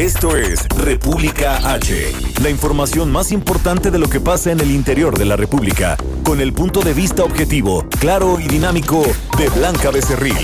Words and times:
Esto 0.00 0.34
es 0.34 0.66
República 0.78 1.74
H, 1.74 2.12
la 2.42 2.48
información 2.48 3.12
más 3.12 3.32
importante 3.32 3.90
de 3.90 3.98
lo 3.98 4.08
que 4.08 4.18
pasa 4.18 4.50
en 4.50 4.58
el 4.60 4.70
interior 4.70 5.18
de 5.18 5.26
la 5.26 5.36
República, 5.36 5.98
con 6.24 6.40
el 6.40 6.54
punto 6.54 6.80
de 6.80 6.94
vista 6.94 7.22
objetivo, 7.22 7.86
claro 8.00 8.40
y 8.40 8.48
dinámico 8.48 9.02
de 9.36 9.50
Blanca 9.50 9.90
Becerril. 9.90 10.38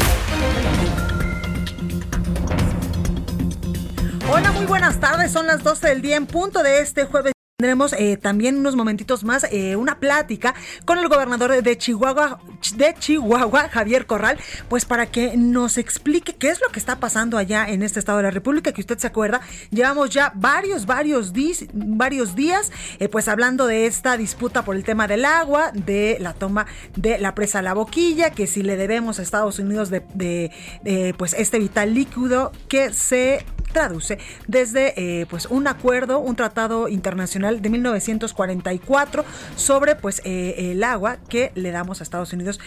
Hola, 4.31 4.53
muy 4.53 4.67
buenas 4.67 5.01
tardes. 5.01 5.33
Son 5.33 5.47
las 5.47 5.63
12 5.63 5.89
del 5.89 6.03
día 6.03 6.17
en 6.17 6.27
punto 6.27 6.63
de 6.63 6.81
este 6.81 7.07
jueves. 7.07 7.36
Tendremos 7.59 7.95
eh, 7.95 8.19
también 8.19 8.59
unos 8.59 8.77
momentitos 8.77 9.25
más 9.25 9.47
eh, 9.51 9.77
una 9.77 9.99
plática 9.99 10.55
con 10.85 10.99
el 10.99 11.09
gobernador 11.09 11.63
de 11.63 11.79
Chihuahua, 11.79 12.39
de 12.77 12.95
Chihuahua, 12.99 13.71
Javier 13.71 14.05
Corral, 14.05 14.39
pues 14.69 14.85
para 14.85 15.07
que 15.07 15.39
nos 15.39 15.79
explique 15.79 16.35
qué 16.35 16.51
es 16.51 16.61
lo 16.61 16.69
que 16.69 16.79
está 16.79 17.01
pasando 17.01 17.39
allá 17.39 17.67
en 17.67 17.83
este 17.83 17.99
estado 17.99 18.19
de 18.19 18.25
la 18.25 18.31
República, 18.31 18.73
que 18.73 18.83
usted 18.83 18.99
se 18.99 19.07
acuerda, 19.07 19.41
llevamos 19.71 20.11
ya 20.11 20.33
varios, 20.35 20.85
varios, 20.85 21.33
varios 21.73 22.35
días, 22.35 22.71
eh, 22.99 23.09
pues 23.09 23.27
hablando 23.27 23.67
de 23.67 23.87
esta 23.87 24.19
disputa 24.19 24.63
por 24.63 24.77
el 24.77 24.85
tema 24.85 25.09
del 25.09 25.25
agua, 25.25 25.71
de 25.73 26.19
la 26.21 26.35
toma 26.35 26.67
de 26.95 27.17
la 27.17 27.35
presa 27.35 27.63
La 27.63 27.73
Boquilla, 27.73 28.33
que 28.33 28.47
si 28.47 28.61
le 28.63 28.77
debemos 28.77 29.19
a 29.19 29.23
Estados 29.23 29.59
Unidos 29.59 29.89
de, 29.89 30.03
de 30.13 31.15
pues 31.17 31.33
este 31.33 31.59
vital 31.59 31.95
líquido 31.95 32.53
que 32.69 32.93
se 32.93 33.47
traduce 33.77 34.19
desde 34.49 34.95
eh, 34.97 35.27
pues 35.27 35.45
un 35.45 35.67
acuerdo, 35.67 36.19
un 36.19 36.35
tratado 36.35 36.89
internacional 36.89 37.61
de 37.61 37.69
1944 37.69 39.23
sobre 39.55 39.97
pues 39.97 40.23
eh, 40.25 40.71
el 40.73 40.83
agua 40.83 41.19
que 41.29 41.53
le 41.55 41.73
damos 41.73 42.01
a 42.01 42.03
Estados 42.03 42.33
Unidos 42.33 42.59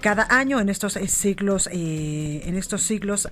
cada 0.00 0.26
año 0.28 0.58
en 0.58 0.68
estos 0.68 0.96
eh, 0.96 1.06
siglos 1.06 1.68
en 1.70 2.56
estos 2.56 2.82
siglos 2.82 3.28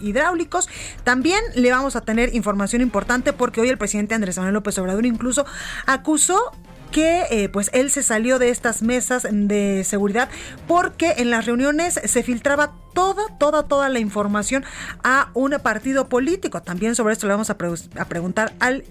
hidráulicos. 0.00 0.68
También 1.02 1.40
le 1.54 1.70
vamos 1.70 1.96
a 1.96 2.02
tener 2.02 2.34
información 2.34 2.82
importante 2.82 3.32
porque 3.32 3.62
hoy 3.62 3.70
el 3.70 3.78
presidente 3.78 4.14
Andrés 4.14 4.36
Manuel 4.36 4.52
López 4.52 4.76
Obrador 4.76 5.06
incluso 5.06 5.46
acusó 5.86 6.52
que 6.94 7.26
eh, 7.28 7.48
pues 7.48 7.70
él 7.72 7.90
se 7.90 8.04
salió 8.04 8.38
de 8.38 8.50
estas 8.50 8.80
mesas 8.80 9.26
de 9.28 9.82
seguridad 9.82 10.28
porque 10.68 11.14
en 11.16 11.28
las 11.28 11.44
reuniones 11.44 12.00
se 12.04 12.22
filtraba 12.22 12.72
toda, 12.94 13.36
toda, 13.36 13.64
toda 13.64 13.88
la 13.88 13.98
información 13.98 14.64
a 15.02 15.28
un 15.34 15.50
partido 15.60 16.08
político. 16.08 16.62
También 16.62 16.94
sobre 16.94 17.14
esto 17.14 17.26
le 17.26 17.32
vamos 17.32 17.50
a, 17.50 17.54
a 17.54 18.04
preguntar 18.04 18.52
al 18.60 18.84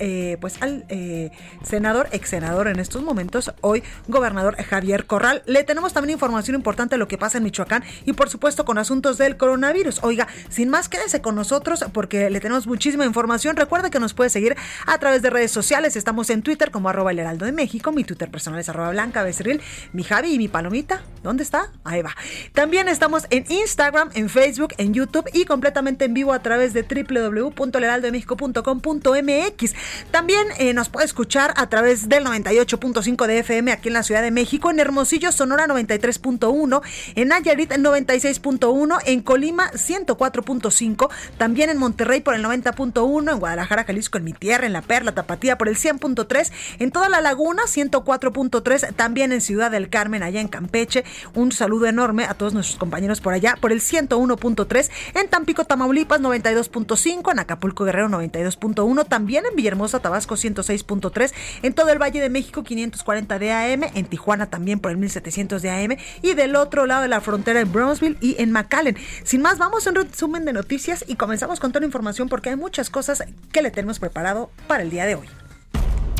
eh, 0.00 0.38
pues 0.40 0.60
al 0.60 0.84
eh, 0.88 1.30
senador, 1.62 2.08
ex 2.12 2.30
senador 2.30 2.68
en 2.68 2.80
estos 2.80 3.02
momentos, 3.02 3.52
hoy 3.60 3.82
gobernador 4.08 4.56
Javier 4.56 5.06
Corral. 5.06 5.42
Le 5.46 5.62
tenemos 5.62 5.92
también 5.92 6.14
información 6.14 6.56
importante 6.56 6.94
de 6.94 6.98
lo 6.98 7.06
que 7.06 7.18
pasa 7.18 7.38
en 7.38 7.44
Michoacán 7.44 7.84
y 8.04 8.14
por 8.14 8.30
supuesto 8.30 8.64
con 8.64 8.78
asuntos 8.78 9.18
del 9.18 9.36
coronavirus. 9.36 10.00
Oiga, 10.02 10.26
sin 10.48 10.70
más, 10.70 10.88
quédese 10.88 11.20
con 11.20 11.34
nosotros 11.34 11.84
porque 11.92 12.30
le 12.30 12.40
tenemos 12.40 12.66
muchísima 12.66 13.04
información. 13.04 13.56
Recuerde 13.56 13.90
que 13.90 14.00
nos 14.00 14.14
puede 14.14 14.30
seguir 14.30 14.56
a 14.86 14.98
través 14.98 15.20
de 15.22 15.30
redes 15.30 15.50
sociales. 15.50 15.96
Estamos 15.96 16.30
en 16.30 16.42
Twitter 16.42 16.70
como 16.70 16.88
arroba 16.88 17.10
el 17.10 17.18
heraldo 17.18 17.44
de 17.44 17.52
México. 17.52 17.92
Mi 17.92 18.04
Twitter 18.04 18.30
personal 18.30 18.58
es 18.58 18.68
arroba 18.68 18.90
blanca 18.90 19.22
becerril. 19.22 19.60
Mi 19.92 20.02
Javi 20.02 20.34
y 20.34 20.38
mi 20.38 20.48
palomita, 20.48 21.02
¿dónde 21.22 21.42
está? 21.42 21.70
Ahí 21.84 22.00
va. 22.02 22.16
También 22.54 22.88
estamos 22.88 23.26
en 23.30 23.44
Instagram, 23.50 24.10
en 24.14 24.30
Facebook, 24.30 24.74
en 24.78 24.94
YouTube 24.94 25.28
y 25.32 25.44
completamente 25.44 26.06
en 26.06 26.14
vivo 26.14 26.32
a 26.32 26.40
través 26.40 26.72
de 26.72 26.82
www.leraldodemexico.com.mx. 26.82 29.74
También 30.10 30.46
eh, 30.58 30.72
nos 30.74 30.88
puede 30.88 31.06
escuchar 31.06 31.52
a 31.56 31.68
través 31.68 32.08
del 32.08 32.24
98.5 32.24 33.26
de 33.26 33.38
FM 33.40 33.72
aquí 33.72 33.88
en 33.88 33.94
la 33.94 34.02
Ciudad 34.02 34.22
de 34.22 34.30
México, 34.30 34.70
en 34.70 34.80
Hermosillo, 34.80 35.32
Sonora 35.32 35.66
93.1, 35.66 36.80
en 37.14 37.28
Nayarit 37.28 37.72
96.1, 37.72 38.98
en 39.06 39.22
Colima 39.22 39.70
104.5, 39.72 41.08
también 41.38 41.70
en 41.70 41.78
Monterrey 41.78 42.20
por 42.20 42.34
el 42.34 42.44
90.1, 42.44 43.32
en 43.32 43.38
Guadalajara, 43.38 43.84
Jalisco, 43.84 44.18
en 44.18 44.24
mi 44.24 44.32
tierra, 44.32 44.66
en 44.66 44.72
La 44.72 44.82
Perla, 44.82 45.12
Tapatía 45.12 45.58
por 45.58 45.68
el 45.68 45.76
100.3, 45.76 46.52
en 46.78 46.90
toda 46.90 47.08
la 47.08 47.20
laguna 47.20 47.62
104.3, 47.64 48.94
también 48.94 49.32
en 49.32 49.40
Ciudad 49.40 49.70
del 49.70 49.88
Carmen, 49.88 50.22
allá 50.22 50.40
en 50.40 50.48
Campeche. 50.48 51.04
Un 51.34 51.52
saludo 51.52 51.86
enorme 51.86 52.24
a 52.24 52.34
todos 52.34 52.54
nuestros 52.54 52.78
compañeros 52.78 53.20
por 53.20 53.32
allá 53.32 53.56
por 53.60 53.72
el 53.72 53.80
101.3, 53.80 54.90
en 55.14 55.28
Tampico, 55.28 55.64
Tamaulipas 55.64 56.20
92.5, 56.20 57.32
en 57.32 57.38
Acapulco, 57.38 57.84
Guerrero 57.84 58.08
92.1, 58.08 59.06
también 59.08 59.44
en 59.46 59.56
Villahermosa 59.70 60.00
Tabasco 60.00 60.34
106.3, 60.34 61.32
en 61.62 61.72
todo 61.74 61.90
el 61.90 61.98
Valle 62.02 62.20
de 62.20 62.28
México 62.28 62.64
540 62.64 63.38
de 63.38 63.52
AM, 63.52 63.84
en 63.94 64.04
Tijuana 64.06 64.46
también 64.46 64.80
por 64.80 64.90
el 64.90 64.96
1700 64.96 65.62
de 65.62 65.70
AM 65.70 65.96
y 66.22 66.34
del 66.34 66.56
otro 66.56 66.86
lado 66.86 67.02
de 67.02 67.08
la 67.08 67.20
frontera 67.20 67.60
en 67.60 67.72
Brownsville 67.72 68.16
y 68.20 68.40
en 68.42 68.50
McAllen. 68.50 68.96
Sin 69.22 69.42
más, 69.42 69.58
vamos 69.58 69.86
a 69.86 69.90
un 69.90 69.96
resumen 69.96 70.44
de 70.44 70.52
noticias 70.52 71.04
y 71.06 71.14
comenzamos 71.14 71.60
con 71.60 71.70
toda 71.70 71.80
la 71.80 71.86
información 71.86 72.28
porque 72.28 72.50
hay 72.50 72.56
muchas 72.56 72.90
cosas 72.90 73.22
que 73.52 73.62
le 73.62 73.70
tenemos 73.70 74.00
preparado 74.00 74.50
para 74.66 74.82
el 74.82 74.90
día 74.90 75.06
de 75.06 75.14
hoy. 75.14 75.39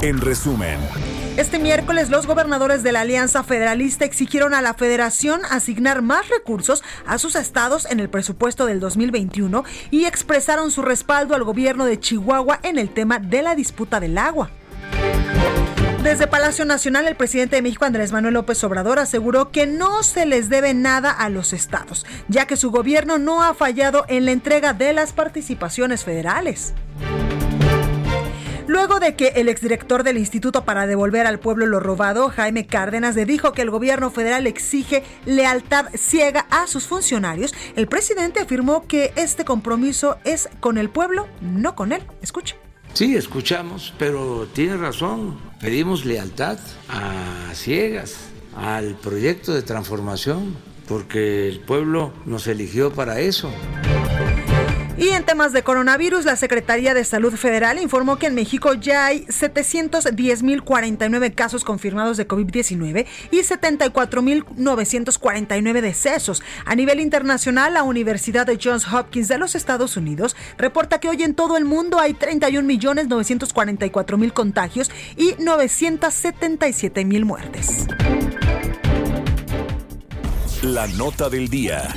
En 0.02 0.18
resumen. 0.18 0.78
Este 1.36 1.58
miércoles 1.58 2.08
los 2.08 2.26
gobernadores 2.26 2.82
de 2.82 2.90
la 2.90 3.02
Alianza 3.02 3.42
Federalista 3.42 4.06
exigieron 4.06 4.54
a 4.54 4.62
la 4.62 4.72
Federación 4.72 5.42
asignar 5.50 6.00
más 6.00 6.26
recursos 6.30 6.82
a 7.06 7.18
sus 7.18 7.34
estados 7.34 7.86
en 7.90 8.00
el 8.00 8.08
presupuesto 8.08 8.64
del 8.64 8.80
2021 8.80 9.62
y 9.90 10.06
expresaron 10.06 10.70
su 10.70 10.80
respaldo 10.80 11.34
al 11.34 11.44
gobierno 11.44 11.84
de 11.84 12.00
Chihuahua 12.00 12.60
en 12.62 12.78
el 12.78 12.88
tema 12.88 13.18
de 13.18 13.42
la 13.42 13.54
disputa 13.54 14.00
del 14.00 14.16
agua. 14.16 14.50
Desde 16.02 16.26
Palacio 16.26 16.64
Nacional, 16.64 17.06
el 17.06 17.14
presidente 17.14 17.56
de 17.56 17.62
México, 17.62 17.84
Andrés 17.84 18.10
Manuel 18.10 18.32
López 18.32 18.64
Obrador, 18.64 18.98
aseguró 18.98 19.50
que 19.50 19.66
no 19.66 20.02
se 20.02 20.24
les 20.24 20.48
debe 20.48 20.72
nada 20.72 21.10
a 21.10 21.28
los 21.28 21.52
estados, 21.52 22.06
ya 22.28 22.46
que 22.46 22.56
su 22.56 22.70
gobierno 22.70 23.18
no 23.18 23.42
ha 23.42 23.52
fallado 23.52 24.06
en 24.08 24.24
la 24.24 24.32
entrega 24.32 24.72
de 24.72 24.94
las 24.94 25.12
participaciones 25.12 26.04
federales. 26.04 26.72
Luego 28.70 29.00
de 29.00 29.16
que 29.16 29.32
el 29.34 29.48
exdirector 29.48 30.04
del 30.04 30.16
Instituto 30.16 30.64
para 30.64 30.86
devolver 30.86 31.26
al 31.26 31.40
pueblo 31.40 31.66
lo 31.66 31.80
robado, 31.80 32.28
Jaime 32.28 32.68
Cárdenas, 32.68 33.16
le 33.16 33.26
dijo 33.26 33.52
que 33.52 33.62
el 33.62 33.70
gobierno 33.70 34.12
federal 34.12 34.46
exige 34.46 35.02
lealtad 35.26 35.86
ciega 35.96 36.46
a 36.50 36.68
sus 36.68 36.86
funcionarios, 36.86 37.52
el 37.74 37.88
presidente 37.88 38.38
afirmó 38.38 38.86
que 38.86 39.12
este 39.16 39.44
compromiso 39.44 40.18
es 40.22 40.48
con 40.60 40.78
el 40.78 40.88
pueblo, 40.88 41.26
no 41.40 41.74
con 41.74 41.90
él. 41.90 42.04
Escuche. 42.22 42.54
Sí, 42.94 43.16
escuchamos, 43.16 43.92
pero 43.98 44.46
tiene 44.52 44.76
razón. 44.76 45.40
Pedimos 45.60 46.04
lealtad 46.04 46.60
a 46.88 47.52
ciegas 47.54 48.28
al 48.54 48.94
proyecto 48.94 49.52
de 49.52 49.62
transformación, 49.62 50.56
porque 50.86 51.48
el 51.48 51.58
pueblo 51.58 52.12
nos 52.24 52.46
eligió 52.46 52.92
para 52.92 53.18
eso. 53.18 53.50
Y 55.00 55.08
en 55.08 55.24
temas 55.24 55.52
de 55.54 55.62
coronavirus, 55.62 56.26
la 56.26 56.36
Secretaría 56.36 56.92
de 56.92 57.04
Salud 57.04 57.34
Federal 57.34 57.80
informó 57.80 58.18
que 58.18 58.26
en 58.26 58.34
México 58.34 58.74
ya 58.74 59.06
hay 59.06 59.24
710.049 59.28 61.34
casos 61.34 61.64
confirmados 61.64 62.18
de 62.18 62.28
COVID-19 62.28 63.06
y 63.30 63.38
74.949 63.38 65.80
decesos. 65.80 66.42
A 66.66 66.74
nivel 66.74 67.00
internacional, 67.00 67.72
la 67.72 67.82
Universidad 67.82 68.46
de 68.46 68.58
Johns 68.62 68.86
Hopkins 68.92 69.28
de 69.28 69.38
los 69.38 69.54
Estados 69.54 69.96
Unidos 69.96 70.36
reporta 70.58 71.00
que 71.00 71.08
hoy 71.08 71.22
en 71.22 71.32
todo 71.32 71.56
el 71.56 71.64
mundo 71.64 71.98
hay 71.98 72.12
31.944.000 72.12 74.32
contagios 74.34 74.90
y 75.16 75.30
977.000 75.36 77.24
muertes. 77.24 77.86
La 80.62 80.86
nota 80.88 81.30
del 81.30 81.48
día. 81.48 81.96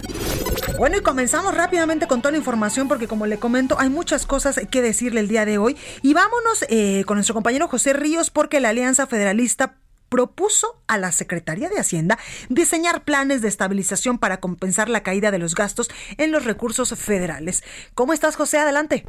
Bueno, 0.77 0.95
y 0.95 1.01
comenzamos 1.01 1.54
rápidamente 1.54 2.07
con 2.07 2.21
toda 2.21 2.31
la 2.31 2.38
información 2.38 2.88
porque 2.88 3.10
como 3.10 3.25
le 3.25 3.38
comento, 3.38 3.77
hay 3.77 3.89
muchas 3.89 4.25
cosas 4.25 4.57
que 4.71 4.81
decirle 4.81 5.19
el 5.19 5.27
día 5.27 5.44
de 5.44 5.57
hoy. 5.57 5.75
Y 6.01 6.13
vámonos 6.13 6.63
eh, 6.69 7.04
con 7.06 7.18
nuestro 7.18 7.36
compañero 7.36 7.68
José 7.68 7.92
Ríos 7.92 8.30
porque 8.30 8.62
la 8.62 8.69
Alianza 8.69 9.06
Federalista 9.06 9.75
propuso 10.07 10.81
a 10.88 10.98
la 10.98 11.12
Secretaría 11.12 11.68
de 11.68 11.80
Hacienda 11.80 12.18
diseñar 12.48 13.04
planes 13.04 13.42
de 13.42 13.50
estabilización 13.50 14.18
para 14.18 14.39
compensar 14.39 14.88
la 14.88 15.04
caída 15.04 15.30
de 15.30 15.39
los 15.39 15.56
gastos 15.56 15.89
en 16.18 16.31
los 16.31 16.45
recursos 16.45 16.98
federales. 16.98 17.63
¿Cómo 17.95 18.13
estás, 18.13 18.38
José? 18.38 18.59
Adelante. 18.59 19.06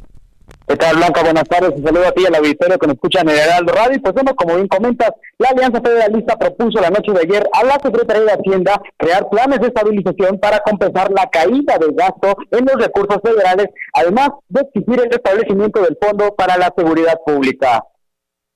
¿Qué 0.67 0.75
tal, 0.77 0.95
Blanca? 0.95 1.21
Buenas 1.21 1.43
tardes. 1.43 1.73
Un 1.75 1.83
saludo 1.83 2.07
a 2.07 2.11
ti 2.11 2.23
y 2.23 2.25
al 2.25 2.35
auditorio 2.35 2.79
que 2.79 2.87
nos 2.87 2.95
escucha 2.95 3.21
en 3.21 3.29
el 3.29 3.37
Heraldo 3.37 3.71
Radio. 3.71 4.01
Pues 4.01 4.15
bueno, 4.15 4.35
como 4.35 4.55
bien 4.55 4.67
comentas, 4.67 5.11
la 5.37 5.49
Alianza 5.49 5.79
Federalista 5.79 6.39
propuso 6.39 6.81
la 6.81 6.89
noche 6.89 7.11
de 7.11 7.19
ayer 7.19 7.47
a 7.53 7.63
la 7.63 7.73
Secretaría 7.73 8.23
de 8.23 8.31
Hacienda 8.31 8.81
crear 8.97 9.29
planes 9.29 9.59
de 9.59 9.67
estabilización 9.67 10.39
para 10.39 10.59
compensar 10.59 11.11
la 11.11 11.29
caída 11.29 11.77
del 11.77 11.91
gasto 11.93 12.35
en 12.49 12.65
los 12.65 12.83
recursos 12.83 13.21
federales, 13.23 13.67
además 13.93 14.29
de 14.49 14.61
exigir 14.61 15.01
el 15.01 15.13
establecimiento 15.13 15.81
del 15.81 15.97
Fondo 16.01 16.33
para 16.35 16.57
la 16.57 16.73
Seguridad 16.75 17.19
Pública 17.23 17.83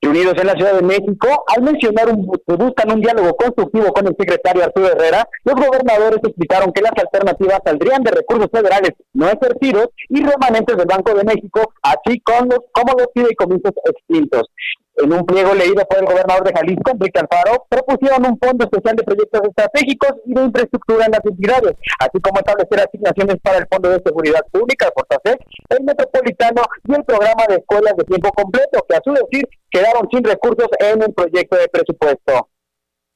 reunidos 0.01 0.35
en 0.37 0.47
la 0.47 0.53
Ciudad 0.53 0.75
de 0.75 0.81
México, 0.81 1.43
al 1.47 1.63
mencionar 1.63 2.09
un, 2.09 2.31
que 2.31 2.55
buscan 2.55 2.91
un 2.91 3.01
diálogo 3.01 3.35
constructivo 3.35 3.91
con 3.91 4.07
el 4.07 4.15
secretario 4.17 4.63
Arturo 4.63 4.87
Herrera, 4.87 5.27
los 5.43 5.55
gobernadores 5.55 6.19
explicaron 6.23 6.71
que 6.71 6.81
las 6.81 6.93
alternativas 6.97 7.59
saldrían 7.63 8.03
de 8.03 8.11
recursos 8.11 8.47
federales 8.51 8.91
no 9.13 9.27
ejercidos 9.27 9.89
y 10.07 10.23
remanentes 10.23 10.77
del 10.77 10.87
Banco 10.87 11.13
de 11.13 11.23
México, 11.23 11.73
así 11.81 12.19
como 12.21 12.45
los, 12.45 12.59
como 12.71 12.93
los 12.97 13.07
fideicomisos 13.13 13.73
extintos. 13.85 14.43
En 15.01 15.13
un 15.13 15.25
pliego 15.25 15.53
leído 15.53 15.85
por 15.85 15.99
el 15.99 16.05
gobernador 16.05 16.43
de 16.43 16.51
Jalisco, 16.53 16.91
Enrique 16.91 17.19
Alfaro, 17.19 17.65
propusieron 17.69 18.25
un 18.25 18.37
fondo 18.37 18.65
especial 18.65 18.97
de 18.97 19.03
proyectos 19.03 19.41
estratégicos 19.47 20.11
y 20.25 20.33
de 20.33 20.43
infraestructura 20.43 21.05
en 21.05 21.11
las 21.11 21.25
entidades, 21.25 21.73
así 21.99 22.19
como 22.19 22.39
establecer 22.39 22.81
asignaciones 22.81 23.37
para 23.41 23.59
el 23.59 23.67
Fondo 23.71 23.89
de 23.91 24.01
Seguridad 24.05 24.45
Pública, 24.51 24.91
Fortasec, 24.93 25.39
el 25.69 25.83
Metropolitano 25.85 26.63
y 26.83 26.93
el 26.95 27.03
programa 27.05 27.45
de 27.47 27.55
escuelas 27.55 27.95
de 27.95 28.03
tiempo 28.03 28.29
completo, 28.33 28.85
que 28.89 28.95
a 28.97 29.01
su 29.01 29.13
decir 29.13 29.47
quedaron 29.71 30.05
sin 30.11 30.21
recursos 30.21 30.67
en 30.79 31.01
el 31.01 31.13
proyecto 31.13 31.55
de 31.55 31.67
presupuesto. 31.69 32.49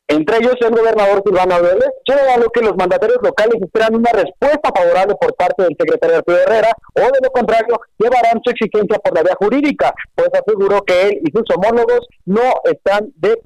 Entre 0.07 0.37
ellos, 0.37 0.55
el 0.59 0.71
gobernador 0.71 1.23
Silvano 1.25 1.61
Vélez 1.61 1.89
señaló 2.05 2.49
que 2.49 2.61
los 2.61 2.75
mandatarios 2.75 3.19
locales 3.23 3.55
esperan 3.61 3.95
una 3.95 4.11
respuesta 4.11 4.69
favorable 4.75 5.15
por 5.19 5.33
parte 5.35 5.63
del 5.63 5.75
secretario 5.79 6.17
Arturo 6.17 6.37
Herrera 6.39 6.71
o 6.95 7.01
de 7.01 7.19
lo 7.23 7.29
contrario 7.31 7.79
llevarán 7.97 8.41
su 8.43 8.51
exigencia 8.51 8.99
por 8.99 9.15
la 9.15 9.23
vía 9.23 9.35
jurídica, 9.39 9.93
pues 10.13 10.29
aseguró 10.33 10.81
que 10.81 11.07
él 11.07 11.21
y 11.23 11.31
sus 11.31 11.45
homólogos 11.55 12.05
no 12.25 12.41
están 12.65 13.13
de 13.15 13.39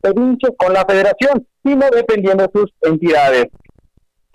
con 0.58 0.74
la 0.74 0.84
federación, 0.86 1.48
sino 1.64 1.90
dependiendo 1.92 2.44
de 2.44 2.60
sus 2.60 2.74
entidades. 2.82 3.46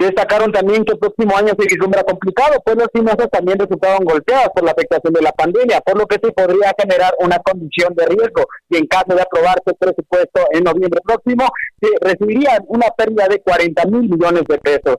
Destacaron 0.02 0.50
también 0.50 0.84
que 0.84 0.94
el 0.94 0.99
próximo 0.99 1.37
año 1.37 1.54
se 1.56 1.64
vislumbra 1.64 2.02
complicado, 2.02 2.60
pues 2.64 2.76
las 2.76 2.88
finanzas 2.93 3.28
también 3.31 3.56
resultaron 3.56 4.04
golpeadas 4.04 4.49
por 4.52 4.64
la 4.64 4.72
afectación 4.72 5.12
de 5.12 5.22
la 5.22 5.31
pandemia, 5.31 5.81
por 5.81 5.96
lo 5.96 6.06
que 6.06 6.19
se 6.20 6.32
podría 6.32 6.72
generar 6.76 7.14
una 7.20 7.38
condición 7.38 7.94
de 7.94 8.06
riesgo 8.06 8.43
y 8.69 8.78
en 8.78 8.87
caso 8.87 9.14
de 9.14 9.22
aprobarse 9.22 9.62
el 9.66 9.76
presupuesto 9.76 10.40
en 10.50 10.64
noviembre 10.64 11.00
próximo, 11.04 11.46
se 11.81 11.88
recibirían 12.00 12.64
una 12.66 12.88
pérdida 12.96 13.28
de 13.28 13.40
40 13.43 13.84
mil 13.87 14.10
millones 14.10 14.43
de 14.49 14.58
pesos. 14.58 14.96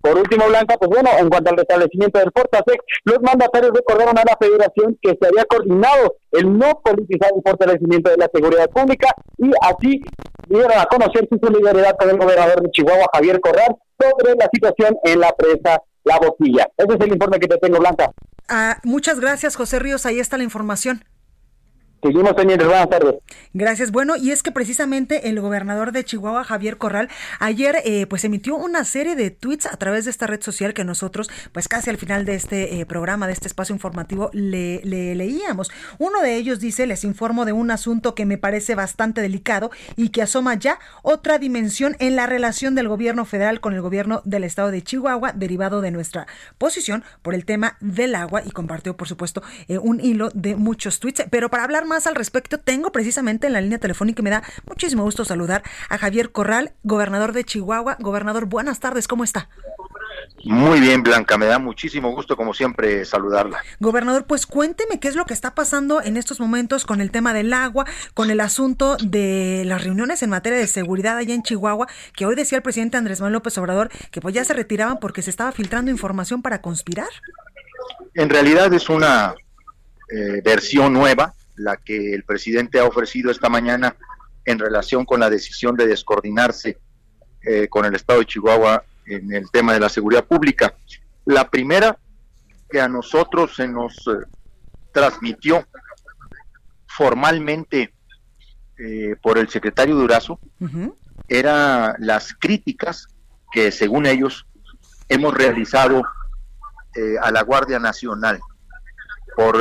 Por 0.00 0.16
último, 0.16 0.46
Blanca, 0.46 0.76
pues 0.78 0.88
bueno, 0.88 1.10
en 1.18 1.28
cuanto 1.28 1.50
al 1.50 1.56
restablecimiento 1.58 2.18
del 2.18 2.30
Fortasec, 2.34 2.80
los 3.04 3.20
mandatarios 3.20 3.72
recordaron 3.74 4.16
a 4.16 4.24
la 4.24 4.38
federación 4.40 4.96
que 5.02 5.18
se 5.20 5.28
había 5.28 5.44
coordinado 5.44 6.16
el 6.32 6.56
no 6.56 6.80
politizar 6.82 7.30
el 7.34 7.42
fortalecimiento 7.44 8.10
de 8.10 8.16
la 8.16 8.30
seguridad 8.32 8.70
pública 8.70 9.08
y 9.36 9.50
así 9.60 10.00
dieron 10.48 10.78
a 10.78 10.86
conocer 10.86 11.28
su 11.28 11.38
solidaridad 11.44 11.96
con 11.98 12.08
el 12.08 12.18
gobernador 12.18 12.62
de 12.62 12.70
Chihuahua, 12.70 13.06
Javier 13.12 13.40
Corral, 13.40 13.76
sobre 13.98 14.34
la 14.36 14.48
situación 14.52 14.96
en 15.04 15.20
la 15.20 15.32
presa 15.32 15.82
La 16.04 16.18
Boquilla. 16.18 16.68
Ese 16.76 16.94
es 16.94 17.00
el 17.00 17.12
informe 17.12 17.38
que 17.38 17.48
te 17.48 17.58
tengo, 17.58 17.78
Blanca. 17.78 18.12
Ah, 18.48 18.78
muchas 18.84 19.20
gracias, 19.20 19.56
José 19.56 19.78
Ríos. 19.78 20.06
Ahí 20.06 20.20
está 20.20 20.36
la 20.36 20.44
información. 20.44 21.04
Seguimos 22.02 22.34
buenas 22.34 22.90
tardes. 22.90 23.14
Gracias. 23.54 23.90
Bueno, 23.90 24.16
y 24.16 24.30
es 24.30 24.42
que 24.42 24.52
precisamente 24.52 25.28
el 25.28 25.40
gobernador 25.40 25.92
de 25.92 26.04
Chihuahua, 26.04 26.44
Javier 26.44 26.76
Corral, 26.76 27.08
ayer 27.40 27.76
eh, 27.84 28.06
pues 28.06 28.24
emitió 28.24 28.56
una 28.56 28.84
serie 28.84 29.16
de 29.16 29.30
tweets 29.30 29.66
a 29.66 29.76
través 29.76 30.04
de 30.04 30.10
esta 30.10 30.26
red 30.26 30.42
social 30.42 30.74
que 30.74 30.84
nosotros, 30.84 31.30
pues 31.52 31.68
casi 31.68 31.88
al 31.88 31.96
final 31.96 32.26
de 32.26 32.34
este 32.34 32.80
eh, 32.80 32.86
programa, 32.86 33.26
de 33.26 33.32
este 33.32 33.48
espacio 33.48 33.74
informativo, 33.74 34.30
le, 34.32 34.82
le, 34.84 35.14
leíamos. 35.14 35.70
Uno 35.98 36.20
de 36.20 36.36
ellos 36.36 36.60
dice, 36.60 36.86
les 36.86 37.02
informo 37.02 37.44
de 37.44 37.52
un 37.52 37.70
asunto 37.70 38.14
que 38.14 38.26
me 38.26 38.36
parece 38.36 38.74
bastante 38.74 39.22
delicado 39.22 39.70
y 39.96 40.10
que 40.10 40.22
asoma 40.22 40.54
ya 40.54 40.78
otra 41.02 41.38
dimensión 41.38 41.96
en 41.98 42.14
la 42.14 42.26
relación 42.26 42.74
del 42.74 42.88
gobierno 42.88 43.24
federal 43.24 43.60
con 43.60 43.72
el 43.72 43.80
gobierno 43.80 44.20
del 44.24 44.44
estado 44.44 44.70
de 44.70 44.82
Chihuahua, 44.82 45.32
derivado 45.32 45.80
de 45.80 45.92
nuestra 45.92 46.26
posición 46.58 47.04
por 47.22 47.34
el 47.34 47.46
tema 47.46 47.78
del 47.80 48.14
agua 48.14 48.42
y 48.44 48.50
compartió, 48.50 48.96
por 48.96 49.08
supuesto, 49.08 49.42
eh, 49.68 49.78
un 49.78 50.00
hilo 50.00 50.28
de 50.34 50.56
muchos 50.56 51.00
tweets. 51.00 51.24
Pero 51.30 51.48
para 51.48 51.64
hablar 51.64 51.85
más 51.86 52.06
al 52.06 52.14
respecto, 52.14 52.58
tengo 52.58 52.92
precisamente 52.92 53.46
en 53.46 53.52
la 53.52 53.60
línea 53.60 53.78
telefónica 53.78 54.20
y 54.20 54.24
me 54.24 54.30
da 54.30 54.42
muchísimo 54.66 55.02
gusto 55.02 55.24
saludar 55.24 55.62
a 55.88 55.98
Javier 55.98 56.32
Corral, 56.32 56.72
gobernador 56.82 57.32
de 57.32 57.44
Chihuahua. 57.44 57.96
Gobernador, 58.00 58.46
buenas 58.46 58.80
tardes, 58.80 59.08
¿cómo 59.08 59.24
está? 59.24 59.48
Muy 60.44 60.80
bien, 60.80 61.02
Blanca, 61.02 61.38
me 61.38 61.46
da 61.46 61.58
muchísimo 61.58 62.12
gusto, 62.12 62.36
como 62.36 62.54
siempre, 62.54 63.04
saludarla. 63.04 63.58
Gobernador, 63.80 64.26
pues 64.26 64.46
cuénteme 64.46 65.00
qué 65.00 65.08
es 65.08 65.16
lo 65.16 65.24
que 65.24 65.34
está 65.34 65.54
pasando 65.54 66.02
en 66.02 66.16
estos 66.16 66.40
momentos 66.40 66.84
con 66.84 67.00
el 67.00 67.10
tema 67.10 67.32
del 67.32 67.52
agua, 67.52 67.84
con 68.14 68.30
el 68.30 68.40
asunto 68.40 68.96
de 68.96 69.64
las 69.66 69.82
reuniones 69.82 70.22
en 70.22 70.30
materia 70.30 70.58
de 70.58 70.66
seguridad 70.66 71.16
allá 71.16 71.34
en 71.34 71.42
Chihuahua, 71.42 71.88
que 72.14 72.26
hoy 72.26 72.34
decía 72.34 72.58
el 72.58 72.62
presidente 72.62 72.96
Andrés 72.96 73.20
Manuel 73.20 73.34
López 73.34 73.58
Obrador 73.58 73.90
que 74.10 74.20
pues 74.20 74.34
ya 74.34 74.44
se 74.44 74.54
retiraban 74.54 75.00
porque 75.00 75.22
se 75.22 75.30
estaba 75.30 75.52
filtrando 75.52 75.90
información 75.90 76.42
para 76.42 76.60
conspirar. 76.60 77.08
En 78.14 78.30
realidad 78.30 78.72
es 78.72 78.88
una 78.88 79.34
eh, 80.10 80.40
versión 80.44 80.92
nueva 80.92 81.34
la 81.56 81.76
que 81.76 82.14
el 82.14 82.24
presidente 82.24 82.78
ha 82.78 82.84
ofrecido 82.84 83.30
esta 83.30 83.48
mañana 83.48 83.96
en 84.44 84.58
relación 84.58 85.04
con 85.04 85.20
la 85.20 85.28
decisión 85.28 85.76
de 85.76 85.86
descoordinarse 85.86 86.78
eh, 87.42 87.68
con 87.68 87.84
el 87.84 87.94
Estado 87.94 88.20
de 88.20 88.26
Chihuahua 88.26 88.84
en 89.06 89.32
el 89.32 89.50
tema 89.50 89.72
de 89.72 89.80
la 89.80 89.88
seguridad 89.88 90.24
pública. 90.24 90.74
La 91.24 91.48
primera 91.48 91.98
que 92.70 92.80
a 92.80 92.88
nosotros 92.88 93.54
se 93.56 93.68
nos 93.68 93.94
eh, 94.08 94.24
transmitió 94.92 95.66
formalmente 96.86 97.92
eh, 98.78 99.16
por 99.20 99.38
el 99.38 99.48
secretario 99.48 99.94
Durazo 99.94 100.38
era 101.28 101.96
las 101.98 102.34
críticas 102.34 103.08
que 103.52 103.70
según 103.70 104.06
ellos 104.06 104.46
hemos 105.08 105.34
realizado 105.34 106.02
a 107.20 107.30
la 107.30 107.42
Guardia 107.42 107.78
Nacional 107.78 108.40
por 109.36 109.58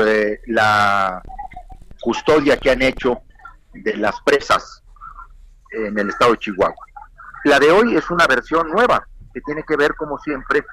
la 0.47 1.21
custodia 2.05 2.55
que 2.57 2.69
han 2.69 2.83
hecho 2.83 3.17
de 3.73 3.97
las 3.97 4.21
presas 4.21 4.83
en 5.71 5.97
el 5.97 6.09
estado 6.09 6.33
de 6.33 6.37
Chihuahua. 6.37 6.85
La 7.45 7.59
de 7.59 7.71
hoy 7.71 7.95
es 7.95 8.11
una 8.11 8.27
versión 8.27 8.69
nueva 8.69 9.07
que 9.33 9.41
tiene 9.41 9.63
que 9.63 9.75
ver, 9.75 9.95
como 9.95 10.19
siempre, 10.19 10.63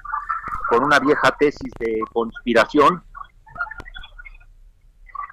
con 0.69 0.83
una 0.83 0.99
vieja 0.99 1.35
tesis 1.39 1.71
de 1.79 2.01
conspiración 2.13 3.03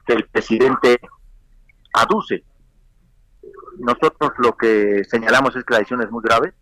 que 0.06 0.14
el 0.14 0.26
presidente 0.28 0.98
aduce. 1.92 2.44
Nosotros 3.78 4.32
lo 4.38 4.56
que 4.56 5.04
señalamos 5.04 5.54
es 5.54 5.64
que 5.64 5.74
la 5.74 5.80
decisión 5.80 6.02
es 6.02 6.10
muy 6.10 6.22
grave, 6.24 6.54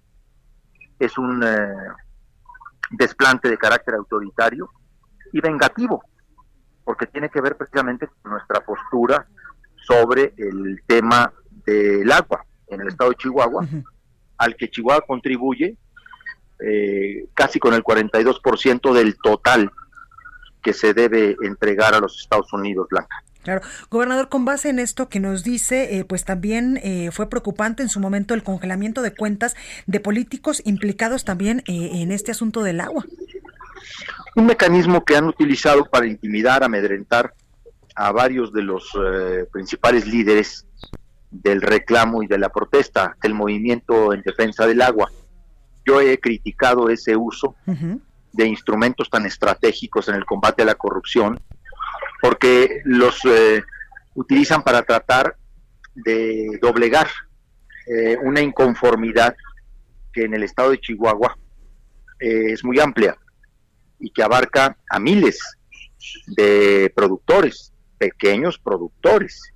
es 0.99 1.17
un 1.17 1.44
eh, 1.44 1.75
desplante 2.90 3.49
de 3.49 3.56
carácter 3.56 3.94
autoritario 3.94 4.69
y 5.32 5.40
vengativo 5.40 6.02
porque 6.88 7.05
tiene 7.05 7.29
que 7.29 7.43
ver 7.43 7.54
precisamente 7.54 8.09
con 8.23 8.33
nuestra 8.33 8.61
postura 8.61 9.26
sobre 9.76 10.33
el 10.38 10.83
tema 10.87 11.30
del 11.66 12.11
agua 12.11 12.47
en 12.66 12.80
el 12.80 12.88
estado 12.88 13.11
de 13.11 13.16
Chihuahua, 13.16 13.68
al 14.38 14.57
que 14.57 14.71
Chihuahua 14.71 15.04
contribuye 15.07 15.76
eh, 16.61 17.26
casi 17.35 17.59
con 17.59 17.75
el 17.75 17.85
42% 17.85 18.95
del 18.95 19.18
total 19.18 19.71
que 20.62 20.73
se 20.73 20.95
debe 20.95 21.37
entregar 21.42 21.92
a 21.92 22.00
los 22.00 22.18
Estados 22.23 22.50
Unidos, 22.54 22.87
Blanca. 22.88 23.23
Claro, 23.42 23.61
gobernador, 23.90 24.30
con 24.30 24.47
base 24.47 24.71
en 24.71 24.78
esto 24.78 25.11
que 25.11 25.21
nos 25.21 25.45
dice, 25.45 25.99
eh, 25.99 26.07
pues 26.07 26.25
también 26.25 26.80
eh, 26.83 27.11
fue 27.12 27.28
preocupante 27.28 27.83
en 27.83 27.90
su 27.90 28.00
momento 28.00 28.33
el 28.33 28.42
congelamiento 28.42 29.02
de 29.02 29.14
cuentas 29.14 29.57
de 29.87 30.00
políticos 30.00 30.62
implicados 30.64 31.26
también 31.26 31.62
en 31.66 32.12
este 32.12 32.30
asunto 32.30 32.62
del 32.62 32.80
agua 32.80 33.04
un 34.37 34.47
mecanismo 34.47 35.04
que 35.04 35.16
han 35.16 35.26
utilizado 35.26 35.85
para 35.85 36.06
intimidar, 36.06 36.62
amedrentar 36.62 37.35
a 37.94 38.12
varios 38.12 38.52
de 38.52 38.62
los 38.62 38.92
eh, 38.94 39.47
principales 39.52 40.06
líderes 40.06 40.66
del 41.30 41.61
reclamo 41.61 42.23
y 42.23 42.28
de 42.28 42.38
la 42.38 42.49
protesta 42.49 43.16
del 43.20 43.35
movimiento 43.35 44.12
en 44.12 44.23
defensa 44.23 44.66
del 44.66 44.80
agua. 44.82 45.11
Yo 45.85 46.00
he 46.00 46.18
criticado 46.18 46.88
ese 46.90 47.16
uso 47.16 47.56
de 48.32 48.47
instrumentos 48.47 49.11
tan 49.11 49.26
estratégicos 49.26 50.08
en 50.08 50.14
el 50.14 50.25
combate 50.25 50.62
a 50.62 50.66
la 50.66 50.75
corrupción 50.75 51.40
porque 52.23 52.82
los 52.85 53.25
eh, 53.25 53.62
utilizan 54.14 54.62
para 54.62 54.82
tratar 54.82 55.37
de 55.94 56.58
doblegar 56.62 57.08
eh, 57.87 58.16
una 58.23 58.40
inconformidad 58.40 59.35
que 60.12 60.25
en 60.25 60.35
el 60.35 60.44
estado 60.44 60.70
de 60.70 60.78
Chihuahua 60.78 61.37
es 62.20 62.64
muy 62.64 62.80
amplia 62.80 63.16
y 63.99 64.11
que 64.11 64.23
abarca 64.23 64.76
a 64.90 64.99
miles 64.99 65.40
de 66.26 66.93
productores, 66.95 67.73
pequeños 67.99 68.59
productores. 68.59 69.52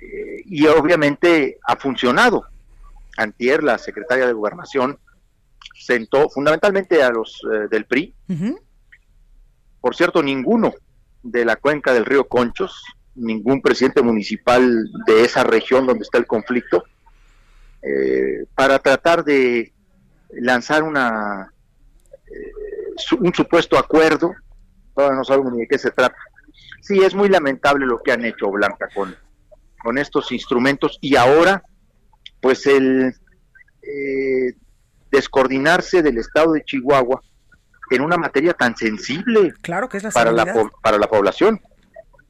Eh, 0.00 0.42
y 0.46 0.66
obviamente 0.66 1.58
ha 1.66 1.76
funcionado. 1.76 2.44
Antier, 3.16 3.62
la 3.62 3.78
secretaria 3.78 4.26
de 4.26 4.32
Gobernación, 4.32 4.98
sentó 5.74 6.28
fundamentalmente 6.28 7.02
a 7.02 7.10
los 7.10 7.40
eh, 7.52 7.68
del 7.70 7.84
PRI. 7.84 8.14
Por 9.80 9.94
cierto, 9.96 10.22
ninguno 10.22 10.72
de 11.22 11.44
la 11.44 11.56
cuenca 11.56 11.92
del 11.92 12.04
río 12.04 12.28
Conchos, 12.28 12.82
ningún 13.14 13.60
presidente 13.60 14.02
municipal 14.02 14.88
de 15.06 15.24
esa 15.24 15.44
región 15.44 15.86
donde 15.86 16.02
está 16.02 16.18
el 16.18 16.26
conflicto, 16.26 16.84
eh, 17.82 18.46
para 18.54 18.78
tratar 18.78 19.24
de 19.24 19.72
lanzar 20.30 20.82
una 20.82 21.51
un 23.12 23.34
supuesto 23.34 23.78
acuerdo, 23.78 24.32
todavía 24.94 25.16
no 25.16 25.24
sabemos 25.24 25.52
ni 25.52 25.60
de 25.60 25.68
qué 25.68 25.78
se 25.78 25.90
trata. 25.90 26.16
Sí, 26.82 26.98
es 26.98 27.14
muy 27.14 27.28
lamentable 27.28 27.86
lo 27.86 28.02
que 28.02 28.12
han 28.12 28.24
hecho 28.24 28.50
Blanca 28.50 28.88
con, 28.94 29.16
con 29.82 29.98
estos 29.98 30.30
instrumentos 30.32 30.98
y 31.00 31.16
ahora, 31.16 31.62
pues 32.40 32.66
el 32.66 33.14
eh, 33.82 34.54
descoordinarse 35.10 36.02
del 36.02 36.18
estado 36.18 36.52
de 36.52 36.64
Chihuahua 36.64 37.20
en 37.90 38.00
una 38.02 38.16
materia 38.16 38.54
tan 38.54 38.76
sensible 38.76 39.52
claro 39.60 39.88
que 39.88 39.98
es 39.98 40.02
la 40.02 40.10
para, 40.10 40.32
la, 40.32 40.70
para 40.82 40.98
la 40.98 41.06
población. 41.08 41.60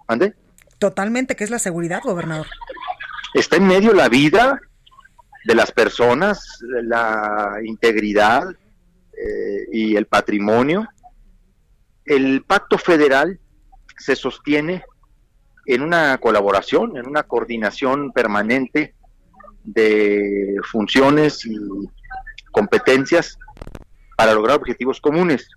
¿Ande? 0.08 0.34
Totalmente, 0.78 1.36
que 1.36 1.44
es 1.44 1.50
la 1.50 1.60
seguridad, 1.60 2.00
gobernador. 2.02 2.48
Está 3.34 3.56
en 3.56 3.66
medio 3.68 3.94
la 3.94 4.08
vida 4.08 4.60
de 5.44 5.54
las 5.54 5.70
personas, 5.70 6.58
la 6.60 7.58
integridad 7.64 8.44
eh, 9.16 9.66
y 9.72 9.96
el 9.96 10.06
patrimonio. 10.06 10.86
El 12.04 12.42
pacto 12.44 12.78
federal 12.78 13.38
se 13.98 14.16
sostiene 14.16 14.84
en 15.66 15.82
una 15.82 16.18
colaboración, 16.18 16.96
en 16.96 17.06
una 17.06 17.22
coordinación 17.22 18.12
permanente 18.12 18.94
de 19.64 20.56
funciones 20.70 21.46
y 21.46 21.56
competencias 22.50 23.38
para 24.16 24.34
lograr 24.34 24.58
objetivos 24.58 25.00
comunes. 25.00 25.48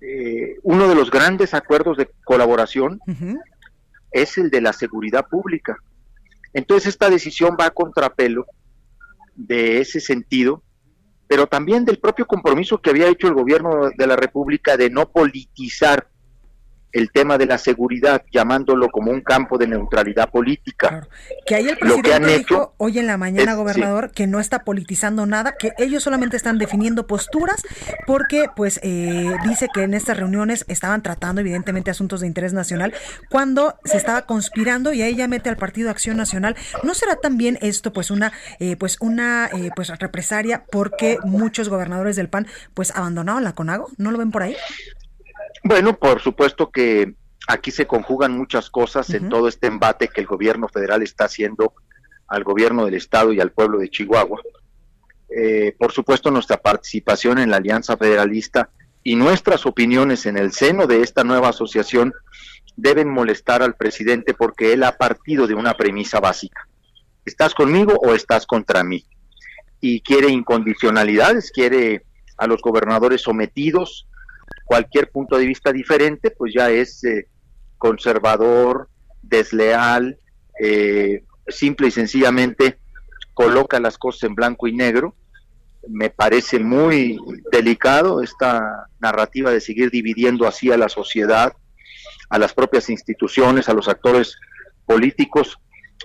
Eh, 0.00 0.56
uno 0.62 0.88
de 0.88 0.94
los 0.94 1.10
grandes 1.10 1.52
acuerdos 1.54 1.96
de 1.96 2.10
colaboración 2.24 3.00
es 4.12 4.38
el 4.38 4.50
de 4.50 4.60
la 4.60 4.72
seguridad 4.72 5.26
pública. 5.28 5.76
Entonces 6.52 6.88
esta 6.88 7.10
decisión 7.10 7.56
va 7.60 7.66
a 7.66 7.70
contrapelo 7.70 8.46
de 9.36 9.80
ese 9.80 10.00
sentido, 10.00 10.62
pero 11.30 11.46
también 11.46 11.84
del 11.84 12.00
propio 12.00 12.26
compromiso 12.26 12.78
que 12.78 12.90
había 12.90 13.06
hecho 13.06 13.28
el 13.28 13.34
gobierno 13.34 13.90
de 13.96 14.06
la 14.08 14.16
República 14.16 14.76
de 14.76 14.90
no 14.90 15.12
politizar 15.12 16.08
el 16.92 17.10
tema 17.10 17.38
de 17.38 17.46
la 17.46 17.58
seguridad, 17.58 18.22
llamándolo 18.32 18.88
como 18.88 19.10
un 19.10 19.20
campo 19.20 19.58
de 19.58 19.66
neutralidad 19.66 20.30
política. 20.30 21.06
Que 21.46 21.54
ahí 21.54 21.68
el 21.68 21.76
presidente 21.76 22.38
dijo 22.38 22.74
hoy 22.76 22.98
en 22.98 23.06
la 23.06 23.16
mañana, 23.16 23.54
gobernador, 23.54 24.10
que 24.10 24.26
no 24.26 24.40
está 24.40 24.64
politizando 24.64 25.26
nada, 25.26 25.54
que 25.58 25.72
ellos 25.78 26.02
solamente 26.02 26.36
están 26.36 26.58
definiendo 26.58 27.06
posturas, 27.06 27.62
porque 28.06 28.46
pues 28.54 28.80
eh, 28.82 29.32
dice 29.46 29.68
que 29.72 29.82
en 29.82 29.94
estas 29.94 30.16
reuniones 30.16 30.64
estaban 30.68 31.02
tratando 31.02 31.40
evidentemente 31.40 31.90
asuntos 31.90 32.20
de 32.20 32.26
interés 32.26 32.52
nacional, 32.52 32.94
cuando 33.28 33.76
se 33.84 33.96
estaba 33.96 34.22
conspirando 34.22 34.92
y 34.92 35.02
ahí 35.02 35.16
ya 35.16 35.28
mete 35.28 35.48
al 35.48 35.56
Partido 35.56 35.90
Acción 35.90 36.16
Nacional. 36.16 36.56
¿No 36.82 36.94
será 36.94 37.16
también 37.16 37.58
esto 37.60 37.92
pues 37.92 38.10
una 38.10 38.32
eh, 38.58 38.76
pues 38.76 38.96
una 39.00 39.46
eh, 39.52 39.70
pues 39.74 39.88
represaria 39.98 40.64
porque 40.70 41.18
muchos 41.24 41.68
gobernadores 41.68 42.16
del 42.16 42.28
PAN 42.28 42.46
pues 42.74 42.90
abandonaron 42.94 43.44
la 43.44 43.54
CONAGO? 43.54 43.90
¿No 43.96 44.10
lo 44.10 44.18
ven 44.18 44.30
por 44.30 44.42
ahí? 44.42 44.56
Bueno, 45.62 45.98
por 45.98 46.20
supuesto 46.20 46.70
que 46.70 47.14
aquí 47.46 47.70
se 47.70 47.86
conjugan 47.86 48.36
muchas 48.36 48.70
cosas 48.70 49.10
en 49.10 49.28
todo 49.28 49.48
este 49.48 49.66
embate 49.66 50.08
que 50.08 50.20
el 50.20 50.26
gobierno 50.26 50.68
federal 50.68 51.02
está 51.02 51.24
haciendo 51.24 51.74
al 52.28 52.44
gobierno 52.44 52.84
del 52.84 52.94
estado 52.94 53.32
y 53.32 53.40
al 53.40 53.52
pueblo 53.52 53.78
de 53.78 53.90
Chihuahua. 53.90 54.40
Eh, 55.28 55.74
por 55.78 55.92
supuesto, 55.92 56.30
nuestra 56.30 56.56
participación 56.56 57.38
en 57.38 57.50
la 57.50 57.58
Alianza 57.58 57.96
Federalista 57.96 58.70
y 59.02 59.16
nuestras 59.16 59.66
opiniones 59.66 60.26
en 60.26 60.36
el 60.36 60.52
seno 60.52 60.86
de 60.86 61.02
esta 61.02 61.24
nueva 61.24 61.48
asociación 61.48 62.12
deben 62.76 63.08
molestar 63.08 63.62
al 63.62 63.74
presidente 63.74 64.34
porque 64.34 64.72
él 64.72 64.82
ha 64.84 64.96
partido 64.96 65.46
de 65.46 65.54
una 65.54 65.74
premisa 65.74 66.20
básica. 66.20 66.66
¿Estás 67.24 67.54
conmigo 67.54 67.94
o 68.02 68.14
estás 68.14 68.46
contra 68.46 68.82
mí? 68.82 69.04
Y 69.80 70.00
quiere 70.00 70.28
incondicionalidades, 70.28 71.50
quiere 71.52 72.04
a 72.36 72.46
los 72.46 72.60
gobernadores 72.62 73.22
sometidos, 73.22 74.08
cualquier 74.70 75.10
punto 75.10 75.36
de 75.36 75.46
vista 75.46 75.72
diferente, 75.72 76.30
pues 76.30 76.54
ya 76.54 76.70
es 76.70 77.02
eh, 77.02 77.26
conservador, 77.76 78.88
desleal, 79.20 80.16
eh, 80.62 81.24
simple 81.48 81.88
y 81.88 81.90
sencillamente 81.90 82.78
coloca 83.34 83.80
las 83.80 83.98
cosas 83.98 84.22
en 84.22 84.36
blanco 84.36 84.68
y 84.68 84.72
negro. 84.72 85.16
Me 85.88 86.08
parece 86.08 86.60
muy 86.60 87.18
delicado 87.50 88.22
esta 88.22 88.86
narrativa 89.00 89.50
de 89.50 89.60
seguir 89.60 89.90
dividiendo 89.90 90.46
así 90.46 90.70
a 90.70 90.76
la 90.76 90.88
sociedad, 90.88 91.52
a 92.28 92.38
las 92.38 92.54
propias 92.54 92.90
instituciones, 92.90 93.68
a 93.68 93.74
los 93.74 93.88
actores 93.88 94.36
políticos. 94.86 95.58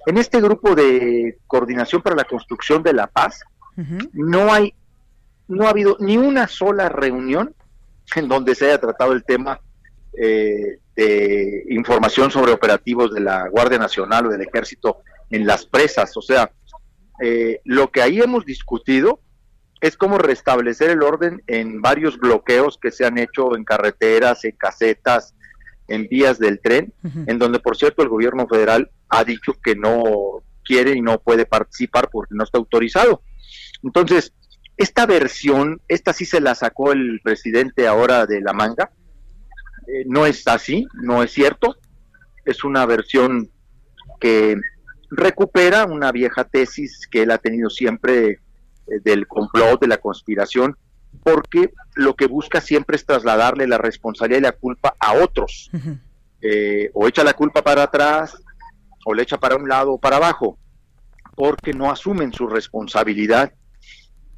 En 0.08 0.18
este 0.18 0.42
grupo 0.42 0.74
de 0.74 1.38
coordinación 1.46 2.02
para 2.02 2.16
la 2.16 2.24
construcción 2.24 2.82
de 2.82 2.94
la 2.94 3.06
paz, 3.06 3.42
no 4.12 4.52
hay, 4.52 4.74
no 5.48 5.68
ha 5.68 5.70
habido 5.70 5.98
ni 6.00 6.18
una 6.18 6.48
sola 6.48 6.90
reunión 6.90 7.54
en 8.16 8.28
donde 8.28 8.56
se 8.56 8.66
haya 8.66 8.80
tratado 8.80 9.14
el 9.14 9.24
tema 9.24 9.60
eh, 10.18 10.80
de 10.96 11.66
información 11.70 12.32
sobre 12.32 12.54
operativos 12.54 13.14
de 13.14 13.20
la 13.20 13.50
Guardia 13.50 13.78
Nacional 13.78 14.28
o 14.28 14.30
del 14.30 14.42
Ejército 14.42 15.00
en 15.30 15.46
las 15.46 15.66
presas. 15.66 16.16
O 16.16 16.22
sea, 16.22 16.52
eh, 17.22 17.60
lo 17.66 17.92
que 17.92 18.02
ahí 18.02 18.22
hemos 18.22 18.46
discutido 18.46 19.20
es 19.82 19.98
cómo 19.98 20.18
restablecer 20.18 20.90
el 20.90 21.04
orden 21.04 21.44
en 21.48 21.82
varios 21.82 22.18
bloqueos 22.18 22.78
que 22.82 22.92
se 22.92 23.06
han 23.06 23.18
hecho 23.18 23.56
en 23.56 23.66
carreteras, 23.66 24.46
en 24.46 24.54
casetas, 24.54 25.36
en 25.88 26.08
vías 26.08 26.40
del 26.40 26.60
tren, 26.60 26.94
en 27.28 27.38
donde, 27.38 27.60
por 27.60 27.78
cierto, 27.78 28.02
el 28.02 28.10
gobierno 28.10 28.48
federal 28.48 28.90
ha 29.10 29.24
dicho 29.24 29.54
que 29.64 29.76
no 29.76 30.42
quiere 30.64 30.94
y 30.94 31.02
no 31.02 31.20
puede 31.20 31.46
participar 31.46 32.10
porque 32.12 32.34
no 32.34 32.44
está 32.44 32.58
autorizado. 32.58 33.22
Entonces, 33.84 34.34
esta 34.78 35.06
versión, 35.06 35.82
esta 35.88 36.14
sí 36.14 36.26
se 36.26 36.42
la 36.42 36.56
sacó 36.56 36.92
el 36.92 37.22
presidente 37.24 37.88
ahora 37.88 38.26
de 38.26 38.42
la 38.42 38.54
manga, 38.54 38.92
eh, 39.88 40.04
no 40.06 40.26
es 40.26 40.48
así, 40.48 40.88
no 40.94 41.24
es 41.24 41.32
cierto, 41.32 41.78
es 42.46 42.64
una 42.64 42.86
versión 42.86 43.50
que 44.20 44.58
recupera 45.10 45.86
una 45.86 46.12
vieja 46.12 46.44
tesis 46.44 47.08
que 47.08 47.24
él 47.24 47.32
ha 47.32 47.38
tenido 47.38 47.70
siempre 47.70 48.32
eh, 48.32 48.40
del 49.04 49.28
complot, 49.28 49.80
de 49.80 49.88
la 49.88 49.98
conspiración, 49.98 50.76
porque 51.24 51.72
lo 51.96 52.16
que 52.16 52.28
busca 52.28 52.60
siempre 52.60 52.98
es 52.98 53.06
trasladarle 53.06 53.68
la 53.68 53.78
responsabilidad 53.78 54.40
y 54.40 54.44
la 54.44 54.52
culpa 54.52 54.96
a 55.00 55.14
otros. 55.14 55.72
Eh, 56.42 56.92
o 56.94 57.08
echa 57.08 57.24
la 57.24 57.34
culpa 57.34 57.64
para 57.64 57.84
atrás, 57.84 58.38
o 59.04 59.16
le 59.16 59.24
echa 59.24 59.40
para 59.40 59.56
un 59.56 59.68
lado 59.68 59.94
o 59.94 60.00
para 60.00 60.18
abajo, 60.18 60.60
porque 61.34 61.74
no 61.74 61.90
asumen 61.90 62.34
su 62.34 62.46
responsabilidad 62.48 63.52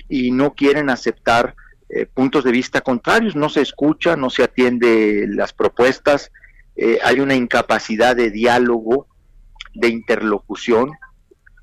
y 0.09 0.31
no 0.31 0.53
quieren 0.53 0.89
aceptar 0.89 1.55
eh, 1.89 2.05
puntos 2.05 2.43
de 2.43 2.51
vista 2.51 2.81
contrarios, 2.81 3.35
no 3.35 3.47
se 3.47 3.61
escucha, 3.61 4.17
no 4.17 4.29
se 4.29 4.43
atiende 4.43 5.25
las 5.29 5.53
propuestas, 5.53 6.31
eh, 6.75 6.99
hay 7.03 7.21
una 7.21 7.33
incapacidad 7.33 8.15
de 8.15 8.29
diálogo, 8.29 9.07
de 9.73 9.87
interlocución, 9.87 10.91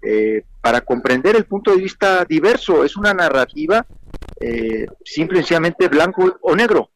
eh, 0.03 0.45
para 0.63 0.81
comprender 0.81 1.37
el 1.37 1.45
punto 1.45 1.73
de 1.73 1.83
vista 1.83 2.25
diverso. 2.25 2.85
Es 2.85 2.97
una 2.97 3.13
narrativa 3.13 3.87
simple 5.05 5.39
y 5.39 5.43
sencillamente 5.43 5.89
blanco 5.89 6.37
o 6.43 6.55
negro. 6.55 6.91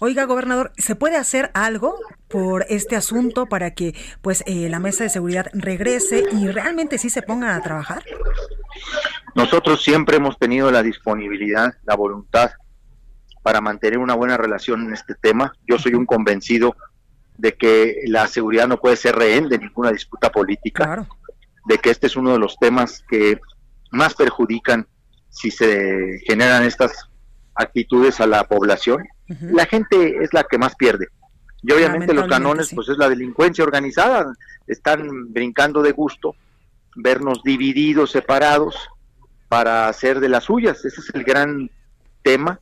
Oiga, 0.00 0.24
gobernador, 0.24 0.72
¿se 0.76 0.94
puede 0.96 1.16
hacer 1.16 1.50
algo 1.54 1.96
por 2.28 2.64
este 2.68 2.96
asunto 2.96 3.46
para 3.46 3.72
que 3.74 3.94
pues 4.22 4.44
la 4.46 4.78
mesa 4.78 5.04
de 5.04 5.10
seguridad 5.10 5.46
regrese 5.52 6.24
y 6.32 6.48
realmente 6.48 6.98
sí 6.98 7.10
se 7.10 7.22
pongan 7.22 7.50
a 7.50 7.62
trabajar? 7.62 8.04
Nosotros 9.34 9.82
siempre 9.82 10.16
hemos 10.16 10.38
tenido 10.38 10.70
la 10.70 10.82
disponibilidad, 10.82 11.74
la 11.84 11.96
voluntad 11.96 12.50
para 13.42 13.60
mantener 13.60 13.98
una 13.98 14.14
buena 14.14 14.36
relación 14.36 14.86
en 14.86 14.92
este 14.92 15.14
tema. 15.14 15.52
Yo 15.66 15.78
soy 15.78 15.94
un 15.94 16.06
convencido 16.06 16.76
de 17.38 17.54
que 17.54 18.02
la 18.06 18.26
seguridad 18.26 18.68
no 18.68 18.78
puede 18.78 18.96
ser 18.96 19.16
rehén 19.16 19.48
de 19.48 19.58
ninguna 19.58 19.90
disputa 19.90 20.30
política, 20.30 21.06
de 21.66 21.78
que 21.78 21.90
este 21.90 22.06
es 22.06 22.16
uno 22.16 22.32
de 22.32 22.38
los 22.38 22.58
temas 22.58 23.02
que 23.08 23.40
más 23.90 24.14
perjudican 24.14 24.86
si 25.30 25.50
se 25.50 26.20
generan 26.26 26.64
estas 26.64 27.09
actitudes 27.60 28.20
a 28.20 28.26
la 28.26 28.44
población. 28.44 29.06
La 29.40 29.66
gente 29.66 30.22
es 30.22 30.32
la 30.32 30.44
que 30.44 30.58
más 30.58 30.74
pierde. 30.74 31.08
Y 31.62 31.72
obviamente 31.72 32.14
los 32.14 32.26
canones, 32.26 32.72
pues 32.74 32.88
es 32.88 32.96
la 32.96 33.08
delincuencia 33.08 33.62
organizada, 33.64 34.32
están 34.66 35.32
brincando 35.32 35.82
de 35.82 35.92
gusto 35.92 36.34
vernos 36.96 37.42
divididos, 37.42 38.10
separados, 38.10 38.76
para 39.48 39.88
hacer 39.88 40.20
de 40.20 40.28
las 40.28 40.44
suyas. 40.44 40.84
Ese 40.84 41.00
es 41.00 41.10
el 41.14 41.24
gran 41.24 41.70
tema. 42.22 42.60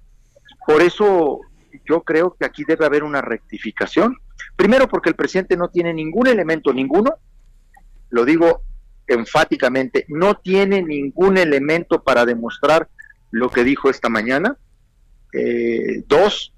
Por 0.66 0.82
eso 0.82 1.40
yo 1.86 2.02
creo 2.02 2.34
que 2.38 2.44
aquí 2.44 2.64
debe 2.66 2.86
haber 2.86 3.04
una 3.04 3.20
rectificación. 3.20 4.16
Primero 4.56 4.88
porque 4.88 5.10
el 5.10 5.14
presidente 5.14 5.56
no 5.56 5.68
tiene 5.68 5.92
ningún 5.94 6.26
elemento, 6.26 6.72
ninguno, 6.72 7.14
lo 8.10 8.24
digo 8.24 8.62
enfáticamente, 9.06 10.04
no 10.08 10.34
tiene 10.34 10.82
ningún 10.82 11.38
elemento 11.38 12.02
para 12.02 12.26
demostrar 12.26 12.88
lo 13.30 13.50
que 13.50 13.64
dijo 13.64 13.90
esta 13.90 14.08
mañana. 14.08 14.56
Eh, 15.32 16.04
dos, 16.06 16.52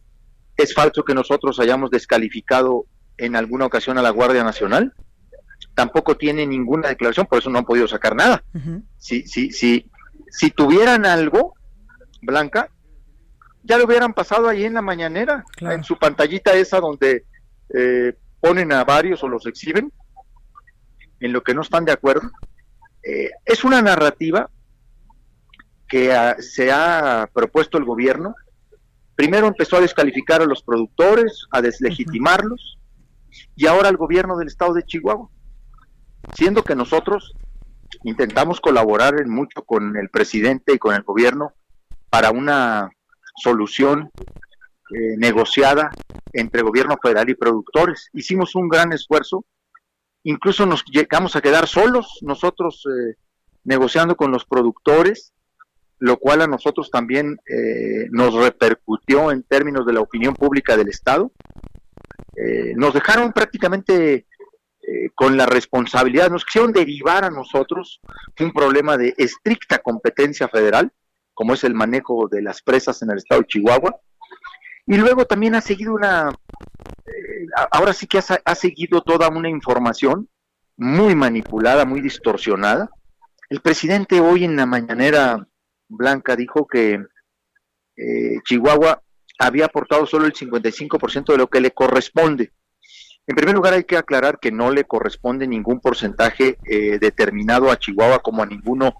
Es 0.57 0.75
falso 0.75 1.05
que 1.05 1.15
nosotros 1.15 1.59
hayamos 1.59 1.91
descalificado 1.91 2.85
en 3.17 3.35
alguna 3.35 3.67
ocasión 3.67 3.97
a 3.99 4.03
la 4.03 4.11
Guardia 4.11 4.45
Nacional. 4.45 4.93
Tampoco 5.75 6.17
tiene 6.17 6.47
ninguna 6.47 6.89
declaración, 6.89 7.27
por 7.27 7.39
eso 7.39 7.51
no 7.51 7.59
han 7.59 7.65
podido 7.65 7.89
sacar 7.89 8.15
nada. 8.15 8.43
si, 8.99 9.27
si, 9.27 9.53
si, 9.53 9.91
si 10.29 10.51
tuvieran 10.51 11.07
algo, 11.07 11.55
Blanca, 12.21 12.69
ya 13.63 13.79
lo 13.79 13.85
hubieran 13.85 14.15
pasado 14.15 14.49
ahí 14.49 14.65
en 14.65 14.75
la 14.75 14.83
mañanera, 14.83 15.45
en 15.61 15.85
su 15.85 15.99
pantallita 15.99 16.53
esa 16.55 16.81
donde 16.81 17.25
eh, 17.75 18.15
ponen 18.41 18.73
a 18.73 18.85
varios 18.85 19.23
o 19.23 19.29
los 19.29 19.47
exhiben, 19.47 19.93
en 21.21 21.33
lo 21.33 21.43
que 21.43 21.55
no 21.55 21.63
están 21.63 21.85
de 21.85 21.93
acuerdo. 21.93 22.31
Eh, 23.03 23.31
es 23.45 23.65
una 23.65 23.83
narrativa 23.83 24.51
que 25.89 26.15
se 26.39 26.71
ha 26.71 27.29
propuesto 27.33 27.79
el 27.79 27.85
gobierno. 27.85 28.35
Primero 29.21 29.49
empezó 29.49 29.77
a 29.77 29.83
descalificar 29.83 30.41
a 30.41 30.47
los 30.47 30.63
productores, 30.63 31.47
a 31.51 31.61
deslegitimarlos, 31.61 32.79
y 33.55 33.67
ahora 33.67 33.91
el 33.91 33.99
gobierno 33.99 34.39
del 34.39 34.49
estado 34.49 34.73
de 34.73 34.83
Chihuahua, 34.83 35.29
siendo 36.33 36.65
que 36.65 36.75
nosotros 36.75 37.35
intentamos 38.05 38.63
colaborar 38.63 39.21
en 39.21 39.29
mucho 39.29 39.61
con 39.67 39.95
el 39.99 40.09
presidente 40.09 40.73
y 40.73 40.79
con 40.79 40.95
el 40.95 41.03
gobierno 41.03 41.53
para 42.09 42.31
una 42.31 42.89
solución 43.37 44.11
eh, 44.25 45.17
negociada 45.19 45.91
entre 46.33 46.63
gobierno 46.63 46.97
federal 46.97 47.29
y 47.29 47.35
productores. 47.35 48.09
Hicimos 48.15 48.55
un 48.55 48.71
gran 48.71 48.95
esfuerzo, 48.95 49.45
incluso 50.23 50.65
nos 50.65 50.83
llegamos 50.87 51.37
a 51.37 51.43
quedar 51.43 51.67
solos 51.67 52.21
nosotros 52.23 52.87
eh, 52.87 53.17
negociando 53.65 54.17
con 54.17 54.33
los 54.33 54.47
productores, 54.47 55.35
lo 56.01 56.17
cual 56.19 56.43
a 56.43 56.47
nosotros 56.47 56.91
también 56.91 57.39
eh, 57.47 58.09
nos 58.11 58.35
repercutió 58.35 59.31
en 59.31 59.43
términos 59.45 59.87
de 59.87 59.93
la 59.93 60.01
opinión 60.01 60.35
pública 60.35 60.77
del 60.77 60.89
Estado. 60.89 61.31
nos 62.77 62.95
dejaron 62.95 63.33
prácticamente 63.33 64.27
con 65.15 65.37
la 65.37 65.47
responsabilidad, 65.47 66.31
nos 66.31 66.45
quisieron 66.45 66.73
derivar 66.73 67.25
a 67.25 67.31
nosotros 67.31 68.01
un 68.45 68.53
problema 68.53 68.97
de 68.97 69.15
estricta 69.17 69.79
competencia 69.79 70.49
federal, 70.49 70.91
como 71.35 71.55
es 71.55 71.65
el 71.65 71.75
manejo 71.75 72.29
de 72.29 72.43
las 72.43 72.63
presas 72.63 73.03
en 73.03 73.11
el 73.11 73.19
estado 73.19 73.43
de 73.43 73.47
Chihuahua. 73.47 73.97
Y 74.87 74.97
luego 74.97 75.25
también 75.25 75.55
ha 75.55 75.61
seguido 75.61 75.95
una, 75.95 76.31
eh, 77.07 77.47
ahora 77.71 77.93
sí 77.93 78.07
que 78.07 78.19
ha, 78.19 78.55
seguido 78.55 79.03
toda 79.03 79.29
una 79.29 79.49
información 79.49 80.29
muy 80.77 81.15
manipulada, 81.15 81.85
muy 81.85 82.01
distorsionada. 82.01 82.91
El 83.49 83.61
presidente 83.61 84.21
hoy 84.21 84.45
en 84.45 84.57
la 84.57 84.67
mañanera 84.67 85.47
blanca 85.91 86.37
dijo 86.37 86.67
que 86.67 87.05
eh, 87.97 88.39
Chihuahua 88.45 89.03
había 89.39 89.67
aportado 89.67 90.07
solo 90.07 90.27
el 90.27 90.33
55% 90.33 91.33
de 91.33 91.39
lo 91.39 91.49
que 91.49 91.61
le 91.61 91.73
corresponde. 91.73 92.53
En 93.27 93.37
primer 93.37 93.55
lugar, 93.55 93.75
hay 93.75 93.85
que 93.85 93.97
aclarar 93.97 94.39
que 94.41 94.51
no 94.51 94.71
le 94.71 94.85
corresponde 94.85 95.47
ningún 95.47 95.81
porcentaje 95.81 96.59
eh, 96.65 96.99
determinado 96.99 97.71
a 97.71 97.79
Chihuahua 97.79 98.21
como 98.21 98.43
a 98.43 98.47
ninguno 98.47 98.95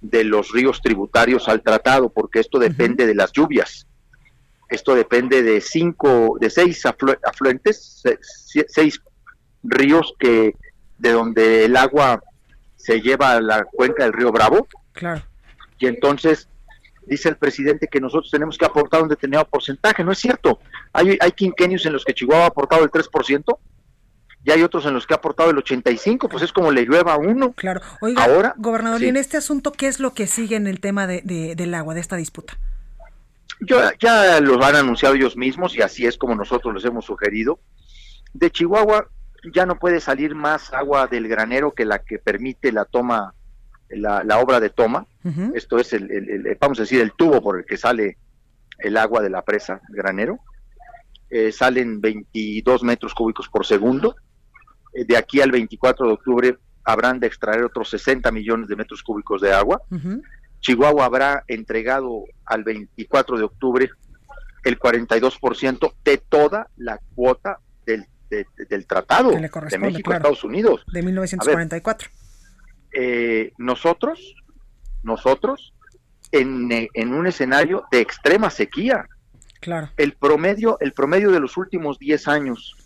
de 0.00 0.24
los 0.24 0.52
ríos 0.52 0.80
tributarios 0.80 1.48
al 1.48 1.62
tratado, 1.62 2.10
porque 2.10 2.40
esto 2.40 2.58
depende 2.58 3.06
de 3.06 3.14
las 3.14 3.32
lluvias. 3.32 3.86
Esto 4.68 4.94
depende 4.94 5.42
de 5.42 5.60
cinco, 5.60 6.36
de 6.40 6.50
seis 6.50 6.84
afluentes, 6.86 8.02
seis 8.68 9.00
ríos 9.62 10.14
que 10.18 10.54
de 10.98 11.12
donde 11.12 11.64
el 11.64 11.76
agua 11.76 12.22
se 12.76 13.00
lleva 13.00 13.32
a 13.32 13.40
la 13.40 13.64
cuenca 13.64 14.04
del 14.04 14.12
río 14.12 14.32
Bravo. 14.32 14.66
Claro. 14.92 15.22
Y 15.78 15.86
entonces 15.86 16.48
dice 17.06 17.28
el 17.28 17.36
presidente 17.36 17.88
que 17.88 18.00
nosotros 18.00 18.30
tenemos 18.30 18.56
que 18.56 18.64
aportar 18.64 19.02
un 19.02 19.08
determinado 19.08 19.46
porcentaje. 19.46 20.04
No 20.04 20.12
es 20.12 20.18
cierto. 20.18 20.60
Hay, 20.92 21.16
hay 21.20 21.32
quinquenios 21.32 21.84
en 21.86 21.92
los 21.92 22.04
que 22.04 22.14
Chihuahua 22.14 22.44
ha 22.44 22.48
aportado 22.48 22.84
el 22.84 22.90
3%, 22.90 23.58
y 24.44 24.50
hay 24.50 24.62
otros 24.62 24.84
en 24.84 24.92
los 24.92 25.06
que 25.06 25.14
ha 25.14 25.16
aportado 25.16 25.50
el 25.50 25.58
85, 25.58 26.28
pues 26.28 26.42
es 26.42 26.52
como 26.52 26.70
le 26.70 26.84
llueva 26.84 27.14
a 27.14 27.16
uno. 27.16 27.52
Claro. 27.52 27.80
Oiga, 28.02 28.24
Ahora, 28.24 28.54
gobernador, 28.58 29.02
y 29.02 29.08
en 29.08 29.16
este 29.16 29.38
asunto, 29.38 29.72
¿qué 29.72 29.86
es 29.86 30.00
lo 30.00 30.12
que 30.12 30.26
sigue 30.26 30.56
en 30.56 30.66
el 30.66 30.80
tema 30.80 31.06
de, 31.06 31.54
del 31.56 31.74
agua, 31.74 31.94
de 31.94 32.00
esta 32.00 32.16
disputa? 32.16 32.58
Yo, 33.60 33.80
ya 33.98 34.40
los 34.40 34.62
han 34.62 34.76
anunciado 34.76 35.14
ellos 35.14 35.36
mismos 35.36 35.74
y 35.76 35.80
así 35.80 36.04
es 36.04 36.18
como 36.18 36.34
nosotros 36.34 36.74
les 36.74 36.84
hemos 36.84 37.06
sugerido. 37.06 37.58
De 38.34 38.50
Chihuahua 38.50 39.08
ya 39.54 39.64
no 39.64 39.78
puede 39.78 40.00
salir 40.00 40.34
más 40.34 40.74
agua 40.74 41.06
del 41.06 41.26
granero 41.26 41.72
que 41.72 41.86
la 41.86 42.00
que 42.00 42.18
permite 42.18 42.70
la 42.70 42.84
toma, 42.84 43.32
la, 43.90 44.38
obra 44.38 44.60
de 44.60 44.70
toma. 44.70 45.06
Esto 45.54 45.78
es, 45.78 45.92
el, 45.92 46.56
vamos 46.60 46.78
a 46.78 46.82
decir, 46.82 47.00
el 47.00 47.12
tubo 47.12 47.42
por 47.42 47.58
el 47.58 47.64
que 47.64 47.76
sale 47.76 48.18
el 48.78 48.96
agua 48.96 49.22
de 49.22 49.30
la 49.30 49.42
presa, 49.42 49.80
el 49.88 49.96
granero. 49.96 50.38
Eh, 51.30 51.50
salen 51.52 52.00
22 52.00 52.82
metros 52.82 53.14
cúbicos 53.14 53.48
por 53.48 53.64
segundo 53.64 54.14
eh, 54.94 55.04
de 55.04 55.16
aquí 55.16 55.40
al 55.40 55.50
24 55.50 56.06
de 56.06 56.12
octubre 56.12 56.58
habrán 56.84 57.18
de 57.18 57.26
extraer 57.26 57.64
otros 57.64 57.90
60 57.90 58.30
millones 58.30 58.68
de 58.68 58.76
metros 58.76 59.02
cúbicos 59.02 59.40
de 59.40 59.52
agua. 59.52 59.82
Chihuahua 60.60 61.04
habrá 61.04 61.44
entregado 61.48 62.24
al 62.46 62.62
24 62.62 63.38
de 63.38 63.44
octubre 63.44 63.90
el 64.64 64.78
42% 64.78 65.94
de 66.04 66.18
toda 66.18 66.68
la 66.76 66.98
cuota 67.14 67.58
del, 67.84 68.06
del 68.30 68.86
tratado 68.86 69.30
de 69.30 69.78
México 69.78 70.12
Estados 70.12 70.44
Unidos. 70.44 70.84
De 70.92 71.02
1944. 71.02 72.08
Eh, 72.94 73.52
nosotros, 73.58 74.34
nosotros, 75.02 75.74
en, 76.32 76.68
en, 76.70 77.14
un 77.14 77.26
escenario 77.26 77.84
de 77.90 78.00
extrema 78.00 78.50
sequía. 78.50 79.06
Claro. 79.60 79.90
El 79.96 80.12
promedio, 80.14 80.78
el 80.80 80.92
promedio 80.92 81.30
de 81.30 81.40
los 81.40 81.56
últimos 81.56 81.98
10 81.98 82.28
años 82.28 82.76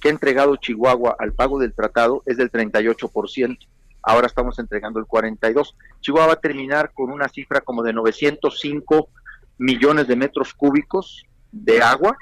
que 0.00 0.08
ha 0.08 0.12
entregado 0.12 0.56
Chihuahua 0.56 1.16
al 1.18 1.32
pago 1.32 1.58
del 1.58 1.74
tratado 1.74 2.22
es 2.26 2.36
del 2.36 2.50
38%. 2.50 3.58
Ahora 4.02 4.26
estamos 4.26 4.58
entregando 4.58 5.00
el 5.00 5.06
42%. 5.06 5.74
Chihuahua 6.00 6.28
va 6.28 6.32
a 6.34 6.40
terminar 6.40 6.92
con 6.92 7.10
una 7.10 7.28
cifra 7.28 7.60
como 7.60 7.82
de 7.82 7.92
905 7.92 9.08
millones 9.58 10.06
de 10.06 10.16
metros 10.16 10.54
cúbicos 10.54 11.24
de 11.50 11.82
agua 11.82 12.16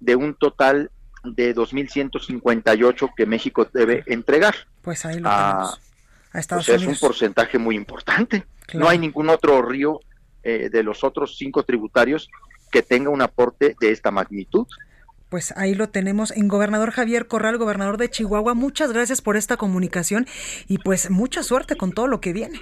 de 0.00 0.16
un 0.16 0.34
total 0.34 0.90
de 1.24 1.54
2.158 1.54 3.10
que 3.16 3.26
México 3.26 3.66
debe 3.72 4.02
entregar. 4.06 4.54
Pues 4.82 5.04
ahí 5.06 5.20
lo 5.20 5.30
tenemos. 5.30 5.80
A 6.32 6.38
Estados 6.38 6.68
Es 6.68 6.84
un 6.84 6.96
porcentaje 6.96 7.58
muy 7.58 7.76
importante. 7.76 8.46
No 8.74 8.88
hay 8.88 8.98
ningún 8.98 9.28
otro 9.28 9.62
río 9.62 10.00
eh, 10.42 10.70
de 10.70 10.82
los 10.82 11.04
otros 11.04 11.36
cinco 11.36 11.62
tributarios 11.62 12.30
que 12.70 12.82
tenga 12.82 13.10
un 13.10 13.22
aporte 13.22 13.76
de 13.80 13.90
esta 13.90 14.10
magnitud 14.10 14.66
pues 15.32 15.54
ahí 15.56 15.74
lo 15.74 15.88
tenemos 15.88 16.30
en 16.30 16.46
gobernador 16.46 16.90
Javier 16.90 17.26
Corral, 17.26 17.56
gobernador 17.56 17.96
de 17.96 18.10
Chihuahua. 18.10 18.52
Muchas 18.52 18.92
gracias 18.92 19.22
por 19.22 19.38
esta 19.38 19.56
comunicación 19.56 20.26
y 20.68 20.76
pues 20.76 21.08
mucha 21.08 21.42
suerte 21.42 21.74
con 21.74 21.92
todo 21.92 22.06
lo 22.06 22.20
que 22.20 22.34
viene. 22.34 22.60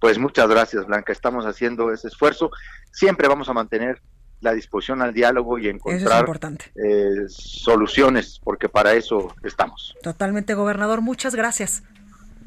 Pues 0.00 0.18
muchas 0.18 0.48
gracias, 0.48 0.86
Blanca. 0.86 1.12
Estamos 1.12 1.46
haciendo 1.46 1.92
ese 1.92 2.08
esfuerzo. 2.08 2.50
Siempre 2.90 3.28
vamos 3.28 3.48
a 3.48 3.52
mantener 3.52 4.02
la 4.40 4.54
disposición 4.54 5.02
al 5.02 5.14
diálogo 5.14 5.56
y 5.56 5.68
encontrar 5.68 6.26
eh, 6.74 7.28
soluciones, 7.28 8.40
porque 8.42 8.68
para 8.68 8.94
eso 8.94 9.32
estamos. 9.44 9.94
Totalmente, 10.02 10.54
gobernador. 10.54 11.00
Muchas 11.00 11.36
gracias. 11.36 11.84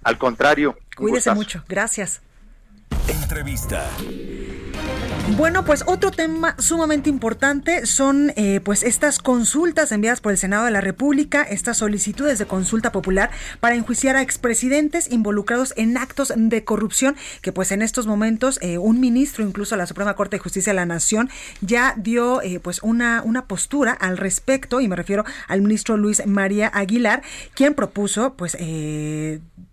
Al 0.03 0.17
contrario. 0.17 0.77
Cuídese 0.95 1.33
mucho. 1.33 1.63
Gracias. 1.67 2.21
Entrevista. 3.07 3.89
Bueno, 5.37 5.63
pues 5.63 5.83
otro 5.87 6.11
tema 6.11 6.55
sumamente 6.59 7.09
importante 7.09 7.85
son 7.85 8.33
eh, 8.35 8.59
pues 8.63 8.83
estas 8.83 9.19
consultas 9.19 9.91
enviadas 9.91 10.19
por 10.19 10.33
el 10.33 10.37
Senado 10.37 10.65
de 10.65 10.71
la 10.71 10.81
República, 10.81 11.41
estas 11.43 11.77
solicitudes 11.77 12.37
de 12.37 12.45
consulta 12.45 12.91
popular 12.91 13.31
para 13.59 13.75
enjuiciar 13.75 14.17
a 14.17 14.21
expresidentes 14.21 15.09
involucrados 15.09 15.73
en 15.77 15.95
actos 15.97 16.33
de 16.35 16.63
corrupción, 16.65 17.15
que 17.41 17.53
pues 17.53 17.71
en 17.71 17.81
estos 17.81 18.07
momentos 18.07 18.59
eh, 18.61 18.77
un 18.77 18.99
ministro, 18.99 19.45
incluso 19.45 19.75
la 19.77 19.87
Suprema 19.87 20.15
Corte 20.15 20.35
de 20.35 20.41
Justicia 20.41 20.73
de 20.73 20.75
la 20.75 20.85
Nación, 20.85 21.29
ya 21.61 21.95
dio 21.97 22.41
eh, 22.41 22.59
pues 22.59 22.83
una, 22.83 23.21
una 23.23 23.45
postura 23.45 23.93
al 23.93 24.17
respecto, 24.17 24.81
y 24.81 24.87
me 24.89 24.97
refiero 24.97 25.23
al 25.47 25.61
ministro 25.61 25.95
Luis 25.95 26.25
María 26.25 26.69
Aguilar, 26.73 27.21
quien 27.55 27.73
propuso 27.73 28.33
pues 28.33 28.57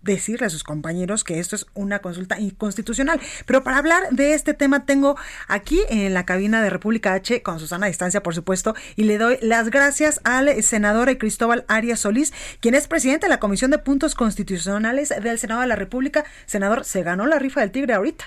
decirle 0.09 0.47
a 0.47 0.49
sus 0.49 0.63
compañeros 0.63 1.23
que 1.23 1.39
esto 1.39 1.55
es 1.55 1.65
una 1.73 1.99
consulta 1.99 2.39
inconstitucional. 2.39 3.19
Pero 3.45 3.63
para 3.63 3.77
hablar 3.77 4.03
de 4.11 4.33
este 4.33 4.53
tema 4.53 4.85
tengo 4.85 5.17
aquí 5.47 5.79
en 5.89 6.13
la 6.13 6.25
cabina 6.25 6.61
de 6.61 6.69
República 6.69 7.13
H 7.13 7.41
con 7.41 7.59
Susana 7.59 7.87
Distancia, 7.87 8.23
por 8.23 8.35
supuesto, 8.35 8.75
y 8.95 9.03
le 9.03 9.17
doy 9.17 9.37
las 9.41 9.69
gracias 9.69 10.21
al 10.23 10.61
senador 10.63 11.17
Cristóbal 11.17 11.65
Arias 11.67 12.01
Solís, 12.01 12.33
quien 12.59 12.75
es 12.75 12.87
presidente 12.87 13.25
de 13.25 13.29
la 13.29 13.39
Comisión 13.39 13.71
de 13.71 13.79
Puntos 13.79 14.15
Constitucionales 14.15 15.09
del 15.09 15.39
Senado 15.39 15.61
de 15.61 15.67
la 15.67 15.75
República. 15.75 16.25
Senador, 16.45 16.83
se 16.85 17.03
ganó 17.03 17.25
la 17.25 17.39
rifa 17.39 17.61
del 17.61 17.71
tigre 17.71 17.93
ahorita. 17.93 18.25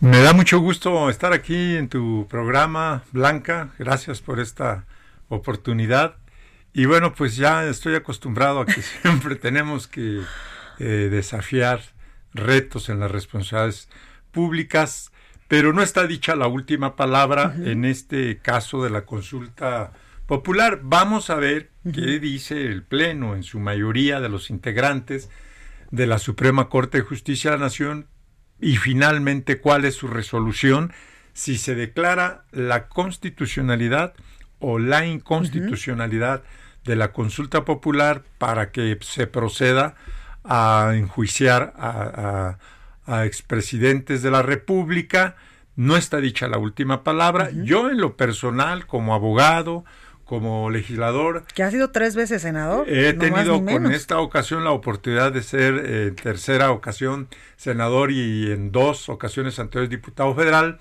Me 0.00 0.20
da 0.20 0.32
mucho 0.32 0.58
gusto 0.58 1.08
estar 1.08 1.32
aquí 1.32 1.76
en 1.76 1.88
tu 1.88 2.26
programa, 2.28 3.04
Blanca. 3.12 3.70
Gracias 3.78 4.20
por 4.20 4.40
esta 4.40 4.84
oportunidad. 5.28 6.16
Y 6.72 6.86
bueno, 6.86 7.14
pues 7.14 7.36
ya 7.36 7.64
estoy 7.66 7.94
acostumbrado 7.94 8.60
a 8.60 8.66
que 8.66 8.82
siempre 9.02 9.36
tenemos 9.36 9.86
que 9.86 10.22
eh, 10.78 11.08
desafiar 11.10 11.80
retos 12.32 12.88
en 12.88 13.00
las 13.00 13.10
responsabilidades 13.10 13.88
públicas 14.32 15.12
pero 15.48 15.72
no 15.72 15.82
está 15.82 16.06
dicha 16.06 16.36
la 16.36 16.46
última 16.46 16.96
palabra 16.96 17.54
en 17.64 17.84
este 17.84 18.38
caso 18.38 18.82
de 18.82 18.90
la 18.90 19.04
consulta 19.04 19.92
popular. 20.26 20.80
Vamos 20.82 21.30
a 21.30 21.36
ver 21.36 21.70
qué 21.92 22.18
dice 22.18 22.66
el 22.66 22.82
Pleno 22.82 23.34
en 23.34 23.42
su 23.42 23.60
mayoría 23.60 24.20
de 24.20 24.28
los 24.28 24.50
integrantes 24.50 25.30
de 25.90 26.06
la 26.06 26.18
Suprema 26.18 26.68
Corte 26.68 26.98
de 26.98 27.04
Justicia 27.04 27.50
de 27.50 27.58
la 27.58 27.64
Nación 27.64 28.08
y 28.58 28.76
finalmente 28.76 29.60
cuál 29.60 29.84
es 29.84 29.94
su 29.94 30.08
resolución 30.08 30.92
si 31.34 31.58
se 31.58 31.74
declara 31.74 32.44
la 32.50 32.88
constitucionalidad 32.88 34.14
o 34.60 34.78
la 34.78 35.06
inconstitucionalidad 35.06 36.42
de 36.84 36.96
la 36.96 37.12
consulta 37.12 37.64
popular 37.64 38.24
para 38.38 38.70
que 38.70 38.98
se 39.02 39.26
proceda 39.26 39.94
a 40.44 40.92
enjuiciar 40.94 41.72
a, 41.76 42.56
expresidentes 43.24 44.22
de 44.22 44.30
la 44.30 44.42
República. 44.42 45.36
No 45.76 45.96
está 45.96 46.18
dicha 46.18 46.48
la 46.48 46.58
última 46.58 47.02
palabra. 47.02 47.50
Yo 47.50 47.90
en 47.90 48.00
lo 48.00 48.16
personal, 48.16 48.86
como 48.86 49.14
abogado, 49.14 49.84
como 50.24 50.70
legislador. 50.70 51.44
Que 51.54 51.62
ha 51.62 51.70
sido 51.70 51.90
tres 51.90 52.16
veces 52.16 52.42
senador. 52.42 52.88
He 52.88 53.12
tenido 53.12 53.62
con 53.64 53.92
esta 53.92 54.20
ocasión 54.20 54.64
la 54.64 54.70
oportunidad 54.70 55.32
de 55.32 55.42
ser 55.42 55.74
en 55.74 56.08
eh, 56.08 56.10
tercera 56.12 56.70
ocasión 56.70 57.28
senador 57.56 58.10
y 58.10 58.50
en 58.52 58.72
dos 58.72 59.08
ocasiones 59.08 59.58
anteriores 59.58 59.90
diputado 59.90 60.34
federal. 60.34 60.78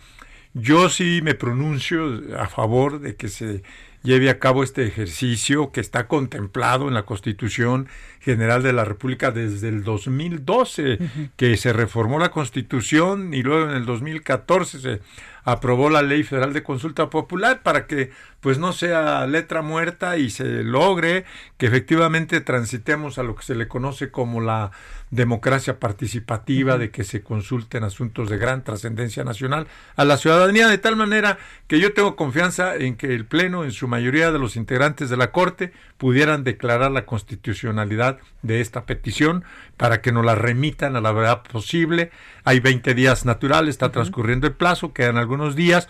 Yo 0.53 0.87
sí 0.87 1.21
me 1.23 1.33
pronuncio 1.33 2.21
a 2.37 2.47
favor 2.47 2.99
de 2.99 3.15
que 3.15 3.27
se 3.27 3.63
lleve 4.03 4.29
a 4.29 4.37
cabo 4.37 4.63
este 4.63 4.85
ejercicio 4.85 5.71
que 5.71 5.81
está 5.81 6.07
contemplado 6.07 6.87
en 6.87 6.93
la 6.93 7.03
Constitución 7.03 7.87
General 8.19 8.61
de 8.61 8.73
la 8.73 8.85
República 8.85 9.31
desde 9.31 9.69
el 9.69 9.83
2012, 9.83 10.99
que 11.35 11.57
se 11.57 11.73
reformó 11.73 12.19
la 12.19 12.29
Constitución 12.29 13.33
y 13.33 13.41
luego 13.41 13.69
en 13.69 13.77
el 13.77 13.85
2014 13.85 14.79
se 14.79 14.99
aprobó 15.43 15.89
la 15.89 16.01
Ley 16.01 16.23
Federal 16.23 16.53
de 16.53 16.63
Consulta 16.63 17.09
Popular 17.09 17.61
para 17.63 17.87
que 17.87 18.11
pues 18.43 18.57
no 18.57 18.73
sea 18.73 19.25
letra 19.25 19.61
muerta 19.61 20.17
y 20.17 20.29
se 20.29 20.63
logre 20.63 21.23
que 21.57 21.65
efectivamente 21.65 22.41
transitemos 22.41 23.17
a 23.17 23.23
lo 23.23 23.35
que 23.35 23.43
se 23.43 23.55
le 23.55 23.69
conoce 23.69 24.11
como 24.11 24.41
la 24.41 24.71
democracia 25.11 25.79
participativa, 25.79 26.77
de 26.77 26.89
que 26.89 27.03
se 27.03 27.21
consulten 27.21 27.83
asuntos 27.83 28.29
de 28.29 28.37
gran 28.37 28.63
trascendencia 28.63 29.23
nacional 29.23 29.67
a 29.95 30.05
la 30.05 30.17
ciudadanía, 30.17 30.67
de 30.67 30.79
tal 30.79 30.95
manera 30.95 31.37
que 31.67 31.79
yo 31.79 31.93
tengo 31.93 32.15
confianza 32.15 32.75
en 32.75 32.95
que 32.97 33.13
el 33.13 33.25
Pleno, 33.25 33.63
en 33.63 33.71
su 33.71 33.87
mayoría 33.87 34.31
de 34.31 34.39
los 34.39 34.55
integrantes 34.55 35.09
de 35.09 35.17
la 35.17 35.31
Corte, 35.31 35.71
pudieran 35.97 36.43
declarar 36.43 36.91
la 36.91 37.05
constitucionalidad 37.05 38.17
de 38.41 38.59
esta 38.59 38.85
petición 38.85 39.45
para 39.77 40.01
que 40.01 40.11
nos 40.11 40.25
la 40.25 40.35
remitan 40.35 40.95
a 40.95 41.01
la 41.01 41.11
verdad 41.11 41.43
posible. 41.43 42.11
Hay 42.43 42.59
20 42.59 42.93
días 42.95 43.23
naturales, 43.23 43.69
está 43.69 43.91
transcurriendo 43.91 44.47
el 44.47 44.53
plazo, 44.53 44.93
quedan 44.93 45.17
algunos 45.17 45.32
días 45.55 45.87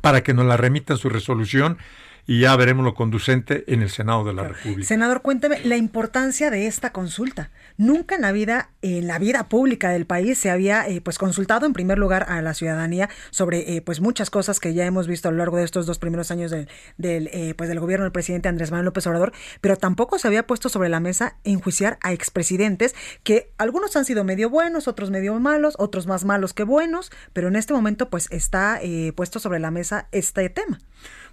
para 0.00 0.22
que 0.22 0.34
nos 0.34 0.46
la 0.46 0.56
remitan 0.56 0.98
su 0.98 1.08
resolución 1.08 1.78
y 2.26 2.40
ya 2.40 2.56
veremos 2.56 2.84
lo 2.84 2.94
conducente 2.94 3.64
en 3.68 3.82
el 3.82 3.90
Senado 3.90 4.24
de 4.24 4.34
la 4.34 4.42
República. 4.42 4.86
Senador, 4.86 5.22
cuénteme 5.22 5.60
la 5.64 5.76
importancia 5.76 6.50
de 6.50 6.66
esta 6.66 6.90
consulta. 6.90 7.50
Nunca 7.76 8.16
en 8.16 8.22
la 8.22 8.32
vida, 8.32 8.70
en 8.82 9.06
la 9.06 9.18
vida 9.18 9.48
pública 9.48 9.90
del 9.90 10.06
país 10.06 10.38
se 10.38 10.50
había 10.50 10.88
eh, 10.88 11.00
pues 11.00 11.18
consultado 11.18 11.66
en 11.66 11.72
primer 11.72 11.98
lugar 11.98 12.26
a 12.28 12.42
la 12.42 12.54
ciudadanía 12.54 13.08
sobre 13.30 13.76
eh, 13.76 13.82
pues 13.82 14.00
muchas 14.00 14.30
cosas 14.30 14.58
que 14.58 14.74
ya 14.74 14.86
hemos 14.86 15.06
visto 15.06 15.28
a 15.28 15.30
lo 15.32 15.38
largo 15.38 15.56
de 15.56 15.64
estos 15.64 15.86
dos 15.86 15.98
primeros 15.98 16.30
años 16.32 16.50
del, 16.50 16.68
del 16.98 17.28
eh, 17.32 17.54
pues 17.56 17.68
del 17.68 17.78
gobierno 17.78 18.04
del 18.04 18.12
presidente 18.12 18.48
Andrés 18.48 18.72
Manuel 18.72 18.86
López 18.86 19.06
Obrador, 19.06 19.32
pero 19.60 19.76
tampoco 19.76 20.18
se 20.18 20.26
había 20.26 20.46
puesto 20.46 20.68
sobre 20.68 20.88
la 20.88 20.98
mesa 20.98 21.36
enjuiciar 21.44 21.98
a 22.02 22.12
expresidentes 22.12 22.94
que 23.22 23.52
algunos 23.56 23.94
han 23.94 24.04
sido 24.04 24.24
medio 24.24 24.50
buenos, 24.50 24.88
otros 24.88 25.10
medio 25.10 25.38
malos, 25.38 25.74
otros 25.78 26.06
más 26.06 26.24
malos 26.24 26.54
que 26.54 26.64
buenos, 26.64 27.12
pero 27.32 27.48
en 27.48 27.56
este 27.56 27.72
momento 27.72 28.10
pues 28.10 28.28
está 28.32 28.80
puesto 29.14 29.38
sobre 29.38 29.60
la 29.60 29.70
mesa 29.70 30.08
este 30.12 30.48
tema. 30.48 30.78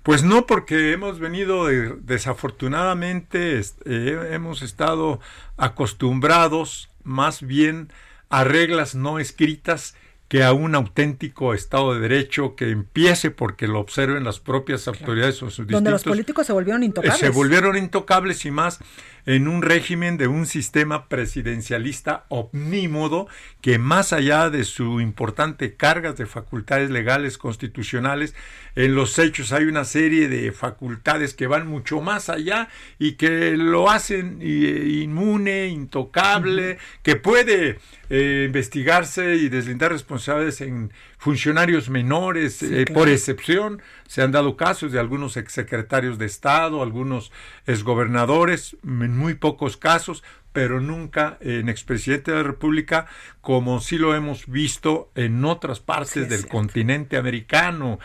Pues 0.03 0.23
no, 0.23 0.45
porque 0.45 0.91
hemos 0.91 1.19
venido 1.19 1.67
desafortunadamente, 1.67 3.59
eh, 3.59 4.29
hemos 4.31 4.61
estado 4.61 5.21
acostumbrados 5.55 6.89
más 7.03 7.41
bien 7.41 7.89
a 8.29 8.43
reglas 8.43 8.95
no 8.95 9.19
escritas 9.19 9.95
que 10.27 10.43
a 10.43 10.51
un 10.51 10.73
auténtico 10.73 11.53
Estado 11.53 11.93
de 11.93 11.99
Derecho 12.01 12.55
que 12.55 12.71
empiece 12.71 13.29
porque 13.29 13.67
lo 13.67 13.79
observen 13.79 14.23
las 14.23 14.39
propias 14.39 14.87
autoridades 14.87 15.43
o 15.43 15.51
sus 15.51 15.67
Donde 15.67 15.91
los 15.91 16.03
políticos 16.03 16.47
se 16.47 16.53
volvieron 16.53 16.83
intocables. 16.83 17.19
Se 17.19 17.29
volvieron 17.29 17.77
intocables 17.77 18.43
y 18.45 18.51
más 18.51 18.79
en 19.25 19.47
un 19.47 19.61
régimen 19.61 20.17
de 20.17 20.27
un 20.27 20.45
sistema 20.45 21.07
presidencialista 21.07 22.25
omnímodo 22.29 23.27
que 23.61 23.77
más 23.77 24.13
allá 24.13 24.49
de 24.49 24.63
su 24.63 24.99
importante 24.99 25.75
cargas 25.75 26.17
de 26.17 26.25
facultades 26.25 26.89
legales 26.89 27.37
constitucionales, 27.37 28.35
en 28.75 28.95
los 28.95 29.17
hechos 29.19 29.53
hay 29.53 29.65
una 29.65 29.85
serie 29.85 30.27
de 30.27 30.51
facultades 30.51 31.33
que 31.33 31.47
van 31.47 31.67
mucho 31.67 32.01
más 32.01 32.29
allá 32.29 32.69
y 32.99 33.13
que 33.13 33.55
lo 33.55 33.89
hacen 33.89 34.39
eh, 34.41 35.01
inmune, 35.03 35.67
intocable, 35.67 36.77
que 37.01 37.15
puede 37.15 37.79
eh, 38.09 38.43
investigarse 38.47 39.35
y 39.35 39.49
deslindar 39.49 39.91
responsabilidades 39.91 40.61
en 40.61 40.91
funcionarios 41.23 41.89
menores, 41.89 42.61
eh, 42.61 42.83
por 42.93 43.07
excepción, 43.07 43.81
se 44.09 44.21
han 44.21 44.33
dado 44.33 44.57
casos 44.57 44.91
de 44.91 44.99
algunos 44.99 45.37
exsecretarios 45.37 46.17
de 46.17 46.25
Estado, 46.25 46.83
algunos 46.83 47.31
exgobernadores, 47.65 48.75
en 48.83 49.17
muy 49.17 49.35
pocos 49.35 49.77
casos, 49.77 50.21
pero 50.51 50.81
nunca 50.81 51.37
en 51.39 51.69
expresidente 51.69 52.31
de 52.31 52.37
la 52.37 52.43
República, 52.43 53.07
como 53.39 53.79
sí 53.79 53.97
lo 53.97 54.13
hemos 54.13 54.47
visto 54.47 55.11
en 55.15 55.45
otras 55.45 55.79
partes 55.79 56.27
del 56.29 56.45
continente 56.47 57.15
americano, 57.15 57.99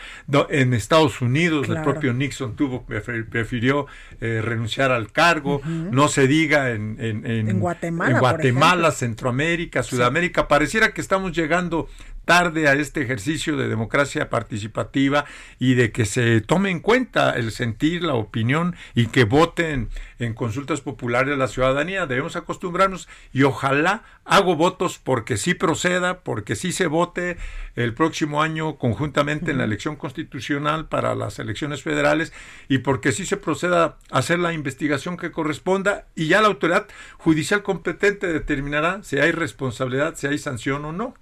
en 0.49 0.73
Estados 0.73 1.21
Unidos, 1.21 1.67
el 1.67 1.81
propio 1.81 2.13
Nixon 2.13 2.55
tuvo, 2.55 2.85
prefirió 2.85 3.85
eh, 4.21 4.41
renunciar 4.41 4.91
al 4.91 5.11
cargo, 5.11 5.61
no 5.65 6.07
se 6.07 6.25
diga 6.25 6.71
en, 6.71 6.95
en, 6.99 7.59
Guatemala, 7.59 8.91
Centroamérica, 8.91 9.83
Sudamérica, 9.83 10.47
pareciera 10.47 10.93
que 10.93 11.01
estamos 11.01 11.33
llegando 11.33 11.89
tarde 12.29 12.67
a 12.67 12.73
este 12.73 13.01
ejercicio 13.01 13.57
de 13.57 13.67
democracia 13.67 14.29
participativa 14.29 15.25
y 15.57 15.73
de 15.73 15.91
que 15.91 16.05
se 16.05 16.41
tome 16.41 16.69
en 16.69 16.79
cuenta 16.79 17.31
el 17.31 17.51
sentir, 17.51 18.03
la 18.03 18.13
opinión 18.13 18.75
y 18.93 19.07
que 19.07 19.23
voten 19.23 19.89
en 20.19 20.35
consultas 20.35 20.81
populares 20.81 21.39
la 21.39 21.47
ciudadanía. 21.47 22.05
Debemos 22.05 22.35
acostumbrarnos 22.35 23.09
y 23.33 23.41
ojalá 23.41 24.03
hago 24.25 24.55
votos 24.55 24.99
porque 24.99 25.37
sí 25.37 25.55
proceda, 25.55 26.19
porque 26.19 26.55
sí 26.55 26.71
se 26.71 26.85
vote 26.85 27.37
el 27.75 27.95
próximo 27.95 28.43
año 28.43 28.77
conjuntamente 28.77 29.49
en 29.49 29.57
la 29.57 29.63
elección 29.63 29.95
constitucional 29.95 30.87
para 30.87 31.15
las 31.15 31.39
elecciones 31.39 31.81
federales 31.81 32.31
y 32.67 32.77
porque 32.77 33.11
sí 33.11 33.25
se 33.25 33.37
proceda 33.37 33.97
a 34.11 34.19
hacer 34.19 34.37
la 34.37 34.53
investigación 34.53 35.17
que 35.17 35.31
corresponda 35.31 36.05
y 36.13 36.27
ya 36.27 36.41
la 36.41 36.49
autoridad 36.49 36.85
judicial 37.17 37.63
competente 37.63 38.27
determinará 38.27 39.01
si 39.01 39.17
hay 39.17 39.31
responsabilidad, 39.31 40.13
si 40.13 40.27
hay 40.27 40.37
sanción 40.37 40.85
o 40.85 40.91
no. 40.91 41.15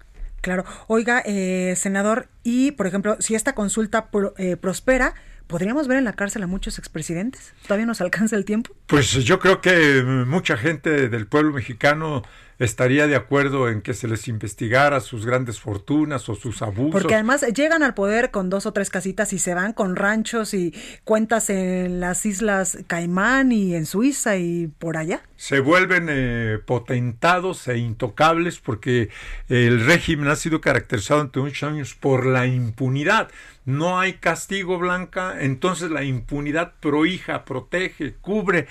Claro. 0.47 0.63
Oiga, 0.87 1.21
eh, 1.25 1.73
senador, 1.75 2.29
y 2.41 2.71
por 2.71 2.87
ejemplo, 2.87 3.17
si 3.19 3.35
esta 3.35 3.53
consulta 3.53 4.07
eh, 4.37 4.55
prospera, 4.55 5.13
¿podríamos 5.45 5.89
ver 5.89 5.97
en 5.97 6.05
la 6.05 6.13
cárcel 6.13 6.41
a 6.41 6.47
muchos 6.47 6.79
expresidentes? 6.79 7.53
¿Todavía 7.63 7.85
nos 7.85 7.99
alcanza 7.99 8.37
el 8.37 8.45
tiempo? 8.45 8.73
Pues 8.85 9.11
yo 9.11 9.39
creo 9.39 9.59
que 9.59 10.03
mucha 10.25 10.55
gente 10.55 11.09
del 11.09 11.27
pueblo 11.27 11.51
mexicano 11.51 12.23
estaría 12.59 13.07
de 13.07 13.15
acuerdo 13.15 13.69
en 13.69 13.81
que 13.81 13.93
se 13.93 14.07
les 14.07 14.27
investigara 14.27 14.99
sus 14.99 15.25
grandes 15.25 15.59
fortunas 15.59 16.27
o 16.29 16.35
sus 16.35 16.61
abusos. 16.61 16.91
Porque 16.91 17.13
además 17.13 17.45
llegan 17.53 17.83
al 17.83 17.93
poder 17.93 18.31
con 18.31 18.49
dos 18.49 18.65
o 18.65 18.73
tres 18.73 18.89
casitas 18.89 19.33
y 19.33 19.39
se 19.39 19.53
van 19.53 19.73
con 19.73 19.95
ranchos 19.95 20.53
y 20.53 20.73
cuentas 21.03 21.49
en 21.49 21.99
las 21.99 22.25
islas 22.25 22.79
Caimán 22.87 23.51
y 23.51 23.75
en 23.75 23.85
Suiza 23.85 24.37
y 24.37 24.67
por 24.79 24.97
allá. 24.97 25.21
Se 25.35 25.59
vuelven 25.59 26.07
eh, 26.09 26.59
potentados 26.65 27.67
e 27.67 27.77
intocables 27.77 28.59
porque 28.59 29.09
el 29.49 29.85
régimen 29.85 30.27
ha 30.29 30.35
sido 30.35 30.61
caracterizado 30.61 31.19
durante 31.19 31.39
muchos 31.39 31.69
años 31.69 31.93
por 31.93 32.25
la 32.25 32.47
impunidad. 32.47 33.29
No 33.65 33.99
hay 33.99 34.13
castigo 34.13 34.79
blanca, 34.79 35.35
entonces 35.39 35.91
la 35.91 36.03
impunidad 36.03 36.73
prohija, 36.79 37.45
protege, 37.45 38.15
cubre 38.15 38.67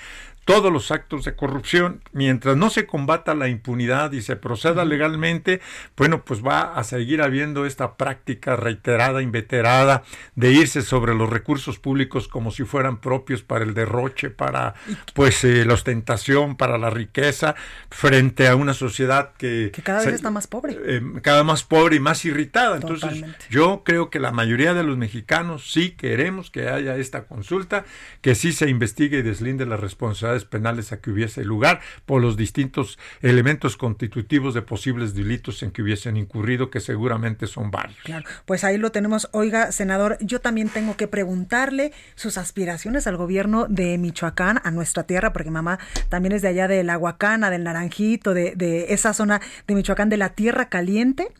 todos 0.47 0.71
los 0.71 0.91
actos 0.91 1.25
de 1.25 1.35
corrupción, 1.35 2.01
mientras 2.13 2.55
no 2.55 2.69
se 2.69 2.87
combata 2.87 3.35
la 3.35 3.49
impunidad 3.49 4.13
y 4.13 4.21
se 4.21 4.37
proceda 4.37 4.85
legalmente, 4.85 5.59
bueno, 5.97 6.23
pues 6.23 6.41
va 6.41 6.73
a 6.73 6.85
seguir 6.85 7.21
habiendo 7.21 7.65
esta 7.65 7.97
práctica 7.97 8.55
reiterada, 8.55 9.21
inveterada, 9.21 10.03
de 10.35 10.53
irse 10.53 10.83
sobre 10.83 11.13
los 11.15 11.29
recursos 11.29 11.79
públicos 11.79 12.29
como 12.29 12.51
si 12.51 12.63
fueran 12.63 13.01
propios 13.01 13.41
para 13.41 13.65
el 13.65 13.73
derroche, 13.73 14.29
para 14.29 14.75
pues 15.13 15.43
eh, 15.43 15.65
la 15.65 15.73
ostentación, 15.73 16.55
para 16.55 16.77
la 16.77 16.91
riqueza, 16.91 17.55
frente 17.91 18.47
a 18.47 18.55
una 18.55 18.73
sociedad 18.73 19.33
que, 19.37 19.73
cada 19.83 19.99
vez 19.99 20.13
está 20.13 20.31
más 20.31 20.47
pobre. 20.47 20.77
Eh, 20.81 21.01
cada 21.23 21.43
más 21.43 21.65
pobre 21.65 21.97
y 21.97 21.99
más 21.99 22.23
irritada. 22.23 22.77
Entonces, 22.77 23.21
yo 23.49 23.81
creo 23.83 24.09
que 24.09 24.21
la 24.21 24.31
mayoría 24.31 24.73
de 24.73 24.83
los 24.83 24.95
mexicanos 24.95 25.73
sí 25.73 25.91
queremos 25.91 26.51
que 26.51 26.69
haya 26.69 26.95
esta 26.95 27.25
consulta, 27.25 27.83
que 28.21 28.33
sí 28.33 28.53
se 28.53 28.69
investigue 28.69 29.17
y 29.17 29.23
deslinde 29.23 29.65
la 29.65 29.75
responsabilidad 29.75 30.36
penales 30.45 30.91
a 30.91 31.01
que 31.01 31.11
hubiese 31.11 31.43
lugar 31.43 31.81
por 32.05 32.21
los 32.21 32.37
distintos 32.37 32.97
elementos 33.21 33.77
constitutivos 33.77 34.53
de 34.53 34.61
posibles 34.61 35.13
delitos 35.13 35.63
en 35.63 35.71
que 35.71 35.81
hubiesen 35.81 36.17
incurrido, 36.17 36.69
que 36.69 36.79
seguramente 36.79 37.47
son 37.47 37.71
varios. 37.71 37.99
Claro, 38.03 38.25
pues 38.45 38.63
ahí 38.63 38.77
lo 38.77 38.91
tenemos. 38.91 39.29
Oiga, 39.31 39.71
senador, 39.71 40.17
yo 40.21 40.39
también 40.39 40.69
tengo 40.69 40.97
que 40.97 41.07
preguntarle 41.07 41.91
sus 42.15 42.37
aspiraciones 42.37 43.07
al 43.07 43.17
gobierno 43.17 43.67
de 43.67 43.97
Michoacán, 43.97 44.61
a 44.63 44.71
nuestra 44.71 45.03
tierra, 45.03 45.33
porque 45.33 45.51
mamá 45.51 45.79
también 46.09 46.33
es 46.33 46.41
de 46.41 46.49
allá 46.49 46.67
de 46.67 46.83
la 46.83 46.97
Huacana, 46.97 47.49
del 47.49 47.63
Naranjito, 47.63 48.33
de, 48.33 48.53
de 48.55 48.93
esa 48.93 49.13
zona 49.13 49.41
de 49.67 49.75
Michoacán, 49.75 50.09
de 50.09 50.17
la 50.17 50.29
Tierra 50.29 50.69
Caliente. 50.69 51.31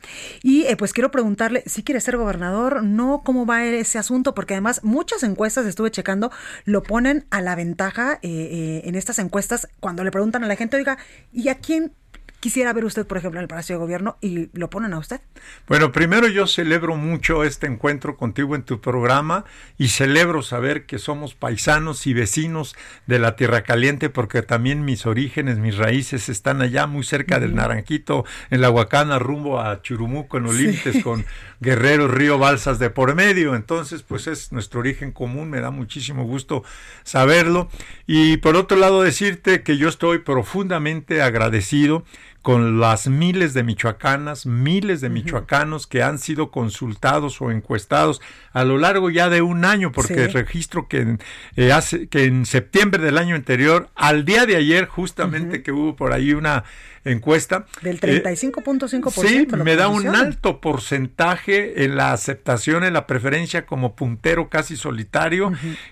Y 0.44 0.64
eh, 0.64 0.76
pues 0.78 0.94
quiero 0.94 1.12
preguntarle 1.12 1.64
si 1.66 1.84
quiere 1.84 2.02
ser 2.02 2.18
gobernador, 2.18 2.84
no 2.84 3.22
cómo 3.24 3.46
va 3.46 3.66
ese 3.66 3.98
asunto, 3.98 4.34
porque 4.34 4.54
además 4.54 4.84
muchas 4.84 5.24
encuestas, 5.24 5.66
estuve 5.66 5.92
checando, 5.92 6.32
lo 6.66 6.84
ponen 6.84 7.26
a 7.30 7.42
la 7.42 7.56
ventaja 7.56 8.20
eh, 8.22 8.30
eh, 8.30 8.82
en 8.88 8.96
estas 8.96 9.20
encuestas 9.20 9.68
cuando 9.80 10.04
le 10.04 10.12
preguntan 10.12 10.44
a 10.44 10.48
la 10.48 10.56
gente, 10.56 10.78
oiga, 10.78 10.98
¿y 11.32 11.50
a 11.50 11.56
quién 11.56 11.94
quisiera 12.40 12.72
ver 12.74 12.86
usted, 12.86 13.06
por 13.06 13.18
ejemplo, 13.18 13.40
en 13.40 13.44
el 13.44 13.48
Palacio 13.48 13.76
de 13.76 13.80
Gobierno 13.80 14.18
y 14.22 14.50
lo 14.58 14.70
ponen 14.70 14.94
a 14.94 15.00
usted? 15.00 15.22
Bueno, 15.68 15.92
primero 15.92 16.28
yo 16.28 16.48
celebro 16.48 16.96
mucho 16.96 17.44
este 17.44 17.68
encuentro 17.68 18.18
contigo 18.18 18.56
en 18.56 18.64
tu 18.64 18.80
programa 18.80 19.46
y 19.78 19.90
celebro 19.90 20.42
saber 20.42 20.86
que 20.86 21.00
somos 21.00 21.36
paisanos 21.36 22.08
y 22.08 22.14
vecinos 22.14 22.76
de 23.06 23.20
la 23.20 23.36
Tierra 23.36 23.64
Caliente 23.64 24.10
porque 24.10 24.42
también 24.42 24.86
mis 24.86 25.06
orígenes, 25.06 25.58
mis 25.58 25.78
raíces 25.78 26.30
están 26.30 26.62
allá 26.62 26.88
muy 26.88 27.04
cerca 27.04 27.40
del 27.40 27.56
Naranjito, 27.56 28.26
en 28.50 28.62
la 28.62 28.70
Huacana, 28.70 29.20
rumbo 29.20 29.60
a 29.60 29.82
Churumuco, 29.82 30.38
en 30.38 30.44
los 30.44 30.56
límites 30.56 31.04
con 31.04 31.26
Guerrero, 31.60 32.08
Río 32.08 32.38
Balsas 32.38 32.80
de 32.80 32.90
por 32.90 33.16
medio. 33.16 33.56
Entonces, 33.56 34.04
pues 34.04 34.28
es 34.28 34.52
nuestro 34.52 34.80
origen 34.80 35.12
común, 35.12 35.50
me 35.50 35.62
da 35.62 35.72
muchísimo 35.72 36.24
gusto 36.24 36.64
saberlo. 37.04 37.70
Y 38.06 38.38
por 38.38 38.56
otro 38.56 38.78
lado, 38.78 39.02
decirte 39.02 39.64
que 39.64 39.78
yo 39.78 39.90
estoy 39.90 40.20
profundamente 40.20 41.22
agradecido 41.22 42.04
con 42.48 42.80
las 42.80 43.10
miles 43.10 43.54
de 43.54 43.64
michoacanas, 43.64 44.46
miles 44.46 45.02
de 45.02 45.10
michoacanos 45.10 45.86
que 45.86 46.02
han 46.02 46.18
sido 46.18 46.50
consultados 46.50 47.42
o 47.42 47.52
encuestados 47.52 48.22
a 48.54 48.64
lo 48.64 48.78
largo 48.78 49.10
ya 49.10 49.28
de 49.28 49.42
un 49.42 49.66
año, 49.66 49.92
porque 49.92 50.30
registro 50.30 50.88
que, 50.88 51.18
eh, 51.58 51.74
hace, 51.74 52.08
que 52.08 52.24
en 52.24 52.46
septiembre 52.46 53.04
del 53.04 53.18
año 53.18 53.36
anterior, 53.36 53.90
al 53.96 54.24
día 54.24 54.46
de 54.46 54.56
ayer, 54.56 54.86
justamente 54.86 55.62
que 55.62 55.74
hubo 55.74 55.98
por 55.98 56.14
ahí 56.14 56.32
una 56.32 56.64
encuesta. 57.04 57.66
Del 57.82 58.00
35.5%. 58.00 59.26
Eh, 59.26 59.28
sí, 59.28 59.48
me 59.58 59.76
da 59.76 59.90
un 59.90 60.08
alto 60.08 60.62
porcentaje 60.62 61.84
en 61.84 61.98
la 61.98 62.14
aceptación, 62.14 62.86
en 62.86 62.94
la 62.94 63.08
preferencia 63.08 63.66
como 63.66 63.94
puntero 63.94 64.48
casi 64.48 64.78
solitario, 64.78 65.52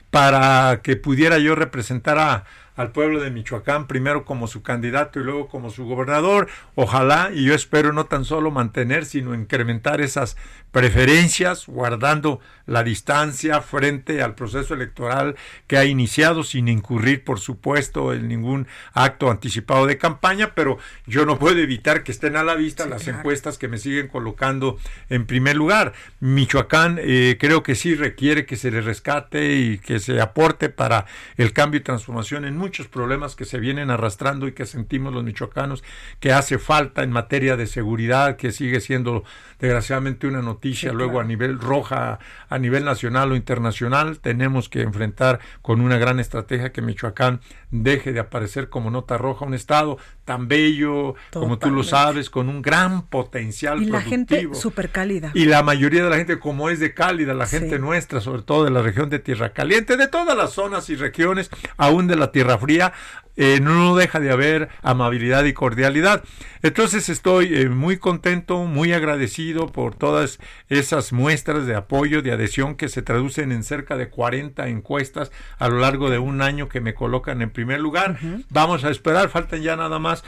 para 0.10 0.80
que 0.82 0.96
pudiera 0.96 1.38
yo 1.38 1.54
representar 1.56 2.18
a 2.18 2.46
al 2.76 2.92
pueblo 2.92 3.22
de 3.22 3.32
Michoacán, 3.32 3.88
primero 3.88 4.26
como 4.26 4.48
su 4.48 4.62
candidato 4.62 5.20
y 5.20 5.24
luego 5.24 5.48
como 5.48 5.70
su 5.70 5.86
gobernador. 5.86 6.48
Ojalá, 6.76 7.32
y 7.34 7.46
yo 7.46 7.54
espero 7.54 7.94
no 7.94 8.06
tan 8.06 8.26
solo 8.26 8.52
mantener, 8.52 9.06
sino 9.06 9.34
incrementar 9.34 10.02
esas 10.02 10.38
preferencias, 10.72 11.68
guardando 11.68 12.42
la 12.66 12.84
distancia 12.84 13.62
frente 13.62 14.22
al 14.22 14.36
proceso 14.36 14.74
electoral 14.74 15.38
que 15.68 15.78
ha 15.78 15.86
iniciado 15.86 16.44
sin 16.44 16.68
incurrir, 16.68 17.24
por 17.24 17.40
supuesto, 17.40 18.14
en 18.14 18.28
ningún 18.28 18.68
acto 18.94 19.32
anticipado 19.32 19.86
de 19.86 19.98
campaña, 19.98 20.54
pero 20.54 20.78
yo 21.06 21.26
no 21.26 21.40
puedo 21.40 21.60
evitar 21.60 22.04
que 22.04 22.12
estén 22.12 22.36
a 22.36 22.44
la 22.44 22.56
vista 22.56 22.86
las 22.88 23.08
encuestas 23.08 23.58
que 23.58 23.70
me 23.70 23.78
siguen 23.78 24.10
colocando 24.10 24.78
en 25.10 25.26
primer 25.26 25.56
lugar. 25.56 25.94
Michoacán 26.20 27.00
eh, 27.00 27.38
creo 27.40 27.64
que 27.64 27.76
sí 27.76 27.96
requiere 27.96 28.46
que 28.46 28.58
se 28.58 28.70
le 28.70 28.82
rescate 28.82 29.56
y 29.56 29.78
que 29.78 30.00
se 30.00 30.20
aporte 30.20 30.68
para 30.68 31.06
el 31.38 31.54
cambio 31.54 31.80
y 31.80 31.84
transformación 31.84 32.44
en 32.44 32.58
muchos 32.66 32.88
problemas 32.88 33.36
que 33.36 33.46
se 33.46 33.60
vienen 33.60 33.92
arrastrando 33.92 34.48
y 34.48 34.54
que 34.54 34.66
sentimos 34.66 35.14
los 35.14 35.24
michoacanos 35.24 35.84
que 36.20 36.34
hace 36.34 36.58
falta 36.58 37.04
en 37.04 37.12
materia 37.12 37.56
de 37.58 37.68
seguridad, 37.68 38.38
que 38.38 38.52
sigue 38.52 38.82
siendo 38.82 39.24
desgraciadamente 39.60 40.26
una 40.26 40.42
noticia 40.42 40.92
luego 40.92 41.20
a 41.20 41.24
nivel 41.26 41.60
roja, 41.60 42.18
a 42.50 42.58
nivel 42.58 42.84
nacional 42.84 43.32
o 43.32 43.36
internacional. 43.36 44.18
Tenemos 44.18 44.68
que 44.68 44.82
enfrentar 44.82 45.42
con 45.62 45.80
una 45.80 46.00
gran 46.00 46.20
estrategia 46.20 46.72
que 46.72 46.82
Michoacán 46.82 47.40
deje 47.84 48.14
de 48.14 48.20
aparecer 48.20 48.70
como 48.70 48.92
nota 48.92 49.18
roja, 49.18 49.46
un 49.46 49.54
estado 49.54 49.98
tan 50.24 50.48
bello, 50.48 51.16
como 51.32 51.60
tú 51.60 51.70
lo 51.70 51.84
sabes, 51.84 52.30
con 52.30 52.50
un 52.50 52.62
gran 52.62 53.08
potencial 53.08 53.82
y 53.82 53.86
la 53.86 54.02
gente 54.02 54.50
súper 54.54 54.90
cálida. 54.90 55.32
Y 55.34 55.46
la 55.46 55.64
mayoría 55.64 56.04
de 56.04 56.10
la 56.10 56.18
gente, 56.18 56.40
como 56.40 56.70
es 56.70 56.80
de 56.80 56.94
cálida, 56.94 57.34
la 57.34 57.48
gente 57.48 57.80
nuestra, 57.80 58.22
sobre 58.22 58.42
todo 58.42 58.64
de 58.64 58.72
la 58.72 58.82
región 58.82 59.10
de 59.10 59.20
Tierra 59.20 59.54
Caliente, 59.54 59.98
de 59.98 60.08
todas 60.08 60.36
las 60.36 60.52
zonas 60.52 60.90
y 60.90 60.96
regiones, 60.96 61.50
aún 61.78 62.08
de 62.08 62.16
la 62.16 62.32
Tierra 62.32 62.58
Fría, 62.58 62.94
eh, 63.38 63.60
no 63.62 63.96
deja 63.96 64.22
de 64.22 64.32
haber 64.32 64.70
amabilidad 64.82 65.44
y 65.44 65.54
cordialidad. 65.54 66.24
Entonces 66.62 67.10
estoy 67.10 67.54
eh, 67.54 67.70
muy 67.70 67.98
contento, 67.98 68.64
muy 68.64 68.94
agradecido 68.94 69.68
por 69.68 69.94
todas 69.94 70.40
esas 70.70 71.12
muestras 71.12 71.66
de 71.66 71.76
apoyo, 71.76 72.22
de 72.22 72.32
adhesión 72.32 72.76
que 72.76 72.88
se 72.88 73.02
traducen 73.02 73.52
en 73.52 73.64
cerca 73.64 73.98
de 73.98 74.10
40 74.10 74.68
encuestas 74.70 75.32
a 75.58 75.68
lo 75.68 75.80
largo 75.80 76.10
de 76.10 76.18
un 76.18 76.42
año 76.42 76.70
que 76.70 76.80
me 76.80 76.94
colocan 76.94 77.42
en 77.42 77.50
primer 77.50 77.65
lugar. 77.80 78.18
Vamos 78.50 78.84
a 78.84 78.90
esperar, 78.90 79.30
faltan 79.30 79.62
ya 79.62 79.76
nada 79.76 80.00
más 80.00 80.24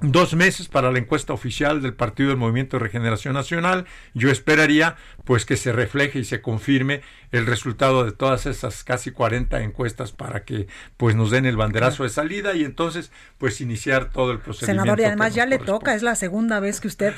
dos 0.00 0.34
meses 0.34 0.68
para 0.68 0.90
la 0.90 0.98
encuesta 0.98 1.32
oficial 1.32 1.80
del 1.80 1.94
Partido 1.94 2.30
del 2.30 2.38
Movimiento 2.38 2.76
de 2.76 2.82
Regeneración 2.82 3.34
Nacional. 3.34 3.86
Yo 4.12 4.30
esperaría 4.30 4.96
pues 5.24 5.44
que 5.44 5.56
se 5.56 5.72
refleje 5.72 6.18
y 6.18 6.24
se 6.24 6.42
confirme 6.42 7.00
el 7.30 7.46
resultado 7.46 8.04
de 8.04 8.12
todas 8.12 8.46
esas 8.46 8.84
casi 8.84 9.10
40 9.10 9.62
encuestas 9.62 10.12
para 10.12 10.44
que 10.44 10.68
pues 10.96 11.16
nos 11.16 11.30
den 11.30 11.46
el 11.46 11.56
banderazo 11.56 12.04
de 12.04 12.08
salida 12.08 12.54
y 12.54 12.64
entonces 12.64 13.10
pues 13.38 13.60
iniciar 13.60 14.10
todo 14.10 14.30
el 14.30 14.38
procedimiento. 14.38 14.82
Senador, 14.82 15.00
y 15.00 15.04
además 15.04 15.34
ya 15.34 15.46
le 15.46 15.58
toca, 15.58 15.94
es 15.94 16.02
la 16.02 16.14
segunda 16.14 16.60
vez 16.60 16.80
que 16.80 16.88
usted 16.88 17.14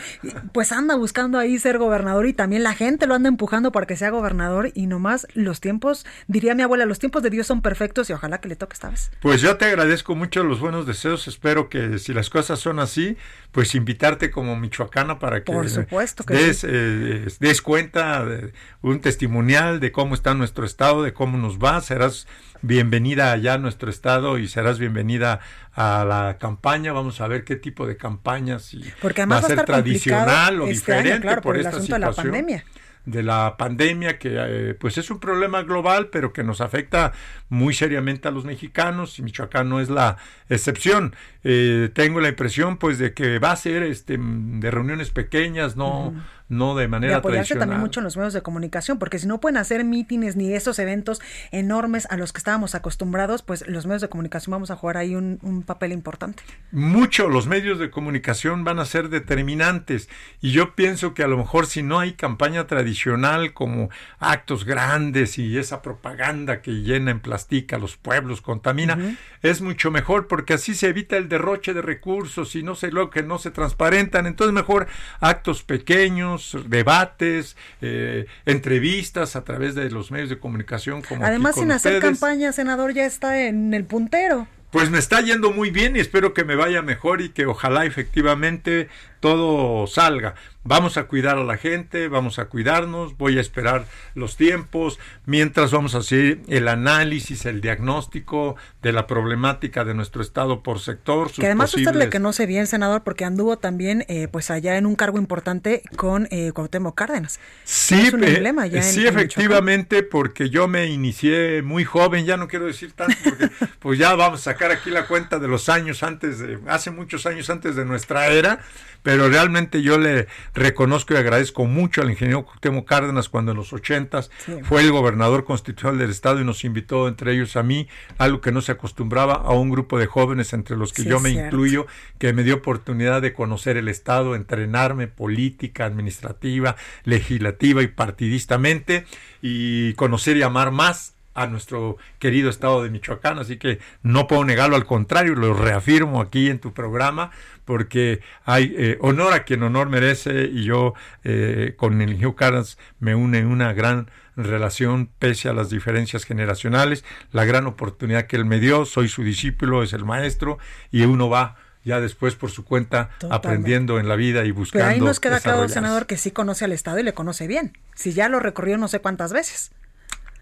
pues 0.53 0.73
anda 0.73 0.97
buscando 0.97 1.39
ahí 1.39 1.59
ser 1.59 1.79
gobernador 1.79 2.27
y 2.27 2.33
también 2.33 2.62
la 2.62 2.75
gente 2.75 3.07
lo 3.07 3.15
anda 3.15 3.29
empujando 3.29 3.73
para 3.73 3.87
que 3.87 3.97
sea 3.97 4.11
gobernador 4.11 4.71
y 4.75 4.87
nomás 4.87 5.27
los 5.35 5.61
tiempos, 5.61 6.07
diría 6.29 6.55
mi 6.55 6.62
abuela, 6.62 6.87
los 6.87 6.99
tiempos 6.99 7.23
de 7.23 7.31
Dios 7.31 7.47
son 7.47 7.61
perfectos 7.61 8.09
y 8.09 8.12
ojalá 8.12 8.41
que 8.41 8.49
le 8.49 8.57
toque 8.57 8.75
esta 8.75 8.91
vez. 8.91 9.11
Pues 9.21 9.41
yo 9.41 9.57
te 9.57 9.67
agradezco 9.67 10.15
mucho 10.15 10.45
los 10.45 10.61
buenos 10.61 10.87
deseos, 10.87 11.29
espero 11.29 11.69
que 11.69 11.99
si 11.99 12.15
las 12.15 12.31
cosas 12.31 12.59
son 12.67 12.81
así, 12.81 13.17
pues 13.53 13.75
invitarte 13.77 14.31
como 14.31 14.57
michoacana 14.57 15.21
para 15.21 15.45
que, 15.45 15.53
Por 15.53 15.71
supuesto 15.71 16.25
que 16.25 16.35
des, 16.35 16.65
eh, 16.65 17.27
des 17.39 17.63
cuenta 17.63 18.25
de 18.25 18.53
un 18.83 19.01
testimonial 19.01 19.79
de 19.79 19.93
cómo 19.93 20.15
está 20.15 20.35
nuestro 20.35 20.67
estado, 20.67 21.05
de 21.05 21.13
cómo 21.13 21.39
nos 21.39 21.59
va. 21.59 21.81
Serás 21.81 22.27
bienvenida 22.63 23.31
allá 23.31 23.55
a 23.55 23.59
nuestro 23.59 23.89
estado 23.89 24.39
y 24.39 24.49
serás 24.49 24.81
bienvenida 24.81 25.41
a 25.75 26.05
la 26.05 26.39
campaña. 26.39 26.93
Vamos 26.93 27.21
a 27.21 27.29
ver 27.29 27.45
qué 27.45 27.55
tipo 27.55 27.87
de 27.87 27.97
campañas 27.97 28.75
y 28.75 28.85
Porque 29.01 29.21
además 29.23 29.45
va 29.45 29.47
a 29.47 29.49
ser 29.51 29.65
tradicional 29.65 30.61
o 30.61 30.65
este 30.67 30.75
diferente 30.75 31.13
año, 31.13 31.23
claro, 31.23 31.43
por, 31.43 31.55
por, 31.55 31.57
esta 31.57 31.71
el 31.71 31.77
asunto 31.77 31.95
situación. 31.95 32.01
de 32.01 32.33
la 32.33 32.41
pandemia 32.43 32.65
de 33.07 33.23
la 33.23 33.57
pandemia, 33.57 34.19
que 34.19 34.35
eh, 34.35 34.75
pues 34.75 34.99
es 34.99 35.11
un 35.11 35.21
problema 35.21 35.62
global, 35.62 36.09
pero 36.09 36.33
que 36.33 36.45
nos 36.45 36.61
afecta 36.61 37.12
muy 37.49 37.73
seriamente 37.73 38.29
a 38.29 38.33
los 38.33 38.45
mexicanos, 38.45 39.19
y 39.19 39.23
Michoacán 39.23 39.69
no 39.69 39.81
es 39.81 39.88
la 39.88 40.19
excepción. 40.49 41.14
Eh, 41.45 41.90
tengo 41.95 42.21
la 42.21 42.29
impresión 42.29 42.77
pues 42.77 42.99
de 42.99 43.14
que 43.14 43.38
va 43.38 43.53
a 43.53 43.57
ser 43.57 43.85
este 43.85 44.19
de 44.19 44.71
reuniones 44.71 45.11
pequeñas, 45.11 45.77
no, 45.77 46.12
no 46.49 46.75
de 46.75 46.89
manera 46.89 47.15
de 47.15 47.19
apoyarse 47.19 47.55
tradicional. 47.55 47.69
también 47.69 47.81
mucho 47.81 48.01
en 48.01 48.05
los 48.05 48.17
medios 48.17 48.33
de 48.33 48.43
comunicación, 48.43 48.99
porque 48.99 49.19
si 49.19 49.27
no 49.27 49.41
pueden 49.41 49.57
hacer 49.57 49.85
mítines 49.85 50.37
ni 50.37 50.53
esos 50.53 50.79
eventos 50.79 51.21
enormes 51.51 52.07
a 52.11 52.17
los 52.17 52.33
que 52.33 52.39
estábamos 52.39 52.75
acostumbrados, 52.75 53.43
pues 53.43 53.67
los 53.67 53.87
medios 53.87 54.03
de 54.03 54.09
comunicación 54.09 54.53
vamos 54.53 54.71
a 54.71 54.77
jugar 54.77 54.97
ahí 54.97 55.15
un, 55.15 55.39
un 55.43 55.63
papel 55.63 55.93
importante. 55.93 56.43
Mucho, 56.73 57.29
los 57.29 57.47
medios 57.47 57.79
de 57.79 57.91
comunicación 57.91 58.65
van 58.65 58.79
a 58.79 58.85
ser 58.85 59.09
determinantes 59.09 60.09
y 60.41 60.53
yo 60.53 60.75
pienso 60.75 61.15
que 61.15 61.23
a 61.23 61.29
lo 61.29 61.37
mejor 61.37 61.67
si 61.67 61.83
no 61.83 61.99
hay 61.99 62.13
campaña 62.13 62.67
tradicional 62.67 63.53
como 63.53 63.91
actos 64.19 64.65
grandes 64.65 65.39
y 65.39 65.59
esa 65.59 65.83
propaganda 65.83 66.63
que 66.63 66.73
llena 66.83 67.11
en 67.11 67.21
plastica 67.21 67.79
los 67.79 67.97
pueblos, 67.97 68.41
contamina, 68.41 69.17
es 69.43 69.61
mucho 69.61 69.91
mejor 69.91 70.27
porque 70.27 70.55
así 70.55 70.75
se 70.75 70.89
evita 70.89 71.17
el 71.17 71.29
derroche 71.29 71.75
de 71.75 71.83
recursos 71.83 72.55
y 72.55 72.63
no 72.63 72.75
se 72.75 72.91
lo 72.91 73.11
que 73.11 73.23
no 73.23 73.39
se 73.39 73.51
transparentan, 73.51 74.27
entonces 74.27 74.55
mejor 74.55 74.87
actos 75.21 75.63
pequeños, 75.63 76.36
debates, 76.68 77.57
eh, 77.81 78.27
entrevistas 78.44 79.37
a 79.37 79.44
través 79.44 79.75
de 79.75 79.90
los 79.90 80.11
medios 80.11 80.29
de 80.29 80.38
comunicación 80.38 81.03
como 81.03 81.25
Además, 81.25 81.57
sin 81.57 81.70
hacer 81.72 82.01
campaña, 82.01 82.53
senador, 82.53 82.92
ya 82.92 83.07
está 83.07 83.46
en 83.46 83.75
el 83.75 83.85
puntero. 83.85 84.46
Pues 84.70 84.90
me 84.90 84.99
está 84.99 85.20
yendo 85.20 85.53
muy 85.53 85.70
bien 85.70 85.96
y 85.96 86.01
espero 86.01 86.35
que 86.35 86.44
me 86.44 86.55
vaya 86.55 86.83
mejor 86.83 87.22
y 87.22 87.31
que 87.31 87.46
ojalá 87.46 87.87
efectivamente 87.87 88.88
todo 89.21 89.87
salga. 89.87 90.35
vamos 90.69 90.97
a 90.97 91.05
cuidar 91.05 91.39
a 91.39 91.45
la 91.45 91.57
gente, 91.57 92.09
vamos 92.09 92.41
a 92.41 92.47
cuidarnos, 92.47 93.17
voy 93.17 93.39
a 93.39 93.41
esperar 93.41 93.87
los 94.15 94.37
tiempos, 94.37 94.99
mientras 95.25 95.71
vamos 95.71 95.95
a 95.95 95.99
hacer 95.99 96.41
el 96.49 96.67
análisis, 96.67 97.47
el 97.47 97.61
diagnóstico 97.61 98.57
de 98.83 98.93
la 98.93 99.07
problemática 99.07 99.85
de 99.85 99.95
nuestro 99.95 100.23
estado 100.23 100.65
por 100.65 100.81
sector. 100.81 101.31
que 101.31 101.47
además 101.47 101.73
usted 101.75 101.95
le 101.95 102.11
conoce 102.11 102.47
bien, 102.47 102.67
senador, 102.67 103.05
porque 103.05 103.25
anduvo 103.25 103.59
también 103.59 104.05
eh, 104.09 104.27
pues 104.29 104.51
allá 104.51 104.77
en 104.77 104.87
un 104.87 104.97
cargo 104.97 105.19
importante 105.19 105.83
con 105.95 106.27
eh, 106.33 106.51
Cuauhtémoc 106.53 106.97
Cárdenas. 106.97 107.39
Sí, 107.63 108.11
eh, 108.21 108.83
sí 108.83 109.07
efectivamente, 109.07 110.03
porque 110.03 110.51
yo 110.51 110.67
me 110.67 110.87
inicié 110.87 111.63
muy 111.63 111.85
joven, 111.85 112.27
ya 112.27 112.37
no 112.37 112.49
quiero 112.49 112.67
decir 112.67 112.93
tanto, 112.93 113.17
porque 113.23 113.51
pues 113.79 113.99
ya 113.99 114.15
vamos 114.15 114.41
a 114.41 114.53
sacar 114.53 114.73
aquí 114.73 114.91
la 114.91 115.07
cuenta 115.07 115.39
de 115.39 115.49
los 115.49 115.69
años 115.69 116.03
antes 116.03 116.39
de, 116.41 116.59
hace 116.67 116.91
muchos 116.91 117.27
años 117.27 117.51
antes 117.51 117.77
de 117.77 117.85
nuestra 117.85 118.29
era, 118.29 118.61
pero 119.07 119.29
realmente 119.29 119.83
yo 119.83 119.99
le 119.99 120.27
reconozco 120.53 121.14
y 121.14 121.16
agradezco 121.16 121.64
mucho 121.64 122.03
al 122.03 122.11
ingeniero 122.11 122.45
Cuauhtémoc 122.45 122.88
Cárdenas 122.88 123.29
cuando 123.29 123.53
en 123.53 123.57
los 123.57 123.73
ochentas 123.73 124.33
fue 124.64 124.81
el 124.81 124.90
gobernador 124.90 125.45
constitucional 125.45 125.97
del 125.97 126.11
estado 126.11 126.40
y 126.40 126.45
nos 126.45 126.64
invitó 126.64 127.07
entre 127.07 127.33
ellos 127.33 127.55
a 127.55 127.62
mí, 127.62 127.87
algo 128.19 128.40
que 128.40 128.51
no 128.51 128.62
se 128.62 128.73
acostumbraba 128.73 129.35
a 129.35 129.53
un 129.53 129.71
grupo 129.71 129.97
de 129.97 130.07
jóvenes 130.07 130.53
entre 130.55 130.77
los 130.77 130.92
que 130.92 131.05
yo 131.05 131.21
me 131.21 131.31
incluyo, 131.31 131.87
que 132.19 132.33
me 132.33 132.42
dio 132.42 132.57
oportunidad 132.57 133.23
de 133.23 133.33
conocer 133.33 133.77
el 133.77 133.87
estado, 133.87 134.35
entrenarme 134.35 135.07
política, 135.07 135.85
administrativa, 135.85 136.75
legislativa 137.05 137.85
y 137.85 137.87
partidistamente 137.87 139.07
y 139.40 139.95
conocer 139.95 140.37
y 140.37 140.42
amar 140.42 140.73
más 140.73 141.16
a 141.37 141.46
nuestro 141.46 141.99
querido 142.18 142.49
estado 142.49 142.83
de 142.83 142.90
Michoacán, 142.90 143.38
así 143.38 143.59
que 143.59 143.79
no 144.03 144.27
puedo 144.27 144.44
negarlo, 144.44 144.75
al 144.75 144.87
contrario, 144.87 145.35
lo 145.35 145.55
reafirmo 145.55 146.20
aquí 146.20 146.49
en 146.49 146.59
tu 146.59 146.72
programa, 146.72 147.31
porque 147.64 148.20
hay 148.44 148.75
eh, 148.77 148.99
honor 149.01 149.35
a 149.35 149.44
quien 149.44 149.62
honor 149.62 149.88
merece 149.88 150.44
y 150.44 150.64
yo 150.64 150.94
eh, 151.25 151.75
con 151.77 152.01
el 152.01 152.25
Hugh 152.25 152.35
Caras 152.35 152.79
me 153.01 153.14
une 153.14 153.44
una 153.44 153.72
gran 153.75 154.11
relación 154.35 155.11
pese 155.18 155.49
a 155.49 155.53
las 155.53 155.68
diferencias 155.70 156.25
generacionales, 156.25 157.05
la 157.33 157.44
gran 157.44 157.66
oportunidad 157.66 158.27
que 158.27 158.37
él 158.37 158.46
me 158.46 158.59
dio, 158.59 158.87
soy 158.87 159.09
su 159.09 159.22
discípulo, 159.22 159.83
es 159.83 159.92
el 159.92 160.05
maestro 160.05 160.59
y 160.90 161.03
uno 161.03 161.29
va 161.29 161.57
ya 161.85 162.01
después 162.01 162.35
por 162.35 162.51
su 162.51 162.64
cuenta 162.64 163.11
aprendiendo 163.31 164.01
en 164.01 164.09
la 164.09 164.16
vida 164.16 164.44
y 164.44 164.51
buscando. 164.51 164.85
Pero 164.85 164.94
ahí 164.94 165.01
nos 165.01 165.20
queda 165.20 165.38
claro, 165.38 165.68
senador, 165.68 166.07
que 166.07 166.16
sí 166.16 166.33
conoce 166.33 166.64
al 166.64 166.72
Estado 166.72 166.99
y 166.99 167.05
le 167.05 167.14
conoce 167.14 167.46
bien. 167.46 167.79
Si 167.94 168.12
ya 168.12 168.29
lo 168.29 168.40
recorrió 168.40 168.77
no 168.77 168.88
sé 168.88 168.99
cuántas 168.99 169.33
veces. 169.33 169.70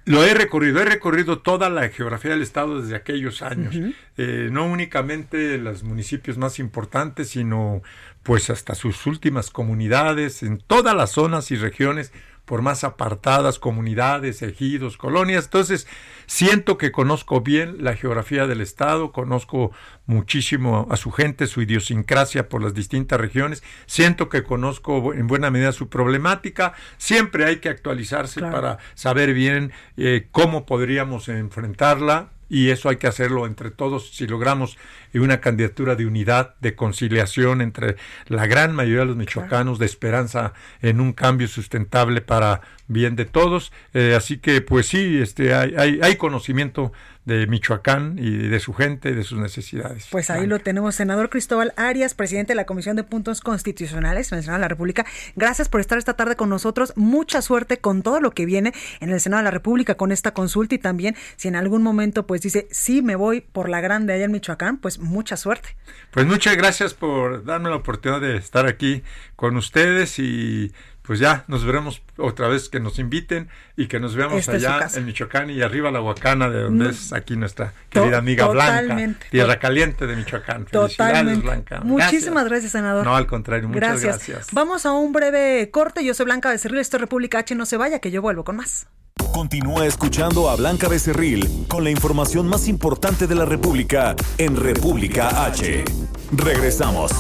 Lo 0.07 0.23
he 0.23 0.35
recorrido, 0.35 0.81
he 0.81 0.85
recorrido 0.85 1.38
toda 1.38 1.71
la 1.71 1.88
geografía 1.88 2.33
del 2.33 2.43
estado 2.43 2.83
desde 2.83 2.95
aquellos 2.95 3.40
años, 3.40 3.75
eh, 4.19 4.49
no 4.53 4.67
únicamente 4.67 5.57
los 5.57 5.83
municipios 5.83 6.37
más 6.37 6.59
importantes, 6.59 7.31
sino 7.31 7.83
pues 8.23 8.51
hasta 8.51 8.75
sus 8.75 9.07
últimas 9.07 9.51
comunidades, 9.51 10.43
en 10.43 10.59
todas 10.59 10.95
las 10.95 11.12
zonas 11.12 11.51
y 11.51 11.57
regiones 11.57 12.12
por 12.44 12.62
más 12.62 12.85
apartadas 12.85 13.59
comunidades, 13.59 14.42
ejidos, 14.42 14.96
colonias. 14.96 15.46
Entonces, 15.46 15.87
siento 16.26 16.76
que 16.76 16.92
conozco 16.92 17.40
bien 17.40 17.83
la 17.83 17.96
geografía 17.96 18.46
del 18.46 18.61
Estado, 18.61 19.12
conozco 19.12 19.72
muchísimo 20.07 20.87
a 20.90 20.96
su 20.96 21.11
gente, 21.11 21.46
su 21.46 21.62
idiosincrasia 21.62 22.48
por 22.48 22.62
las 22.62 22.74
distintas 22.74 23.18
regiones, 23.18 23.62
siento 23.87 24.28
que 24.28 24.42
conozco 24.42 25.14
en 25.14 25.26
buena 25.26 25.50
medida 25.50 25.72
su 25.72 25.88
problemática. 25.88 26.74
Siempre 26.98 27.46
hay 27.46 27.57
que 27.57 27.70
actualizarse 27.70 28.40
para 28.40 28.78
saber 28.94 29.33
bien 29.33 29.72
eh, 29.96 30.28
cómo 30.30 30.66
podríamos 30.66 31.28
enfrentarla 31.28 32.34
y 32.55 32.71
eso 32.71 32.88
hay 32.88 32.99
que 32.99 33.09
hacerlo 33.09 33.47
entre 33.47 33.73
todos 33.73 34.11
si 34.14 34.29
logramos 34.29 34.79
una 35.12 35.40
candidatura 35.40 35.97
de 35.97 36.07
unidad, 36.07 36.55
de 36.61 36.77
conciliación 36.77 37.61
entre 37.61 37.97
la 38.29 38.47
gran 38.47 38.77
mayoría 38.77 39.01
de 39.01 39.07
los 39.07 39.17
michoacanos, 39.17 39.81
de 39.81 39.87
esperanza 39.87 40.53
en 40.81 41.01
un 41.01 41.12
cambio 41.12 41.49
sustentable 41.49 42.21
para 42.21 42.61
bien 42.87 43.17
de 43.17 43.25
todos. 43.25 43.73
Eh, 43.93 44.14
así 44.17 44.38
que 44.38 44.61
pues 44.61 44.87
sí, 44.87 45.19
este, 45.21 45.53
hay, 45.53 45.75
hay, 45.77 45.99
hay 46.01 46.14
conocimiento 46.14 46.93
de 47.25 47.47
Michoacán 47.47 48.19
y 48.19 48.49
de 48.49 48.61
su 48.61 48.75
gente, 48.75 49.15
de 49.15 49.23
sus 49.23 49.39
necesidades. 49.39 50.07
Pues 50.11 50.29
ahí 50.31 50.47
lo 50.47 50.59
tenemos, 50.59 50.95
senador 50.95 51.31
Cristóbal 51.31 51.73
Arias, 51.77 52.15
presidente 52.15 52.53
de 52.53 52.57
la 52.57 52.67
Comisión 52.67 52.97
de 52.97 53.05
Puntos 53.05 53.41
Constitucionales 53.41 54.31
en 54.31 54.39
el 54.39 54.45
Senado 54.45 54.59
de 54.59 54.65
la 54.65 54.69
República. 54.69 55.07
Gracias 55.35 55.69
por 55.69 55.81
estar 55.81 55.97
esta 55.97 56.15
tarde 56.15 56.37
con 56.37 56.51
nosotros. 56.51 56.93
Mucha 56.97 57.41
suerte 57.41 57.79
con 57.79 58.03
todo 58.03 58.21
lo 58.21 58.33
que 58.33 58.45
viene 58.45 58.75
en 59.01 59.11
el 59.11 59.21
Senado 59.21 59.41
de 59.41 59.45
la 59.45 59.51
República 59.51 59.95
con 59.95 60.13
esta 60.13 60.33
consulta 60.35 60.75
y 60.75 60.79
también 60.79 61.17
si 61.37 61.49
en 61.49 61.57
algún 61.57 61.83
momento 61.83 62.27
pues 62.27 62.43
dice, 62.43 62.69
sí 62.71 63.01
me 63.01 63.17
voy 63.17 63.41
por 63.41 63.69
la 63.69 63.81
grande 63.81 64.13
allá 64.13 64.25
en 64.25 64.33
Michoacán, 64.33 64.77
pues 64.79 64.99
mucha 64.99 65.37
suerte. 65.37 65.77
Pues 66.11 66.27
muchas 66.27 66.57
gracias 66.57 66.95
por 66.95 67.45
darme 67.45 67.71
la 67.71 67.77
oportunidad 67.77 68.21
de 68.21 68.37
estar 68.37 68.67
aquí 68.67 69.03
con 69.37 69.57
ustedes 69.57 70.19
y 70.19 70.73
pues 71.07 71.19
ya 71.19 71.45
nos 71.49 71.64
veremos 71.64 72.01
otra 72.17 72.49
vez 72.49 72.71
que 72.71 72.81
nos 72.81 72.99
inviten 72.99 73.49
y 73.77 73.88
que 73.88 74.01
nos 74.01 74.14
veamos 74.14 74.49
allá 74.49 74.88
en 74.95 75.05
Michoacán 75.05 75.51
y 75.51 75.61
arriba 75.61 75.90
la 75.90 76.01
Huacana, 76.01 76.49
de 76.49 76.62
donde 76.62 76.90
es 76.90 77.12
aquí 77.12 77.37
nuestra 77.37 77.75
querida 77.90 78.19
amiga 78.19 78.47
Blanca, 78.49 79.19
tierra 79.31 79.59
caliente 79.59 80.07
de 80.07 80.17
Michoacán. 80.17 80.67
Felicidades, 80.67 81.43
Blanca. 81.43 81.81
Muchísimas 81.85 82.47
gracias. 82.47 82.73
senador. 82.73 83.05
No, 83.05 83.14
al 83.14 83.27
contrario, 83.27 83.69
muchas 83.69 84.03
gracias. 84.03 84.49
Vamos 84.53 84.87
a 84.87 84.93
un 84.93 85.12
breve 85.12 85.71
corte. 85.71 86.03
Yo 86.05 86.14
soy 86.14 86.25
Blanca 86.25 86.49
Becerril, 86.49 86.81
esto 86.81 86.97
es 86.97 87.03
República 87.03 87.40
H. 87.40 87.55
No 87.55 87.67
se 87.67 87.77
vaya, 87.77 87.99
que 87.99 88.11
yo 88.11 88.23
vuelvo 88.23 88.45
con 88.45 88.57
más. 88.57 88.87
Continúa 89.33 89.87
escuchando 89.87 90.49
a 90.49 90.57
Blanca 90.57 90.88
Becerril 90.88 91.67
con 91.69 91.85
la 91.85 91.90
información 91.90 92.49
más 92.49 92.67
importante 92.67 93.27
de 93.27 93.35
la 93.35 93.45
República 93.45 94.17
en 94.38 94.57
República 94.57 95.45
H. 95.45 95.85
Regresamos. 96.33 97.12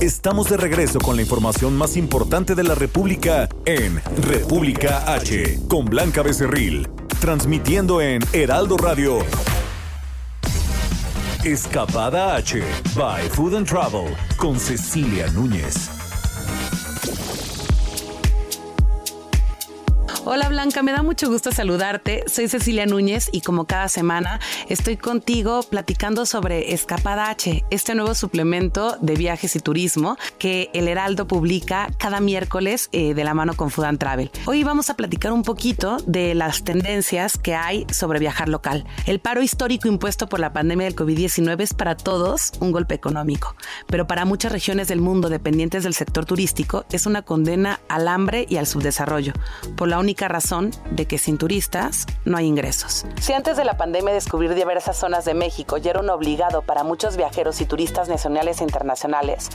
Estamos 0.00 0.48
de 0.48 0.56
regreso 0.56 1.00
con 1.00 1.16
la 1.16 1.22
información 1.22 1.76
más 1.76 1.96
importante 1.96 2.54
de 2.54 2.62
la 2.62 2.76
República 2.76 3.48
en 3.64 4.00
República 4.22 5.12
H, 5.12 5.58
con 5.68 5.86
Blanca 5.86 6.22
Becerril, 6.22 6.88
transmitiendo 7.20 8.00
en 8.00 8.22
Heraldo 8.32 8.76
Radio. 8.76 9.18
Escapada 11.42 12.36
H, 12.36 12.62
by 12.94 13.28
Food 13.30 13.56
and 13.56 13.66
Travel, 13.66 14.14
con 14.36 14.60
Cecilia 14.60 15.26
Núñez. 15.32 15.97
Hola 20.24 20.48
Blanca, 20.48 20.82
me 20.82 20.92
da 20.92 21.02
mucho 21.02 21.28
gusto 21.28 21.52
saludarte. 21.52 22.24
Soy 22.26 22.48
Cecilia 22.48 22.86
Núñez 22.86 23.30
y 23.32 23.40
como 23.40 23.66
cada 23.66 23.88
semana 23.88 24.40
estoy 24.68 24.96
contigo 24.96 25.62
platicando 25.62 26.26
sobre 26.26 26.72
Escapada 26.74 27.30
H, 27.30 27.64
este 27.70 27.94
nuevo 27.94 28.14
suplemento 28.14 28.96
de 29.00 29.14
viajes 29.14 29.54
y 29.56 29.60
turismo 29.60 30.18
que 30.38 30.70
el 30.74 30.88
Heraldo 30.88 31.26
publica 31.28 31.88
cada 31.98 32.20
miércoles 32.20 32.88
eh, 32.92 33.14
de 33.14 33.24
la 33.24 33.32
mano 33.32 33.54
con 33.54 33.70
Food 33.70 33.84
and 33.84 33.98
Travel. 33.98 34.30
Hoy 34.46 34.64
vamos 34.64 34.90
a 34.90 34.94
platicar 34.94 35.32
un 35.32 35.44
poquito 35.44 35.98
de 36.04 36.34
las 36.34 36.64
tendencias 36.64 37.38
que 37.38 37.54
hay 37.54 37.86
sobre 37.90 38.18
viajar 38.18 38.48
local. 38.48 38.84
El 39.06 39.20
paro 39.20 39.40
histórico 39.40 39.88
impuesto 39.88 40.28
por 40.28 40.40
la 40.40 40.52
pandemia 40.52 40.86
del 40.86 40.96
COVID-19 40.96 41.62
es 41.62 41.74
para 41.74 41.96
todos 41.96 42.52
un 42.60 42.72
golpe 42.72 42.94
económico, 42.94 43.54
pero 43.86 44.06
para 44.06 44.24
muchas 44.24 44.52
regiones 44.52 44.88
del 44.88 45.00
mundo 45.00 45.28
dependientes 45.28 45.84
del 45.84 45.94
sector 45.94 46.26
turístico 46.26 46.84
es 46.90 47.06
una 47.06 47.22
condena 47.22 47.80
al 47.88 48.08
hambre 48.08 48.46
y 48.48 48.56
al 48.56 48.66
subdesarrollo, 48.66 49.32
por 49.76 49.88
la 49.88 49.98
única 49.98 50.17
razón 50.26 50.72
de 50.90 51.06
que 51.06 51.18
sin 51.18 51.38
turistas 51.38 52.06
no 52.24 52.36
hay 52.36 52.46
ingresos. 52.46 53.06
Si 53.20 53.32
antes 53.32 53.56
de 53.56 53.64
la 53.64 53.76
pandemia 53.76 54.12
descubrir 54.12 54.54
diversas 54.54 54.96
zonas 54.96 55.24
de 55.24 55.34
México 55.34 55.76
ya 55.76 55.90
era 55.90 56.00
un 56.00 56.10
obligado 56.10 56.62
para 56.62 56.82
muchos 56.82 57.16
viajeros 57.16 57.60
y 57.60 57.66
turistas 57.66 58.08
nacionales 58.08 58.60
e 58.60 58.64
internacionales, 58.64 59.50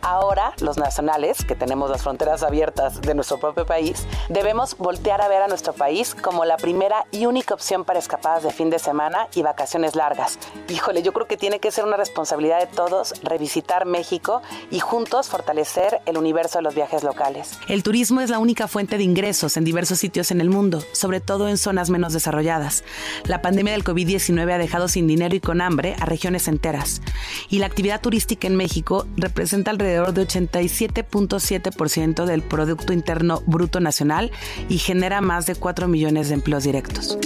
ahora 0.00 0.54
los 0.60 0.78
nacionales, 0.78 1.44
que 1.44 1.54
tenemos 1.54 1.90
las 1.90 2.02
fronteras 2.02 2.42
abiertas 2.42 3.00
de 3.00 3.14
nuestro 3.14 3.38
propio 3.38 3.66
país, 3.66 4.06
debemos 4.28 4.78
voltear 4.78 5.20
a 5.20 5.28
ver 5.28 5.42
a 5.42 5.48
nuestro 5.48 5.72
país 5.72 6.14
como 6.14 6.44
la 6.44 6.56
primera 6.56 7.04
y 7.10 7.26
única 7.26 7.54
opción 7.54 7.84
para 7.84 7.98
escapadas 7.98 8.44
de 8.44 8.52
fin 8.52 8.70
de 8.70 8.78
semana 8.78 9.28
y 9.34 9.42
vacaciones 9.42 9.96
largas. 9.96 10.38
Híjole, 10.68 11.02
yo 11.02 11.12
creo 11.12 11.26
que 11.26 11.36
tiene 11.36 11.58
que 11.58 11.70
ser 11.70 11.84
una 11.84 11.96
responsabilidad 11.96 12.60
de 12.60 12.66
todos 12.66 13.14
revisitar 13.22 13.86
México 13.86 14.42
y 14.70 14.78
juntos 14.78 15.28
fortalecer 15.28 16.00
el 16.06 16.18
universo 16.18 16.58
de 16.58 16.62
los 16.62 16.74
viajes 16.74 17.02
locales. 17.02 17.58
El 17.68 17.82
turismo 17.82 18.20
es 18.20 18.30
la 18.30 18.38
única 18.38 18.68
fuente 18.68 18.96
de 18.98 19.04
ingresos 19.04 19.56
en 19.56 19.64
diversos 19.64 19.95
sitios 20.00 20.30
en 20.30 20.40
el 20.40 20.50
mundo, 20.50 20.82
sobre 20.92 21.20
todo 21.20 21.48
en 21.48 21.58
zonas 21.58 21.90
menos 21.90 22.12
desarrolladas. 22.12 22.84
La 23.24 23.42
pandemia 23.42 23.72
del 23.72 23.84
COVID-19 23.84 24.52
ha 24.52 24.58
dejado 24.58 24.88
sin 24.88 25.06
dinero 25.06 25.34
y 25.34 25.40
con 25.40 25.60
hambre 25.60 25.96
a 26.00 26.06
regiones 26.06 26.48
enteras. 26.48 27.02
Y 27.48 27.58
la 27.58 27.66
actividad 27.66 28.00
turística 28.00 28.46
en 28.46 28.56
México 28.56 29.06
representa 29.16 29.70
alrededor 29.70 30.12
de 30.12 30.26
87.7% 30.26 32.24
del 32.24 32.42
Producto 32.42 32.92
Interno 32.92 33.42
Bruto 33.46 33.80
Nacional 33.80 34.30
y 34.68 34.78
genera 34.78 35.20
más 35.20 35.46
de 35.46 35.54
4 35.54 35.88
millones 35.88 36.28
de 36.28 36.34
empleos 36.34 36.64
directos. 36.64 37.18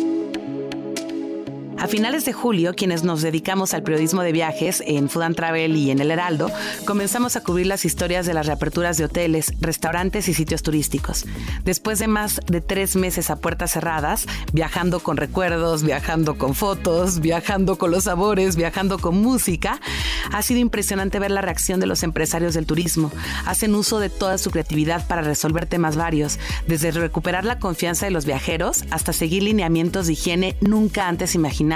A 1.80 1.88
finales 1.88 2.26
de 2.26 2.34
julio, 2.34 2.74
quienes 2.74 3.04
nos 3.04 3.22
dedicamos 3.22 3.72
al 3.72 3.82
periodismo 3.82 4.20
de 4.20 4.32
viajes 4.32 4.82
en 4.86 5.08
Food 5.08 5.22
and 5.22 5.36
Travel 5.36 5.74
y 5.78 5.90
en 5.90 6.00
El 6.00 6.10
Heraldo, 6.10 6.50
comenzamos 6.84 7.36
a 7.36 7.42
cubrir 7.42 7.66
las 7.66 7.86
historias 7.86 8.26
de 8.26 8.34
las 8.34 8.44
reaperturas 8.44 8.98
de 8.98 9.06
hoteles, 9.06 9.54
restaurantes 9.62 10.28
y 10.28 10.34
sitios 10.34 10.62
turísticos. 10.62 11.24
Después 11.64 11.98
de 11.98 12.06
más 12.06 12.42
de 12.46 12.60
tres 12.60 12.96
meses 12.96 13.30
a 13.30 13.36
puertas 13.36 13.70
cerradas, 13.70 14.26
viajando 14.52 15.00
con 15.00 15.16
recuerdos, 15.16 15.82
viajando 15.82 16.36
con 16.36 16.54
fotos, 16.54 17.20
viajando 17.20 17.78
con 17.78 17.90
los 17.90 18.04
sabores, 18.04 18.56
viajando 18.56 18.98
con 18.98 19.16
música, 19.16 19.80
ha 20.32 20.42
sido 20.42 20.60
impresionante 20.60 21.18
ver 21.18 21.30
la 21.30 21.40
reacción 21.40 21.80
de 21.80 21.86
los 21.86 22.02
empresarios 22.02 22.52
del 22.52 22.66
turismo. 22.66 23.10
Hacen 23.46 23.74
uso 23.74 24.00
de 24.00 24.10
toda 24.10 24.36
su 24.36 24.50
creatividad 24.50 25.06
para 25.06 25.22
resolver 25.22 25.64
temas 25.64 25.96
varios, 25.96 26.38
desde 26.66 26.90
recuperar 26.90 27.46
la 27.46 27.58
confianza 27.58 28.04
de 28.04 28.12
los 28.12 28.26
viajeros 28.26 28.84
hasta 28.90 29.14
seguir 29.14 29.44
lineamientos 29.44 30.08
de 30.08 30.12
higiene 30.12 30.56
nunca 30.60 31.08
antes 31.08 31.34
imaginados 31.34 31.69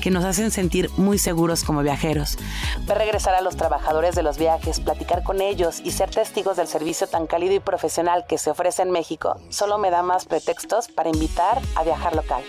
que 0.00 0.10
nos 0.10 0.24
hacen 0.24 0.50
sentir 0.50 0.90
muy 0.96 1.18
seguros 1.18 1.64
como 1.64 1.82
viajeros. 1.82 2.38
Ver 2.86 2.98
regresar 2.98 3.34
a 3.34 3.40
los 3.40 3.56
trabajadores 3.56 4.14
de 4.14 4.22
los 4.22 4.38
viajes, 4.38 4.80
platicar 4.80 5.22
con 5.22 5.40
ellos 5.40 5.80
y 5.84 5.90
ser 5.90 6.10
testigos 6.10 6.56
del 6.56 6.68
servicio 6.68 7.06
tan 7.06 7.26
cálido 7.26 7.54
y 7.54 7.60
profesional 7.60 8.24
que 8.28 8.38
se 8.38 8.50
ofrece 8.50 8.82
en 8.82 8.90
México 8.90 9.40
solo 9.48 9.78
me 9.78 9.90
da 9.90 10.02
más 10.02 10.24
pretextos 10.24 10.88
para 10.88 11.10
invitar 11.10 11.60
a 11.74 11.84
viajar 11.84 12.14
local. 12.14 12.42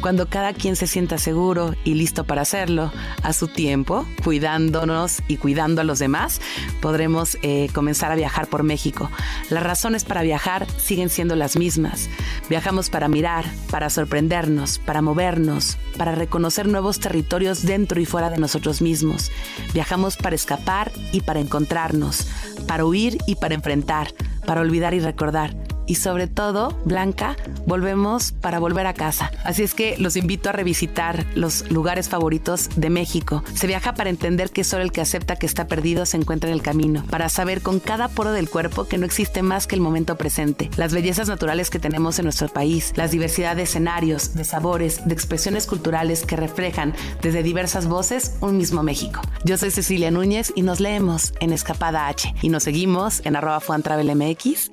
Cuando 0.00 0.28
cada 0.28 0.52
quien 0.52 0.76
se 0.76 0.86
sienta 0.86 1.18
seguro 1.18 1.74
y 1.84 1.94
listo 1.94 2.24
para 2.24 2.42
hacerlo, 2.42 2.92
a 3.22 3.32
su 3.32 3.48
tiempo, 3.48 4.06
cuidándonos 4.24 5.22
y 5.28 5.36
cuidando 5.36 5.80
a 5.80 5.84
los 5.84 5.98
demás, 5.98 6.40
podremos 6.80 7.38
eh, 7.42 7.68
comenzar 7.72 8.12
a 8.12 8.16
viajar 8.16 8.48
por 8.48 8.62
México. 8.62 9.10
Las 9.50 9.62
razones 9.62 10.04
para 10.04 10.22
viajar 10.22 10.66
siguen 10.78 11.08
siendo 11.08 11.36
las 11.36 11.56
mismas. 11.56 12.08
Viajamos 12.48 12.90
para 12.90 13.08
mirar, 13.08 13.44
para 13.70 13.90
sorprendernos, 13.90 14.78
para 14.78 15.02
movernos, 15.02 15.76
para 15.96 16.14
reconocer 16.26 16.66
nuevos 16.66 16.98
territorios 16.98 17.64
dentro 17.64 18.00
y 18.00 18.04
fuera 18.04 18.30
de 18.30 18.38
nosotros 18.38 18.82
mismos. 18.82 19.30
Viajamos 19.72 20.16
para 20.16 20.34
escapar 20.34 20.90
y 21.12 21.20
para 21.20 21.38
encontrarnos, 21.38 22.26
para 22.66 22.84
huir 22.84 23.18
y 23.28 23.36
para 23.36 23.54
enfrentar, 23.54 24.12
para 24.44 24.60
olvidar 24.60 24.92
y 24.92 24.98
recordar 24.98 25.65
y 25.86 25.96
sobre 25.96 26.26
todo, 26.26 26.78
Blanca, 26.84 27.36
volvemos 27.66 28.32
para 28.32 28.58
volver 28.58 28.86
a 28.86 28.94
casa. 28.94 29.30
Así 29.44 29.62
es 29.62 29.74
que 29.74 29.96
los 29.98 30.16
invito 30.16 30.48
a 30.48 30.52
revisitar 30.52 31.24
los 31.34 31.70
lugares 31.70 32.08
favoritos 32.08 32.68
de 32.76 32.90
México. 32.90 33.42
Se 33.54 33.66
viaja 33.66 33.94
para 33.94 34.10
entender 34.10 34.50
que 34.50 34.64
solo 34.64 34.82
el 34.82 34.92
que 34.92 35.00
acepta 35.00 35.36
que 35.36 35.46
está 35.46 35.66
perdido 35.66 36.06
se 36.06 36.16
encuentra 36.16 36.50
en 36.50 36.54
el 36.54 36.62
camino, 36.62 37.04
para 37.10 37.28
saber 37.28 37.62
con 37.62 37.80
cada 37.80 38.08
poro 38.08 38.32
del 38.32 38.48
cuerpo 38.48 38.84
que 38.84 38.98
no 38.98 39.06
existe 39.06 39.42
más 39.42 39.66
que 39.66 39.74
el 39.74 39.80
momento 39.80 40.16
presente, 40.16 40.70
las 40.76 40.92
bellezas 40.92 41.28
naturales 41.28 41.70
que 41.70 41.78
tenemos 41.78 42.18
en 42.18 42.24
nuestro 42.24 42.48
país, 42.48 42.92
las 42.96 43.10
diversidad 43.10 43.56
de 43.56 43.62
escenarios, 43.62 44.34
de 44.34 44.44
sabores, 44.44 45.06
de 45.06 45.14
expresiones 45.14 45.66
culturales 45.66 46.24
que 46.24 46.36
reflejan 46.36 46.94
desde 47.22 47.42
diversas 47.42 47.86
voces 47.86 48.34
un 48.40 48.56
mismo 48.56 48.82
México. 48.82 49.20
Yo 49.44 49.56
soy 49.56 49.70
Cecilia 49.70 50.10
Núñez 50.10 50.52
y 50.54 50.62
nos 50.62 50.80
leemos 50.80 51.32
en 51.40 51.52
Escapada 51.52 52.08
H 52.08 52.34
y 52.42 52.48
nos 52.48 52.64
seguimos 52.64 53.20
en 53.24 53.36
arroba 53.36 53.60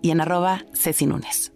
y 0.01 0.11
en 0.11 0.21
arroba 0.21 0.63
Ceci 1.07 1.53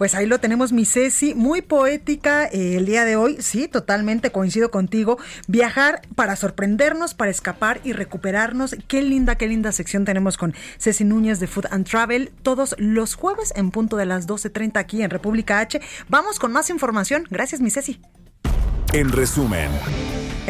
pues 0.00 0.14
ahí 0.14 0.24
lo 0.24 0.40
tenemos, 0.40 0.72
mi 0.72 0.86
Ceci, 0.86 1.34
muy 1.34 1.60
poética 1.60 2.46
eh, 2.46 2.78
el 2.78 2.86
día 2.86 3.04
de 3.04 3.16
hoy. 3.16 3.36
Sí, 3.42 3.68
totalmente 3.68 4.32
coincido 4.32 4.70
contigo. 4.70 5.18
Viajar 5.46 6.00
para 6.14 6.36
sorprendernos, 6.36 7.12
para 7.12 7.30
escapar 7.30 7.82
y 7.84 7.92
recuperarnos. 7.92 8.76
Qué 8.88 9.02
linda, 9.02 9.34
qué 9.34 9.46
linda 9.46 9.72
sección 9.72 10.06
tenemos 10.06 10.38
con 10.38 10.54
Ceci 10.78 11.04
Núñez 11.04 11.38
de 11.38 11.48
Food 11.48 11.66
and 11.70 11.86
Travel 11.86 12.32
todos 12.42 12.74
los 12.78 13.14
jueves 13.14 13.52
en 13.56 13.70
punto 13.70 13.98
de 13.98 14.06
las 14.06 14.26
12.30 14.26 14.78
aquí 14.78 15.02
en 15.02 15.10
República 15.10 15.60
H. 15.60 15.82
Vamos 16.08 16.38
con 16.38 16.50
más 16.50 16.70
información. 16.70 17.24
Gracias, 17.28 17.60
mi 17.60 17.68
Ceci. 17.68 18.00
En 18.94 19.12
resumen. 19.12 19.68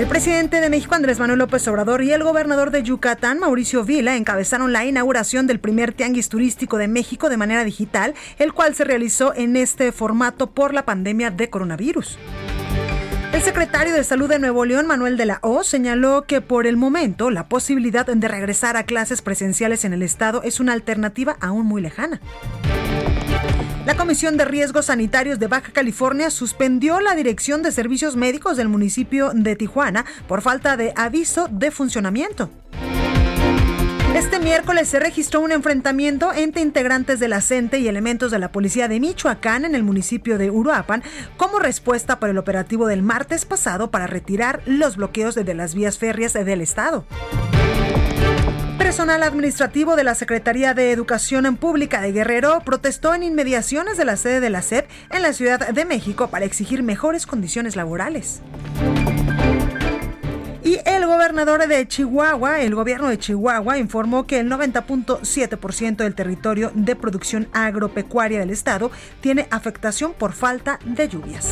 El 0.00 0.06
presidente 0.06 0.62
de 0.62 0.70
México, 0.70 0.94
Andrés 0.94 1.18
Manuel 1.18 1.40
López 1.40 1.68
Obrador, 1.68 2.02
y 2.02 2.10
el 2.10 2.24
gobernador 2.24 2.70
de 2.70 2.82
Yucatán, 2.82 3.38
Mauricio 3.38 3.84
Vila, 3.84 4.16
encabezaron 4.16 4.72
la 4.72 4.86
inauguración 4.86 5.46
del 5.46 5.60
primer 5.60 5.92
tianguis 5.92 6.30
turístico 6.30 6.78
de 6.78 6.88
México 6.88 7.28
de 7.28 7.36
manera 7.36 7.64
digital, 7.64 8.14
el 8.38 8.54
cual 8.54 8.74
se 8.74 8.84
realizó 8.84 9.34
en 9.34 9.56
este 9.56 9.92
formato 9.92 10.52
por 10.52 10.72
la 10.72 10.86
pandemia 10.86 11.30
de 11.30 11.50
coronavirus. 11.50 12.18
El 13.34 13.42
secretario 13.42 13.92
de 13.92 14.02
Salud 14.02 14.30
de 14.30 14.38
Nuevo 14.38 14.64
León, 14.64 14.86
Manuel 14.86 15.18
de 15.18 15.26
la 15.26 15.38
O, 15.42 15.64
señaló 15.64 16.24
que 16.26 16.40
por 16.40 16.66
el 16.66 16.78
momento 16.78 17.28
la 17.28 17.50
posibilidad 17.50 18.06
de 18.06 18.26
regresar 18.26 18.78
a 18.78 18.84
clases 18.84 19.20
presenciales 19.20 19.84
en 19.84 19.92
el 19.92 20.02
estado 20.02 20.42
es 20.42 20.60
una 20.60 20.72
alternativa 20.72 21.36
aún 21.42 21.66
muy 21.66 21.82
lejana. 21.82 22.22
La 23.90 23.96
Comisión 23.96 24.36
de 24.36 24.44
Riesgos 24.44 24.86
Sanitarios 24.86 25.40
de 25.40 25.48
Baja 25.48 25.72
California 25.72 26.30
suspendió 26.30 27.00
la 27.00 27.16
dirección 27.16 27.60
de 27.60 27.72
servicios 27.72 28.14
médicos 28.14 28.56
del 28.56 28.68
municipio 28.68 29.32
de 29.34 29.56
Tijuana 29.56 30.04
por 30.28 30.42
falta 30.42 30.76
de 30.76 30.92
aviso 30.94 31.48
de 31.50 31.72
funcionamiento. 31.72 32.50
Este 34.14 34.38
miércoles 34.38 34.86
se 34.86 35.00
registró 35.00 35.40
un 35.40 35.50
enfrentamiento 35.50 36.32
entre 36.32 36.62
integrantes 36.62 37.18
de 37.18 37.26
la 37.26 37.42
y 37.50 37.88
elementos 37.88 38.30
de 38.30 38.38
la 38.38 38.52
policía 38.52 38.86
de 38.86 39.00
Michoacán 39.00 39.64
en 39.64 39.74
el 39.74 39.82
municipio 39.82 40.38
de 40.38 40.52
Uruapan 40.52 41.02
como 41.36 41.58
respuesta 41.58 42.20
por 42.20 42.28
el 42.28 42.38
operativo 42.38 42.86
del 42.86 43.02
martes 43.02 43.44
pasado 43.44 43.90
para 43.90 44.06
retirar 44.06 44.62
los 44.66 44.98
bloqueos 44.98 45.34
de 45.34 45.52
las 45.52 45.74
vías 45.74 45.98
férreas 45.98 46.34
del 46.34 46.60
estado 46.60 47.06
personal 48.90 49.22
administrativo 49.22 49.94
de 49.94 50.02
la 50.02 50.16
Secretaría 50.16 50.74
de 50.74 50.90
Educación 50.90 51.56
Pública 51.56 52.00
de 52.00 52.10
Guerrero 52.10 52.60
protestó 52.64 53.14
en 53.14 53.22
inmediaciones 53.22 53.96
de 53.96 54.04
la 54.04 54.16
sede 54.16 54.40
de 54.40 54.50
la 54.50 54.62
SEP 54.62 54.90
en 55.12 55.22
la 55.22 55.32
Ciudad 55.32 55.68
de 55.68 55.84
México 55.84 56.26
para 56.26 56.44
exigir 56.44 56.82
mejores 56.82 57.24
condiciones 57.24 57.76
laborales. 57.76 58.42
Y 60.64 60.80
el 60.84 61.06
gobernador 61.06 61.68
de 61.68 61.86
Chihuahua, 61.86 62.62
el 62.62 62.74
gobierno 62.74 63.08
de 63.08 63.18
Chihuahua, 63.20 63.78
informó 63.78 64.26
que 64.26 64.40
el 64.40 64.50
90.7% 64.50 65.96
del 65.98 66.16
territorio 66.16 66.72
de 66.74 66.96
producción 66.96 67.46
agropecuaria 67.52 68.40
del 68.40 68.50
estado 68.50 68.90
tiene 69.20 69.46
afectación 69.52 70.14
por 70.14 70.32
falta 70.32 70.80
de 70.84 71.08
lluvias. 71.08 71.48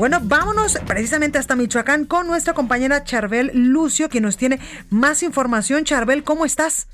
Bueno, 0.00 0.16
vámonos 0.22 0.78
precisamente 0.86 1.36
hasta 1.36 1.56
Michoacán 1.56 2.06
con 2.06 2.26
nuestra 2.26 2.54
compañera 2.54 3.04
Charbel 3.04 3.50
Lucio, 3.52 4.08
que 4.08 4.22
nos 4.22 4.38
tiene 4.38 4.58
más 4.88 5.22
información. 5.22 5.84
Charbel, 5.84 6.24
¿cómo 6.24 6.46
estás? 6.46 6.88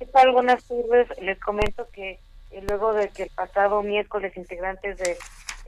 ¿Qué 0.00 0.06
tal? 0.06 0.32
Buenas 0.32 0.64
tardes. 0.64 1.06
Les 1.20 1.38
comento 1.38 1.86
que 1.92 2.18
eh, 2.50 2.64
luego 2.68 2.92
de 2.94 3.10
que 3.10 3.22
el 3.22 3.30
pasado 3.30 3.80
miércoles 3.84 4.36
integrantes 4.36 4.98
de 4.98 5.16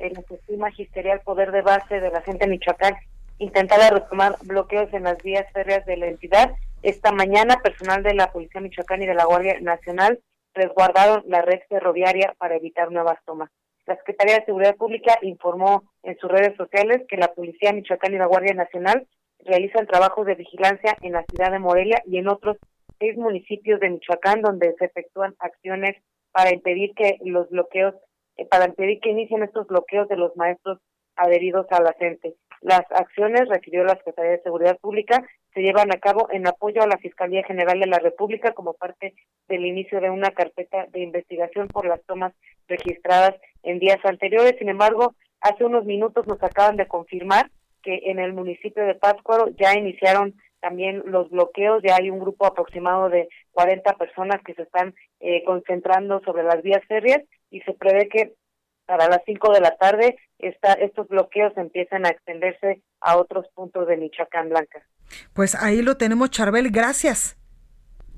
la 0.00 0.56
Magisterial 0.58 1.20
Poder 1.20 1.52
de 1.52 1.62
Base 1.62 2.00
de 2.00 2.10
la 2.10 2.22
gente 2.22 2.46
de 2.46 2.50
Michoacán 2.50 2.96
intentara 3.38 3.90
retomar 3.90 4.34
bloqueos 4.42 4.92
en 4.94 5.04
las 5.04 5.22
vías 5.22 5.46
férreas 5.52 5.86
de 5.86 5.96
la 5.96 6.06
entidad, 6.06 6.56
esta 6.82 7.12
mañana 7.12 7.58
personal 7.62 8.02
de 8.02 8.14
la 8.14 8.32
Policía 8.32 8.60
Michoacán 8.60 9.00
y 9.00 9.06
de 9.06 9.14
la 9.14 9.26
Guardia 9.26 9.60
Nacional 9.60 10.18
resguardaron 10.54 11.22
la 11.28 11.42
red 11.42 11.60
ferroviaria 11.68 12.34
para 12.36 12.56
evitar 12.56 12.90
nuevas 12.90 13.18
tomas. 13.24 13.50
La 13.86 13.96
Secretaría 13.96 14.38
de 14.38 14.44
Seguridad 14.46 14.76
Pública 14.76 15.18
informó 15.22 15.84
en 16.02 16.16
sus 16.18 16.30
redes 16.30 16.56
sociales 16.56 17.02
que 17.08 17.16
la 17.16 17.34
Policía 17.34 17.72
Michoacán 17.72 18.14
y 18.14 18.18
la 18.18 18.26
Guardia 18.26 18.54
Nacional 18.54 19.06
realizan 19.40 19.86
trabajos 19.86 20.26
de 20.26 20.36
vigilancia 20.36 20.96
en 21.02 21.12
la 21.12 21.24
ciudad 21.24 21.52
de 21.52 21.58
Morelia 21.58 22.02
y 22.06 22.16
en 22.16 22.28
otros 22.28 22.56
seis 22.98 23.16
municipios 23.16 23.80
de 23.80 23.90
Michoacán 23.90 24.40
donde 24.40 24.74
se 24.78 24.86
efectúan 24.86 25.34
acciones 25.38 25.96
para 26.32 26.52
impedir 26.52 26.94
que 26.94 27.18
los 27.24 27.48
bloqueos, 27.50 27.94
eh, 28.36 28.46
para 28.46 28.66
impedir 28.66 29.00
que 29.00 29.10
inicien 29.10 29.42
estos 29.42 29.66
bloqueos 29.66 30.08
de 30.08 30.16
los 30.16 30.34
maestros 30.36 30.78
adheridos 31.16 31.66
a 31.70 31.82
la 31.82 31.92
gente. 31.92 32.34
Las 32.60 32.84
acciones, 32.90 33.48
refirió 33.48 33.84
la 33.84 33.96
Secretaría 33.96 34.32
de 34.32 34.42
Seguridad 34.42 34.78
Pública, 34.78 35.22
se 35.54 35.62
llevan 35.62 35.92
a 35.92 36.00
cabo 36.00 36.28
en 36.32 36.46
apoyo 36.46 36.82
a 36.82 36.86
la 36.86 36.98
Fiscalía 36.98 37.44
General 37.44 37.78
de 37.78 37.86
la 37.86 38.00
República 38.00 38.52
como 38.52 38.74
parte 38.74 39.14
del 39.48 39.64
inicio 39.64 40.00
de 40.00 40.10
una 40.10 40.32
carpeta 40.32 40.86
de 40.86 41.00
investigación 41.00 41.68
por 41.68 41.86
las 41.86 42.02
tomas 42.04 42.32
registradas 42.66 43.34
en 43.62 43.78
días 43.78 44.04
anteriores. 44.04 44.56
Sin 44.58 44.68
embargo, 44.68 45.14
hace 45.40 45.64
unos 45.64 45.84
minutos 45.84 46.26
nos 46.26 46.42
acaban 46.42 46.76
de 46.76 46.88
confirmar 46.88 47.50
que 47.82 48.00
en 48.04 48.18
el 48.18 48.32
municipio 48.32 48.84
de 48.84 48.94
Pátzcuaro 48.94 49.48
ya 49.56 49.74
iniciaron 49.74 50.34
también 50.60 51.02
los 51.06 51.30
bloqueos, 51.30 51.82
ya 51.82 51.96
hay 51.96 52.10
un 52.10 52.18
grupo 52.18 52.46
aproximado 52.46 53.10
de 53.10 53.28
40 53.52 53.92
personas 53.96 54.42
que 54.42 54.54
se 54.54 54.62
están 54.62 54.94
eh, 55.20 55.44
concentrando 55.44 56.20
sobre 56.24 56.42
las 56.42 56.62
vías 56.62 56.82
férreas 56.88 57.22
y 57.50 57.60
se 57.60 57.74
prevé 57.74 58.08
que 58.08 58.32
para 58.86 59.08
las 59.08 59.20
5 59.26 59.52
de 59.52 59.60
la 59.60 59.76
tarde 59.76 60.16
esta, 60.38 60.72
estos 60.72 61.06
bloqueos 61.08 61.56
empiezan 61.56 62.06
a 62.06 62.10
extenderse 62.10 62.82
a 63.00 63.18
otros 63.18 63.46
puntos 63.54 63.86
de 63.86 63.98
Michoacán 63.98 64.48
Blanca. 64.48 64.82
Pues 65.32 65.54
ahí 65.54 65.82
lo 65.82 65.96
tenemos, 65.96 66.30
Charbel, 66.30 66.70
gracias. 66.70 67.36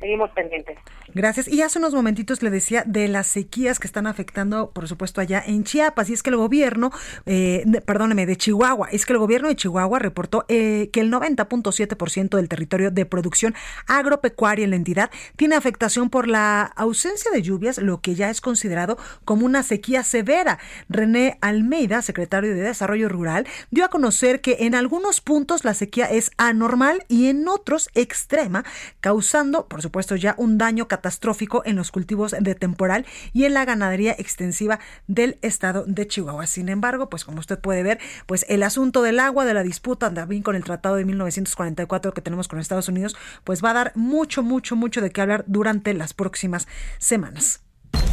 Seguimos 0.00 0.30
pendientes. 0.30 0.78
Gracias. 1.14 1.48
Y 1.48 1.62
hace 1.62 1.78
unos 1.78 1.94
momentitos 1.94 2.42
le 2.42 2.50
decía 2.50 2.82
de 2.86 3.08
las 3.08 3.26
sequías 3.26 3.78
que 3.78 3.86
están 3.86 4.06
afectando, 4.06 4.70
por 4.70 4.86
supuesto, 4.88 5.20
allá 5.20 5.42
en 5.46 5.64
Chiapas. 5.64 6.10
Y 6.10 6.12
es 6.12 6.22
que 6.22 6.30
el 6.30 6.36
gobierno, 6.36 6.90
eh, 7.24 7.64
perdóneme, 7.86 8.26
de 8.26 8.36
Chihuahua, 8.36 8.88
es 8.92 9.06
que 9.06 9.14
el 9.14 9.18
gobierno 9.18 9.48
de 9.48 9.56
Chihuahua 9.56 9.98
reportó 9.98 10.44
eh, 10.48 10.90
que 10.92 11.00
el 11.00 11.10
90.7% 11.10 12.36
del 12.36 12.48
territorio 12.48 12.90
de 12.90 13.06
producción 13.06 13.54
agropecuaria 13.86 14.64
en 14.64 14.70
la 14.70 14.76
entidad 14.76 15.10
tiene 15.36 15.54
afectación 15.54 16.10
por 16.10 16.28
la 16.28 16.62
ausencia 16.62 17.30
de 17.30 17.42
lluvias, 17.42 17.78
lo 17.78 18.00
que 18.00 18.14
ya 18.14 18.28
es 18.28 18.40
considerado 18.40 18.98
como 19.24 19.46
una 19.46 19.62
sequía 19.62 20.02
severa. 20.02 20.58
René 20.88 21.38
Almeida, 21.40 22.02
secretario 22.02 22.54
de 22.54 22.60
Desarrollo 22.60 23.08
Rural, 23.08 23.46
dio 23.70 23.84
a 23.84 23.88
conocer 23.88 24.40
que 24.40 24.58
en 24.60 24.74
algunos 24.74 25.20
puntos 25.20 25.64
la 25.64 25.74
sequía 25.74 26.06
es 26.06 26.30
anormal 26.36 27.04
y 27.08 27.28
en 27.28 27.48
otros 27.48 27.88
extrema, 27.94 28.64
causando, 29.00 29.66
por 29.66 29.80
supuesto, 29.86 30.16
ya 30.16 30.34
un 30.36 30.58
daño 30.58 30.88
catastrófico 30.88 31.62
en 31.64 31.76
los 31.76 31.90
cultivos 31.90 32.34
de 32.38 32.54
temporal 32.54 33.06
y 33.32 33.44
en 33.44 33.54
la 33.54 33.64
ganadería 33.64 34.14
extensiva 34.18 34.78
del 35.06 35.38
estado 35.42 35.84
de 35.86 36.06
Chihuahua. 36.06 36.46
Sin 36.46 36.68
embargo, 36.68 37.08
pues 37.08 37.24
como 37.24 37.40
usted 37.40 37.58
puede 37.58 37.82
ver, 37.82 37.98
pues 38.26 38.44
el 38.48 38.62
asunto 38.62 39.02
del 39.02 39.20
agua, 39.20 39.44
de 39.44 39.54
la 39.54 39.62
disputa 39.62 40.12
también 40.12 40.42
con 40.42 40.56
el 40.56 40.64
Tratado 40.64 40.96
de 40.96 41.04
1944 41.04 42.12
que 42.12 42.20
tenemos 42.20 42.48
con 42.48 42.58
Estados 42.58 42.88
Unidos, 42.88 43.16
pues 43.44 43.64
va 43.64 43.70
a 43.70 43.74
dar 43.74 43.92
mucho, 43.94 44.42
mucho, 44.42 44.76
mucho 44.76 45.00
de 45.00 45.10
qué 45.10 45.20
hablar 45.20 45.44
durante 45.46 45.94
las 45.94 46.14
próximas 46.14 46.66
semanas. 46.98 47.60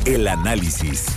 El 0.06 0.28
análisis. 0.28 1.08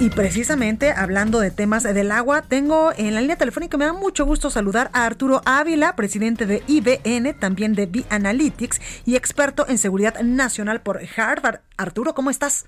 Y 0.00 0.08
precisamente 0.08 0.92
hablando 0.92 1.40
de 1.40 1.50
temas 1.50 1.82
del 1.82 2.10
agua, 2.10 2.40
tengo 2.40 2.90
en 2.96 3.14
la 3.14 3.20
línea 3.20 3.36
telefónica, 3.36 3.76
me 3.76 3.84
da 3.84 3.92
mucho 3.92 4.24
gusto 4.24 4.48
saludar 4.48 4.88
a 4.94 5.04
Arturo 5.04 5.42
Ávila, 5.44 5.94
presidente 5.94 6.46
de 6.46 6.62
IBN, 6.68 7.34
también 7.38 7.74
de 7.74 7.84
B-Analytics 7.84 8.80
y 9.04 9.16
experto 9.16 9.68
en 9.68 9.76
seguridad 9.76 10.18
nacional 10.22 10.80
por 10.80 11.02
Harvard. 11.18 11.60
Arturo, 11.76 12.14
¿cómo 12.14 12.30
estás? 12.30 12.64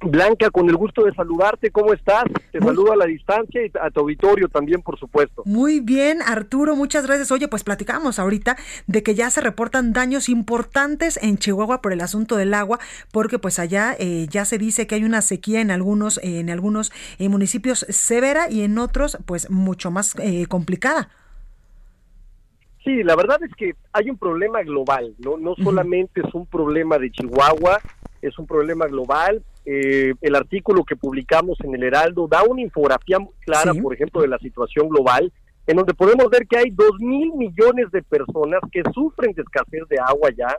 Blanca, 0.00 0.50
con 0.50 0.68
el 0.68 0.76
gusto 0.76 1.04
de 1.04 1.12
saludarte, 1.12 1.70
¿cómo 1.70 1.92
estás? 1.92 2.24
Te 2.52 2.60
saludo 2.60 2.92
a 2.92 2.96
la 2.96 3.06
distancia 3.06 3.66
y 3.66 3.70
a 3.80 3.90
tu 3.90 4.00
auditorio 4.00 4.48
también, 4.48 4.80
por 4.80 4.96
supuesto. 4.98 5.42
Muy 5.44 5.80
bien, 5.80 6.22
Arturo, 6.24 6.76
muchas 6.76 7.04
gracias. 7.04 7.32
Oye, 7.32 7.48
pues 7.48 7.64
platicamos 7.64 8.20
ahorita 8.20 8.56
de 8.86 9.02
que 9.02 9.16
ya 9.16 9.28
se 9.30 9.40
reportan 9.40 9.92
daños 9.92 10.28
importantes 10.28 11.18
en 11.20 11.36
Chihuahua 11.36 11.82
por 11.82 11.92
el 11.92 12.00
asunto 12.00 12.36
del 12.36 12.54
agua, 12.54 12.78
porque 13.12 13.40
pues 13.40 13.58
allá 13.58 13.96
eh, 13.98 14.26
ya 14.30 14.44
se 14.44 14.56
dice 14.56 14.86
que 14.86 14.94
hay 14.94 15.04
una 15.04 15.20
sequía 15.20 15.60
en 15.60 15.72
algunos, 15.72 16.20
en 16.22 16.48
algunos 16.50 16.92
eh, 17.18 17.28
municipios 17.28 17.80
severa 17.88 18.48
y 18.48 18.62
en 18.62 18.78
otros 18.78 19.18
pues 19.26 19.50
mucho 19.50 19.90
más 19.90 20.14
eh, 20.20 20.46
complicada. 20.46 21.08
Sí, 22.84 23.02
la 23.02 23.16
verdad 23.16 23.38
es 23.42 23.54
que 23.56 23.74
hay 23.92 24.08
un 24.08 24.16
problema 24.16 24.62
global, 24.62 25.14
no, 25.18 25.36
no 25.36 25.54
solamente 25.56 26.22
es 26.24 26.32
un 26.32 26.46
problema 26.46 26.98
de 26.98 27.10
Chihuahua, 27.10 27.80
es 28.22 28.38
un 28.38 28.46
problema 28.46 28.86
global. 28.86 29.42
Eh, 29.70 30.14
el 30.22 30.34
artículo 30.34 30.82
que 30.82 30.96
publicamos 30.96 31.58
en 31.62 31.74
el 31.74 31.82
Heraldo 31.82 32.26
da 32.26 32.42
una 32.42 32.62
infografía 32.62 33.18
muy 33.18 33.34
clara, 33.40 33.74
por 33.74 33.92
ejemplo, 33.92 34.22
de 34.22 34.28
la 34.28 34.38
situación 34.38 34.88
global, 34.88 35.30
en 35.66 35.76
donde 35.76 35.92
podemos 35.92 36.30
ver 36.30 36.46
que 36.46 36.56
hay 36.56 36.70
dos 36.70 36.98
mil 36.98 37.34
millones 37.34 37.90
de 37.92 38.02
personas 38.02 38.62
que 38.72 38.82
sufren 38.94 39.34
de 39.34 39.42
escasez 39.42 39.86
de 39.90 39.98
agua 39.98 40.30
ya, 40.34 40.56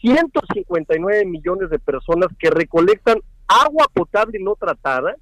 159 0.00 1.26
millones 1.26 1.68
de 1.68 1.78
personas 1.78 2.28
que 2.38 2.48
recolectan 2.48 3.20
agua 3.46 3.84
potable 3.92 4.38
no 4.40 4.54
tratada. 4.54 5.14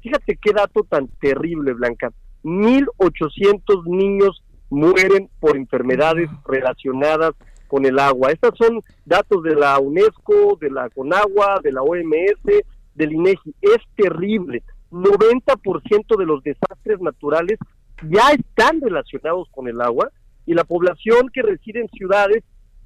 Fíjate 0.00 0.38
qué 0.40 0.54
dato 0.54 0.82
tan 0.88 1.08
terrible, 1.20 1.74
Blanca. 1.74 2.10
1.800 2.44 3.84
niños 3.88 4.42
mueren 4.70 5.28
por 5.38 5.58
enfermedades 5.58 6.30
relacionadas 6.46 7.32
con 7.70 7.86
el 7.86 7.98
agua. 8.00 8.32
Estos 8.32 8.50
son 8.58 8.82
datos 9.04 9.44
de 9.44 9.54
la 9.54 9.78
UNESCO, 9.78 10.58
de 10.60 10.70
la 10.70 10.90
CONAGUA, 10.90 11.60
de 11.62 11.72
la 11.72 11.82
OMS, 11.82 12.64
del 12.94 13.12
INEGI. 13.12 13.54
Es 13.62 13.78
terrible. 13.94 14.64
90% 14.90 16.18
de 16.18 16.26
los 16.26 16.42
desastres 16.42 17.00
naturales 17.00 17.58
ya 18.08 18.32
están 18.32 18.80
relacionados 18.80 19.48
con 19.52 19.68
el 19.68 19.80
agua 19.80 20.10
y 20.46 20.54
la 20.54 20.64
población 20.64 21.28
que 21.32 21.42
reside 21.42 21.80
en 21.80 21.88
ciudades 21.90 22.42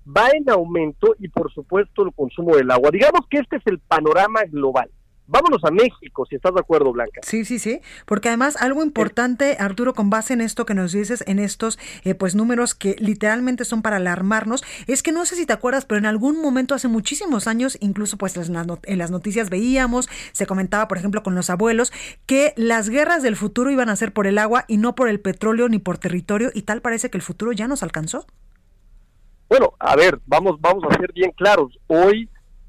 va 0.07 0.29
en 0.35 0.51
aumento 0.51 1.15
y 1.19 1.29
por 1.29 1.51
supuesto 1.51 2.03
el 2.05 2.13
consumo 2.13 2.55
del 2.55 2.71
agua. 2.71 2.91
Digamos 2.93 3.23
que 3.31 3.39
este 3.39 3.57
es 3.57 3.63
el 3.65 3.79
panorama 3.79 4.43
global. 4.51 4.91
Vámonos 5.27 5.65
a 5.65 5.71
México, 5.71 6.27
si 6.29 6.37
estás 6.37 6.53
de 6.53 6.61
acuerdo, 6.61 6.93
Blanca. 6.93 7.21
Sí, 7.23 7.47
sí, 7.47 7.59
sí, 7.59 7.81
porque 8.05 8.29
además 8.29 8.57
algo 8.61 8.83
importante, 8.83 9.57
Arturo, 9.59 9.95
con 9.95 10.11
base 10.11 10.35
en 10.35 10.43
esto 10.43 10.67
que 10.67 10.75
nos 10.75 10.93
dices, 10.93 11.25
en 11.27 11.39
estos 11.39 11.79
eh, 12.05 12.15
pues 12.15 12.35
números 12.35 12.75
que 12.75 12.95
literalmente 12.99 13.65
son 13.65 13.81
para 13.81 13.97
alarmarnos, 13.97 14.63
es 14.87 15.03
que 15.03 15.13
no 15.13 15.25
sé 15.25 15.37
si 15.37 15.47
te 15.47 15.55
acuerdas, 15.55 15.87
pero 15.87 15.99
en 15.99 16.05
algún 16.05 16.43
momento 16.43 16.75
hace 16.75 16.89
muchísimos 16.89 17.47
años, 17.47 17.79
incluso 17.81 18.19
pues 18.19 18.37
en 18.37 18.99
las 18.99 19.11
noticias 19.11 19.49
veíamos, 19.49 20.11
se 20.33 20.47
comentaba, 20.47 20.89
por 20.89 20.99
ejemplo, 20.99 21.23
con 21.23 21.35
los 21.35 21.49
abuelos, 21.49 21.91
que 22.27 22.53
las 22.57 22.91
guerras 22.91 23.23
del 23.23 23.37
futuro 23.37 23.71
iban 23.71 23.89
a 23.89 23.97
ser 23.97 24.13
por 24.13 24.27
el 24.27 24.37
agua 24.37 24.67
y 24.69 24.77
no 24.77 24.95
por 24.95 25.09
el 25.09 25.21
petróleo 25.21 25.71
ni 25.71 25.79
por 25.79 25.97
territorio, 25.97 26.51
y 26.53 26.63
tal 26.63 26.83
parece 26.83 27.09
que 27.09 27.17
el 27.17 27.23
futuro 27.23 27.53
ya 27.53 27.67
nos 27.67 27.83
alcanzó. 27.83 28.27
Bueno, 29.49 29.73
a 29.79 29.97
ver, 29.97 30.21
vamos, 30.27 30.61
vamos 30.61 30.85
a 30.85 30.99
ser 30.99 31.13
bien 31.13 31.31
claros. 31.31 31.79
Hoy 31.87 32.29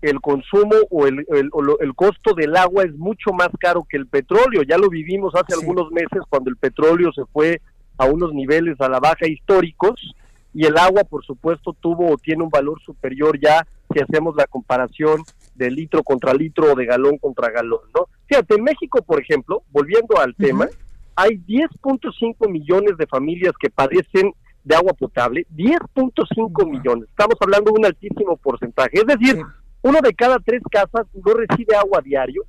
el 0.10 0.22
consumo 0.22 0.76
o 0.89 1.08
el, 1.08 1.26
el, 1.30 1.95
costo 1.95 2.34
del 2.34 2.56
agua 2.56 2.84
es 2.84 2.93
mucho 2.95 3.32
más 3.34 3.49
caro 3.60 3.86
que 3.89 3.97
el 3.97 4.08
petróleo. 4.08 4.64
Ya 4.64 4.78
lo 4.78 4.89
vivimos 4.89 5.34
hace 5.36 5.53
algunos 5.53 5.91
meses 5.91 6.22
cuando 6.30 6.49
el 6.49 6.58
petróleo 6.58 7.12
se 7.14 7.26
fue 7.26 7.62
a 7.97 8.06
unos 8.06 8.34
niveles 8.34 8.80
a 8.82 8.89
la 8.89 8.99
baja 8.99 9.28
históricos 9.28 10.16
y 10.53 10.66
el 10.66 10.78
agua, 10.78 11.03
por 11.03 11.26
supuesto, 11.26 11.76
tuvo 11.80 12.14
o 12.14 12.18
tiene 12.18 12.43
un 12.43 12.49
valor 12.49 12.82
superior 12.82 13.39
ya 13.41 13.68
si 13.93 13.99
hacemos 13.99 14.36
la 14.36 14.47
comparación 14.47 15.22
de 15.53 15.70
litro 15.70 16.03
contra 16.03 16.34
litro 16.34 16.72
o 16.72 16.76
de 16.76 16.86
galón 16.86 17.18
contra 17.18 17.51
galón, 17.51 17.82
¿no? 17.93 18.08
Fíjate, 18.28 18.56
en 18.56 18.64
México, 18.64 19.01
por 19.01 19.22
ejemplo, 19.22 19.64
volviendo 19.72 20.18
al 20.18 20.36
tema, 20.36 20.68
hay 21.16 21.38
10.5 21.38 22.49
millones 22.49 22.97
de 22.97 23.08
familias 23.08 23.53
que 23.60 23.70
padecen 23.70 24.34
de 24.64 24.76
agua 24.76 24.93
potable, 24.93 25.45
10.5 25.56 26.70
millones. 26.70 27.10
Estamos 27.10 27.36
hablando 27.39 27.72
de 27.72 27.80
un 27.80 27.86
altísimo 27.86 28.36
porcentaje. 28.38 28.97
Es 28.97 29.06
decir, 29.06 29.41
uno 29.86 30.00
de 30.02 30.16
cada 30.16 30.40
tres 30.40 30.64
casas 30.72 31.06
no 31.14 31.34
recibe 31.36 31.76
agua 31.76 32.02
diario. 32.04 32.44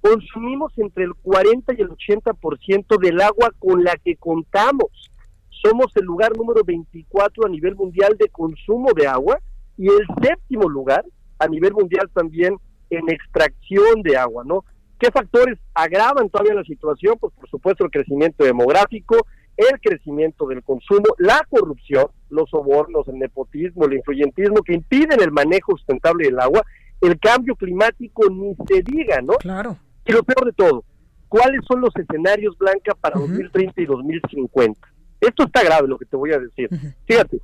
Consumimos 0.00 0.72
entre 0.78 1.04
el 1.04 1.12
40 1.14 1.74
y 1.76 1.82
el 1.82 1.90
80% 1.90 2.98
del 2.98 3.20
agua 3.20 3.52
con 3.58 3.84
la 3.84 3.94
que 4.02 4.16
contamos. 4.16 5.10
Somos 5.50 5.94
el 5.96 6.06
lugar 6.06 6.34
número 6.34 6.64
24 6.64 7.44
a 7.44 7.48
nivel 7.50 7.76
mundial 7.76 8.16
de 8.18 8.30
consumo 8.30 8.88
de 8.96 9.06
agua 9.06 9.38
y 9.76 9.88
el 9.88 10.06
séptimo 10.22 10.66
lugar 10.66 11.04
a 11.38 11.46
nivel 11.46 11.74
mundial 11.74 12.08
también 12.14 12.56
en 12.88 13.10
extracción 13.10 14.00
de 14.02 14.16
agua, 14.16 14.44
¿no? 14.46 14.64
¿Qué 14.98 15.10
factores 15.10 15.58
agravan 15.74 16.30
todavía 16.30 16.54
la 16.54 16.64
situación? 16.64 17.18
Pues 17.20 17.34
por 17.34 17.50
supuesto 17.50 17.84
el 17.84 17.90
crecimiento 17.90 18.44
demográfico, 18.44 19.26
el 19.58 19.80
crecimiento 19.80 20.46
del 20.46 20.62
consumo, 20.62 21.04
la 21.18 21.44
corrupción, 21.50 22.06
los 22.30 22.48
sobornos, 22.48 23.08
el 23.08 23.18
nepotismo, 23.18 23.86
el 23.86 23.94
influyentismo 23.94 24.62
que 24.62 24.74
impiden 24.74 25.20
el 25.20 25.32
manejo 25.32 25.72
sustentable 25.72 26.26
del 26.26 26.38
agua, 26.38 26.62
el 27.00 27.18
cambio 27.18 27.56
climático 27.56 28.22
ni 28.30 28.54
se 28.68 28.82
diga, 28.82 29.20
¿no? 29.20 29.34
Claro. 29.34 29.76
Y 30.06 30.12
lo 30.12 30.22
peor 30.22 30.46
de 30.46 30.52
todo, 30.52 30.84
¿cuáles 31.28 31.60
son 31.66 31.80
los 31.80 31.90
escenarios, 31.96 32.56
Blanca, 32.56 32.94
para 32.94 33.18
2030 33.18 33.82
y 33.82 33.86
2050? 33.86 34.88
Esto 35.20 35.44
está 35.44 35.64
grave 35.64 35.88
lo 35.88 35.98
que 35.98 36.06
te 36.06 36.16
voy 36.16 36.32
a 36.32 36.38
decir. 36.38 36.68
Fíjate, 37.06 37.40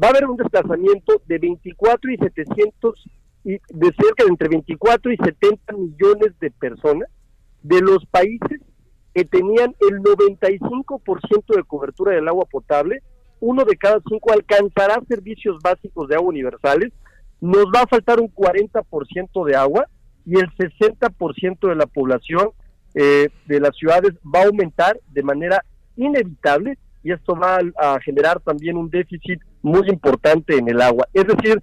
va 0.00 0.08
a 0.08 0.10
haber 0.10 0.26
un 0.26 0.36
desplazamiento 0.36 1.22
de 1.26 1.38
24 1.38 2.12
y 2.12 2.16
700, 2.18 3.04
y 3.44 3.52
de 3.52 3.94
cerca 3.98 4.24
de 4.24 4.30
entre 4.30 4.48
24 4.48 5.10
y 5.10 5.16
70 5.16 5.72
millones 5.72 6.38
de 6.38 6.50
personas 6.50 7.08
de 7.62 7.80
los 7.80 8.04
países 8.06 8.60
que 9.16 9.24
tenían 9.24 9.74
el 9.80 10.02
95% 10.02 11.56
de 11.56 11.64
cobertura 11.64 12.12
del 12.12 12.28
agua 12.28 12.44
potable, 12.44 13.02
uno 13.40 13.64
de 13.64 13.74
cada 13.74 13.98
cinco 14.06 14.30
alcanzará 14.30 15.00
servicios 15.08 15.56
básicos 15.62 16.06
de 16.06 16.16
agua 16.16 16.28
universales, 16.28 16.92
nos 17.40 17.64
va 17.74 17.80
a 17.80 17.86
faltar 17.86 18.20
un 18.20 18.28
40% 18.28 19.46
de 19.46 19.56
agua 19.56 19.86
y 20.26 20.38
el 20.38 20.50
60% 20.54 21.66
de 21.66 21.74
la 21.74 21.86
población 21.86 22.50
eh, 22.94 23.30
de 23.46 23.58
las 23.58 23.74
ciudades 23.74 24.12
va 24.22 24.40
a 24.40 24.46
aumentar 24.48 25.00
de 25.08 25.22
manera 25.22 25.64
inevitable 25.96 26.76
y 27.02 27.10
esto 27.10 27.34
va 27.34 27.60
a, 27.78 27.98
generar 28.00 28.40
también 28.40 28.76
un 28.76 28.90
déficit 28.90 29.40
muy 29.62 29.88
importante 29.88 30.58
en 30.58 30.68
el 30.68 30.82
agua. 30.82 31.08
Es 31.14 31.24
decir, 31.26 31.62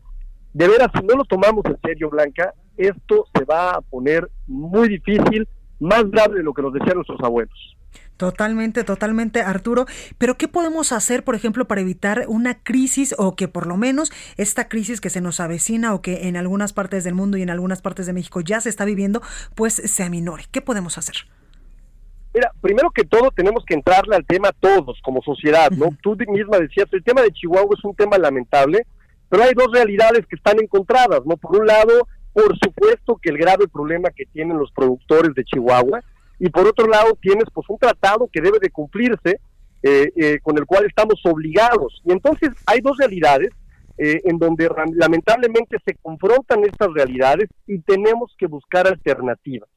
de 0.53 0.67
veras, 0.67 0.87
si 0.99 1.05
no 1.05 1.17
lo 1.17 1.25
tomamos 1.25 1.63
en 1.65 1.77
serio, 1.83 2.09
Blanca, 2.09 2.51
esto 2.77 3.27
se 3.31 3.45
va 3.45 3.73
a 3.73 3.81
poner 3.81 4.27
muy 4.47 4.89
difícil, 4.89 5.47
más 5.79 6.09
grave 6.09 6.37
de 6.37 6.43
lo 6.43 6.53
que 6.53 6.61
nos 6.61 6.73
decían 6.73 6.95
nuestros 6.95 7.19
abuelos. 7.21 7.75
Totalmente, 8.17 8.83
totalmente, 8.83 9.41
Arturo. 9.41 9.85
Pero 10.17 10.37
¿qué 10.37 10.47
podemos 10.47 10.91
hacer, 10.91 11.23
por 11.23 11.35
ejemplo, 11.35 11.65
para 11.65 11.81
evitar 11.81 12.25
una 12.27 12.55
crisis 12.63 13.15
o 13.17 13.35
que 13.35 13.47
por 13.47 13.67
lo 13.67 13.75
menos 13.75 14.11
esta 14.37 14.69
crisis 14.69 15.01
que 15.01 15.09
se 15.09 15.19
nos 15.19 15.39
avecina 15.39 15.93
o 15.93 16.01
que 16.01 16.27
en 16.27 16.37
algunas 16.37 16.73
partes 16.73 17.03
del 17.03 17.15
mundo 17.15 17.37
y 17.37 17.41
en 17.41 17.49
algunas 17.49 17.81
partes 17.81 18.05
de 18.05 18.13
México 18.13 18.41
ya 18.41 18.61
se 18.61 18.69
está 18.69 18.85
viviendo, 18.85 19.21
pues 19.55 19.73
se 19.73 20.03
aminore? 20.03 20.45
¿Qué 20.51 20.61
podemos 20.61 20.97
hacer? 20.97 21.15
Mira, 22.33 22.51
primero 22.61 22.89
que 22.89 23.03
todo 23.03 23.29
tenemos 23.31 23.63
que 23.65 23.75
entrarle 23.75 24.15
al 24.15 24.25
tema 24.25 24.51
todos 24.59 24.99
como 25.03 25.21
sociedad, 25.21 25.69
¿no? 25.71 25.89
Tú 26.01 26.15
misma 26.27 26.57
decías, 26.57 26.87
el 26.91 27.03
tema 27.03 27.21
de 27.21 27.31
Chihuahua 27.31 27.75
es 27.77 27.83
un 27.83 27.95
tema 27.95 28.17
lamentable, 28.17 28.85
Pero 29.29 29.43
hay 29.43 29.53
dos 29.55 29.67
realidades 29.71 30.25
que 30.27 30.35
están 30.35 30.59
encontradas, 30.61 31.21
¿no? 31.25 31.37
Por 31.37 31.59
un 31.59 31.65
lado, 31.65 32.07
por 32.33 32.57
supuesto 32.57 33.19
que 33.21 33.29
el 33.29 33.37
grave 33.37 33.67
problema 33.67 34.09
que 34.09 34.25
tienen 34.25 34.57
los 34.57 34.71
productores 34.71 35.33
de 35.35 35.43
Chihuahua, 35.45 36.01
y 36.39 36.49
por 36.49 36.67
otro 36.67 36.87
lado 36.87 37.17
tienes 37.21 37.45
pues 37.53 37.69
un 37.69 37.77
tratado 37.77 38.29
que 38.31 38.41
debe 38.41 38.57
de 38.59 38.69
cumplirse, 38.69 39.39
eh, 39.85 40.11
eh, 40.15 40.39
con 40.41 40.57
el 40.57 40.65
cual 40.65 40.85
estamos 40.85 41.21
obligados. 41.25 42.01
Y 42.05 42.11
entonces 42.13 42.51
hay 42.65 42.79
dos 42.79 42.97
realidades 42.97 43.49
eh, 43.97 44.21
en 44.23 44.37
donde 44.39 44.69
lamentablemente 44.95 45.77
se 45.85 45.95
confrontan 46.01 46.63
estas 46.63 46.87
realidades 46.93 47.49
y 47.67 47.79
tenemos 47.79 48.33
que 48.37 48.47
buscar 48.47 48.87
alternativas. 48.87 49.69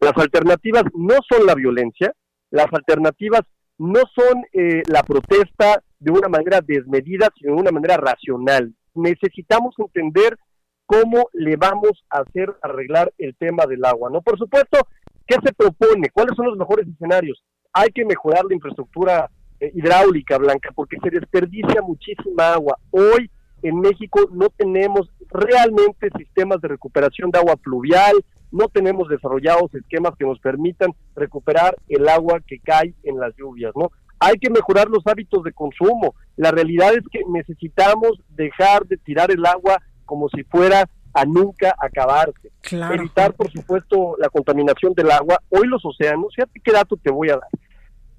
Las 0.00 0.12
alternativas 0.16 0.84
no 0.94 1.14
son 1.28 1.46
la 1.46 1.54
violencia, 1.54 2.12
las 2.50 2.66
alternativas 2.72 3.40
no 3.78 4.00
son 4.14 4.44
la 4.86 5.02
protesta 5.02 5.82
de 5.98 6.10
una 6.10 6.28
manera 6.28 6.60
desmedida, 6.60 7.28
sino 7.36 7.54
de 7.54 7.60
una 7.62 7.72
manera 7.72 7.96
racional. 7.96 8.72
Necesitamos 8.94 9.74
entender 9.78 10.38
cómo 10.86 11.28
le 11.32 11.56
vamos 11.56 12.04
a 12.10 12.20
hacer 12.20 12.54
arreglar 12.62 13.12
el 13.18 13.34
tema 13.36 13.66
del 13.66 13.84
agua, 13.84 14.10
¿no? 14.10 14.20
Por 14.22 14.38
supuesto, 14.38 14.78
¿qué 15.26 15.36
se 15.44 15.52
propone? 15.52 16.10
¿Cuáles 16.10 16.36
son 16.36 16.46
los 16.46 16.58
mejores 16.58 16.86
escenarios? 16.88 17.42
Hay 17.72 17.88
que 17.88 18.04
mejorar 18.04 18.44
la 18.44 18.54
infraestructura 18.54 19.30
eh, 19.60 19.72
hidráulica, 19.74 20.38
Blanca, 20.38 20.70
porque 20.74 20.98
se 21.02 21.10
desperdicia 21.10 21.82
muchísima 21.82 22.52
agua. 22.52 22.78
Hoy 22.90 23.30
en 23.62 23.80
México 23.80 24.20
no 24.32 24.50
tenemos 24.50 25.10
realmente 25.30 26.10
sistemas 26.16 26.60
de 26.60 26.68
recuperación 26.68 27.30
de 27.30 27.38
agua 27.38 27.56
pluvial, 27.56 28.24
no 28.52 28.68
tenemos 28.68 29.08
desarrollados 29.08 29.74
esquemas 29.74 30.12
que 30.18 30.26
nos 30.26 30.38
permitan 30.38 30.92
recuperar 31.16 31.76
el 31.88 32.08
agua 32.08 32.40
que 32.46 32.60
cae 32.60 32.94
en 33.02 33.18
las 33.18 33.34
lluvias, 33.36 33.72
¿no? 33.74 33.90
Hay 34.20 34.38
que 34.38 34.50
mejorar 34.50 34.88
los 34.88 35.04
hábitos 35.06 35.42
de 35.42 35.52
consumo. 35.52 36.14
La 36.36 36.50
realidad 36.50 36.94
es 36.94 37.02
que 37.10 37.20
necesitamos 37.28 38.12
dejar 38.30 38.86
de 38.86 38.96
tirar 38.98 39.30
el 39.30 39.44
agua 39.44 39.82
como 40.04 40.28
si 40.28 40.44
fuera 40.44 40.88
a 41.12 41.24
nunca 41.24 41.74
acabarse. 41.78 42.50
Evitar, 42.70 43.34
por 43.34 43.50
supuesto, 43.50 44.16
la 44.18 44.28
contaminación 44.28 44.94
del 44.94 45.10
agua. 45.10 45.40
Hoy 45.48 45.68
los 45.68 45.84
océanos, 45.84 46.34
fíjate 46.34 46.60
qué 46.62 46.72
dato 46.72 46.96
te 46.96 47.10
voy 47.10 47.30
a 47.30 47.38
dar. 47.38 47.48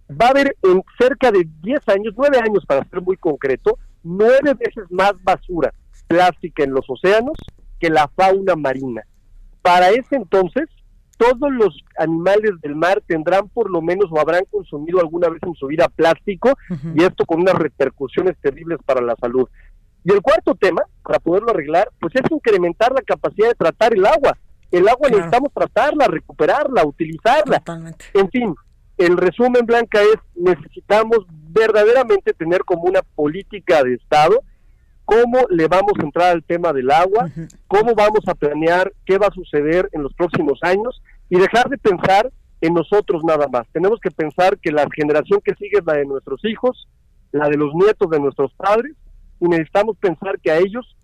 Va 0.10 0.28
a 0.28 0.30
haber 0.30 0.56
en 0.64 0.84
cerca 1.00 1.32
de 1.32 1.48
10 1.62 1.90
años, 1.90 2.14
9 2.16 2.38
años 2.38 2.66
para 2.66 2.88
ser 2.88 3.02
muy 3.02 3.18
concreto, 3.18 3.78
nueve 4.06 4.54
veces 4.54 4.86
más 4.92 5.14
basura 5.24 5.74
plástica 6.08 6.64
en 6.64 6.72
los 6.72 6.86
océanos 6.88 7.36
que 7.80 7.90
la 7.90 8.08
fauna 8.16 8.56
marina. 8.56 9.04
Para 9.62 9.90
ese 9.90 10.16
entonces, 10.16 10.70
todos 11.18 11.52
los 11.52 11.84
animales 11.98 12.52
del 12.62 12.76
mar 12.76 13.02
tendrán 13.08 13.50
por 13.50 13.72
lo 13.72 13.82
menos 13.82 14.06
o 14.12 14.20
habrán 14.20 14.44
consumido 14.52 15.00
alguna 15.00 15.30
vez 15.30 15.42
en 15.44 15.56
su 15.56 15.68
vida 15.68 15.88
plástico 15.88 16.54
y 16.94 17.04
esto 17.04 17.26
con 17.26 17.42
unas 17.42 17.56
repercusiones 17.56 18.38
terribles 18.42 18.80
para 18.86 19.02
la 19.02 19.16
salud. 19.16 19.48
Y 20.06 20.12
el 20.12 20.22
cuarto 20.22 20.54
tema, 20.54 20.84
para 21.04 21.20
poderlo 21.20 21.50
arreglar, 21.50 21.90
pues 22.00 22.14
es 22.16 22.32
incrementar 22.32 22.94
la 22.94 23.02
capacidad 23.02 23.50
de 23.50 23.56
tratar 23.56 23.94
el 23.94 24.06
agua. 24.06 24.38
El 24.72 24.88
agua 24.88 25.10
necesitamos 25.10 25.52
tratarla, 25.52 26.06
recuperarla, 26.06 26.86
utilizarla. 26.86 27.64
En 28.14 28.30
fin, 28.30 28.56
el 28.98 29.18
resumen, 29.18 29.66
Blanca, 29.66 30.00
es 30.02 30.18
necesitamos 30.36 31.26
verdaderamente 31.50 32.34
tener 32.34 32.64
como 32.64 32.84
una 32.84 33.02
política 33.02 33.84
de 33.84 33.96
Estado 33.96 34.42
cómo 35.06 35.40
le 35.50 35.68
vamos 35.68 35.94
a 36.00 36.04
entrar 36.04 36.32
al 36.32 36.44
tema 36.44 36.74
del 36.74 36.92
agua, 36.92 37.30
cómo 37.68 37.94
vamos 37.96 38.28
a 38.28 38.36
planear 38.36 38.92
qué 39.06 39.18
va 39.18 39.28
a 39.28 39.34
suceder 39.34 39.90
en 39.94 40.04
los 40.04 40.14
próximos 40.14 40.60
años 40.64 41.02
y 41.30 41.40
dejar 41.40 41.70
de 41.70 41.78
pensar 41.78 42.32
en 42.62 42.74
nosotros 42.74 43.24
nada 43.24 43.48
más. 43.48 43.68
Tenemos 43.72 44.00
que 44.00 44.12
pensar 44.12 44.58
que 44.60 44.72
la 44.72 44.88
generación 44.96 45.42
que 45.44 45.54
sigue 45.56 45.78
es 45.80 45.86
la 45.86 45.94
de 45.94 46.06
nuestros 46.06 46.44
hijos, 46.44 46.88
la 47.32 47.50
de 47.50 47.58
los 47.58 47.74
nietos 47.76 48.10
de 48.10 48.20
nuestros 48.20 48.52
padres 48.54 48.96
y 49.40 49.48
necesitamos 49.48 49.98
pensar 49.98 50.40
que 50.40 50.52
a 50.52 50.58
ellos 50.58 50.96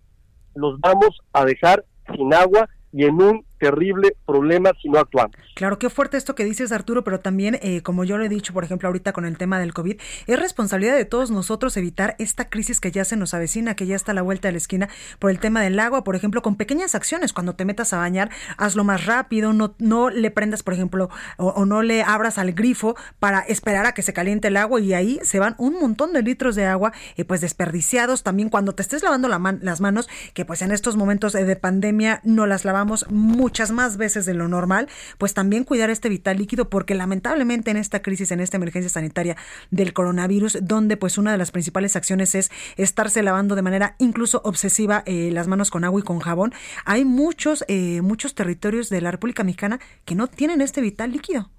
los 0.54 0.78
vamos 0.80 1.20
a 1.32 1.44
dejar 1.44 1.84
sin 2.14 2.32
agua 2.34 2.68
y 2.92 3.04
en 3.04 3.20
un 3.20 3.44
terrible 3.62 4.16
problema 4.26 4.72
si 4.82 4.88
no 4.88 4.98
actuamos. 4.98 5.36
Claro, 5.54 5.78
qué 5.78 5.88
fuerte 5.88 6.16
esto 6.16 6.34
que 6.34 6.44
dices, 6.44 6.72
Arturo, 6.72 7.04
pero 7.04 7.20
también, 7.20 7.60
eh, 7.62 7.80
como 7.82 8.02
yo 8.02 8.18
lo 8.18 8.24
he 8.24 8.28
dicho, 8.28 8.52
por 8.52 8.64
ejemplo, 8.64 8.88
ahorita 8.88 9.12
con 9.12 9.24
el 9.24 9.38
tema 9.38 9.60
del 9.60 9.72
COVID, 9.72 10.00
es 10.26 10.40
responsabilidad 10.40 10.96
de 10.96 11.04
todos 11.04 11.30
nosotros 11.30 11.76
evitar 11.76 12.16
esta 12.18 12.50
crisis 12.50 12.80
que 12.80 12.90
ya 12.90 13.04
se 13.04 13.16
nos 13.16 13.34
avecina, 13.34 13.76
que 13.76 13.86
ya 13.86 13.94
está 13.94 14.10
a 14.10 14.14
la 14.16 14.22
vuelta 14.22 14.48
de 14.48 14.52
la 14.52 14.58
esquina 14.58 14.88
por 15.20 15.30
el 15.30 15.38
tema 15.38 15.60
del 15.60 15.78
agua, 15.78 16.02
por 16.02 16.16
ejemplo, 16.16 16.42
con 16.42 16.56
pequeñas 16.56 16.96
acciones. 16.96 17.32
Cuando 17.32 17.54
te 17.54 17.64
metas 17.64 17.92
a 17.92 17.98
bañar, 17.98 18.30
hazlo 18.56 18.82
más 18.82 19.06
rápido, 19.06 19.52
no, 19.52 19.76
no 19.78 20.10
le 20.10 20.32
prendas, 20.32 20.64
por 20.64 20.74
ejemplo, 20.74 21.08
o, 21.36 21.64
no 21.64 21.82
le 21.82 22.02
abras 22.02 22.38
al 22.38 22.54
grifo 22.54 22.96
para 23.20 23.40
esperar 23.40 23.86
a 23.86 23.92
que 23.92 24.02
se 24.02 24.12
caliente 24.12 24.48
el 24.48 24.56
agua 24.56 24.80
y 24.80 24.92
ahí 24.92 25.20
se 25.22 25.38
van 25.38 25.54
un 25.58 25.78
montón 25.78 26.12
de 26.12 26.22
litros 26.22 26.56
de 26.56 26.66
agua, 26.66 26.92
eh, 27.16 27.24
pues 27.24 27.40
desperdiciados. 27.40 28.24
También 28.24 28.48
cuando 28.48 28.74
te 28.74 28.82
estés 28.82 29.04
lavando 29.04 29.28
la 29.28 29.38
las 29.60 29.80
manos, 29.80 30.08
que 30.34 30.44
pues 30.44 30.62
en 30.62 30.72
estos 30.72 30.96
momentos 30.96 31.32
de 31.34 31.56
pandemia 31.56 32.20
no 32.24 32.46
las 32.46 32.64
lavamos 32.64 33.06
mucho 33.08 33.51
muchas 33.52 33.70
más 33.70 33.98
veces 33.98 34.24
de 34.24 34.32
lo 34.32 34.48
normal, 34.48 34.88
pues 35.18 35.34
también 35.34 35.64
cuidar 35.64 35.90
este 35.90 36.08
vital 36.08 36.38
líquido, 36.38 36.70
porque 36.70 36.94
lamentablemente 36.94 37.70
en 37.70 37.76
esta 37.76 38.00
crisis, 38.00 38.32
en 38.32 38.40
esta 38.40 38.56
emergencia 38.56 38.88
sanitaria 38.88 39.36
del 39.70 39.92
coronavirus, 39.92 40.60
donde 40.62 40.96
pues 40.96 41.18
una 41.18 41.32
de 41.32 41.36
las 41.36 41.50
principales 41.50 41.94
acciones 41.94 42.34
es 42.34 42.50
estarse 42.78 43.22
lavando 43.22 43.54
de 43.54 43.60
manera 43.60 43.94
incluso 43.98 44.40
obsesiva 44.42 45.02
eh, 45.04 45.28
las 45.32 45.48
manos 45.48 45.70
con 45.70 45.84
agua 45.84 46.00
y 46.00 46.02
con 46.02 46.20
jabón, 46.20 46.54
hay 46.86 47.04
muchos, 47.04 47.62
eh, 47.68 48.00
muchos 48.00 48.34
territorios 48.34 48.88
de 48.88 49.02
la 49.02 49.10
República 49.10 49.44
Mexicana 49.44 49.80
que 50.06 50.14
no 50.14 50.28
tienen 50.28 50.62
este 50.62 50.80
vital 50.80 51.12
líquido. 51.12 51.50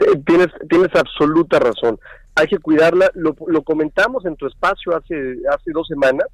Eh, 0.00 0.20
tienes, 0.26 0.48
tienes 0.68 0.92
absoluta 0.96 1.60
razón. 1.60 1.96
Hay 2.34 2.48
que 2.48 2.58
cuidarla. 2.58 3.08
Lo, 3.14 3.36
comentamos 3.62 4.26
en 4.26 4.34
tu 4.34 4.48
espacio 4.48 4.96
hace, 4.96 5.36
hace 5.48 5.70
dos 5.72 5.86
semanas 5.86 6.26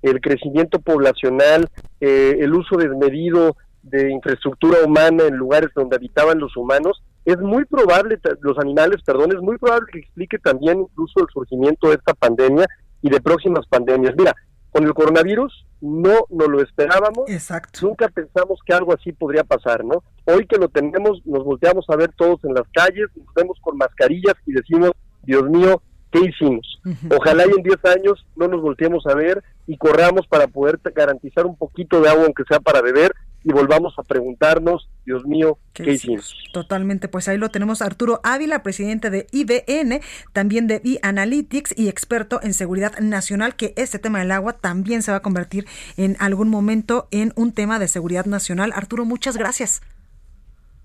el 0.00 0.22
crecimiento 0.22 0.80
poblacional, 0.80 1.68
el 2.00 2.54
uso 2.54 2.78
desmedido 2.78 3.54
de 3.82 4.10
infraestructura 4.10 4.78
humana 4.84 5.24
en 5.24 5.36
lugares 5.36 5.70
donde 5.74 5.96
habitaban 5.96 6.38
los 6.38 6.56
humanos, 6.56 7.02
es 7.24 7.38
muy 7.38 7.64
probable, 7.64 8.18
los 8.40 8.58
animales, 8.58 9.02
perdón, 9.04 9.32
es 9.32 9.40
muy 9.40 9.58
probable 9.58 9.86
que 9.92 9.98
explique 10.00 10.38
también 10.38 10.80
incluso 10.80 11.20
el 11.20 11.26
surgimiento 11.32 11.88
de 11.88 11.96
esta 11.96 12.14
pandemia 12.14 12.66
y 13.02 13.10
de 13.10 13.20
próximas 13.20 13.66
pandemias. 13.66 14.14
Mira, 14.16 14.34
con 14.70 14.84
el 14.84 14.94
coronavirus 14.94 15.66
no 15.80 16.26
nos 16.28 16.48
lo 16.48 16.62
esperábamos, 16.62 17.28
Exacto. 17.28 17.80
nunca 17.82 18.08
pensamos 18.08 18.60
que 18.64 18.72
algo 18.72 18.94
así 18.94 19.12
podría 19.12 19.44
pasar, 19.44 19.84
¿no? 19.84 20.02
Hoy 20.26 20.46
que 20.46 20.58
lo 20.58 20.68
tenemos, 20.68 21.24
nos 21.24 21.44
volteamos 21.44 21.86
a 21.88 21.96
ver 21.96 22.12
todos 22.16 22.42
en 22.44 22.54
las 22.54 22.68
calles, 22.72 23.08
nos 23.16 23.32
vemos 23.34 23.58
con 23.60 23.76
mascarillas 23.76 24.34
y 24.46 24.52
decimos, 24.52 24.92
Dios 25.22 25.48
mío, 25.48 25.82
¿qué 26.12 26.20
hicimos? 26.20 26.80
Ojalá 27.16 27.46
y 27.46 27.50
en 27.50 27.62
10 27.62 27.84
años 27.96 28.26
no 28.36 28.48
nos 28.48 28.60
volteemos 28.60 29.06
a 29.06 29.14
ver 29.14 29.42
y 29.66 29.76
corramos 29.76 30.26
para 30.28 30.46
poder 30.46 30.78
garantizar 30.94 31.46
un 31.46 31.56
poquito 31.56 32.00
de 32.00 32.08
agua, 32.08 32.24
aunque 32.24 32.44
sea 32.48 32.60
para 32.60 32.82
beber, 32.82 33.12
y 33.42 33.52
volvamos 33.52 33.94
a 33.98 34.02
preguntarnos, 34.02 34.88
Dios 35.06 35.24
mío, 35.24 35.58
¿qué, 35.72 35.92
hicimos? 35.92 36.34
Totalmente, 36.52 37.08
pues 37.08 37.28
ahí 37.28 37.38
lo 37.38 37.48
tenemos 37.48 37.80
Arturo 37.80 38.20
Ávila, 38.22 38.62
presidente 38.62 39.10
de 39.10 39.26
IBN, 39.32 40.00
también 40.32 40.66
de 40.66 40.82
e-Analytics 40.84 41.78
y 41.78 41.88
experto 41.88 42.40
en 42.42 42.52
seguridad 42.52 42.98
nacional, 42.98 43.56
que 43.56 43.72
este 43.76 43.98
tema 43.98 44.18
del 44.18 44.32
agua 44.32 44.54
también 44.54 45.02
se 45.02 45.10
va 45.10 45.18
a 45.18 45.22
convertir 45.22 45.66
en 45.96 46.16
algún 46.20 46.50
momento 46.50 47.08
en 47.10 47.32
un 47.34 47.52
tema 47.52 47.78
de 47.78 47.88
seguridad 47.88 48.26
nacional. 48.26 48.72
Arturo, 48.74 49.04
muchas 49.04 49.36
gracias. 49.36 49.80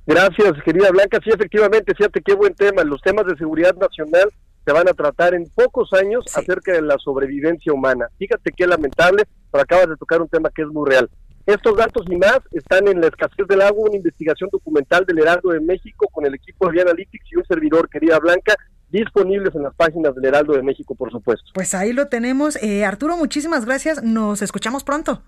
Gracias, 0.05 0.53
querida 0.63 0.91
Blanca. 0.91 1.19
Sí, 1.23 1.31
efectivamente, 1.31 1.93
fíjate 1.95 2.21
qué 2.21 2.35
buen 2.35 2.53
tema. 2.53 2.83
Los 2.83 3.01
temas 3.01 3.25
de 3.25 3.35
seguridad 3.35 3.75
nacional 3.75 4.29
se 4.63 4.71
van 4.71 4.87
a 4.87 4.93
tratar 4.93 5.33
en 5.33 5.45
pocos 5.53 5.93
años 5.93 6.25
acerca 6.35 6.73
de 6.73 6.81
la 6.81 6.97
sobrevivencia 6.99 7.73
humana. 7.73 8.07
Fíjate 8.17 8.51
qué 8.55 8.65
lamentable, 8.65 9.23
pero 9.51 9.63
acabas 9.63 9.89
de 9.89 9.97
tocar 9.97 10.21
un 10.21 10.29
tema 10.29 10.49
que 10.53 10.61
es 10.61 10.67
muy 10.69 10.89
real. 10.89 11.09
Estos 11.45 11.77
datos 11.77 12.05
y 12.09 12.15
más 12.15 12.39
están 12.51 12.87
en 12.87 13.01
La 13.01 13.07
escasez 13.07 13.47
del 13.47 13.61
agua, 13.61 13.87
una 13.87 13.97
investigación 13.97 14.49
documental 14.51 15.05
del 15.05 15.19
Heraldo 15.19 15.51
de 15.51 15.59
México 15.59 16.07
con 16.11 16.25
el 16.25 16.33
equipo 16.33 16.71
de 16.71 16.81
Analytics 16.81 17.31
y 17.31 17.35
un 17.35 17.45
servidor, 17.45 17.87
querida 17.87 18.17
Blanca, 18.17 18.55
disponibles 18.89 19.53
en 19.53 19.63
las 19.63 19.75
páginas 19.75 20.15
del 20.15 20.25
Heraldo 20.25 20.53
de 20.53 20.63
México, 20.63 20.95
por 20.95 21.11
supuesto. 21.11 21.45
Pues 21.53 21.75
ahí 21.75 21.93
lo 21.93 22.07
tenemos. 22.07 22.55
Eh, 22.63 22.83
Arturo, 22.83 23.15
muchísimas 23.17 23.65
gracias. 23.65 24.01
Nos 24.01 24.41
escuchamos 24.41 24.83
pronto. 24.83 25.21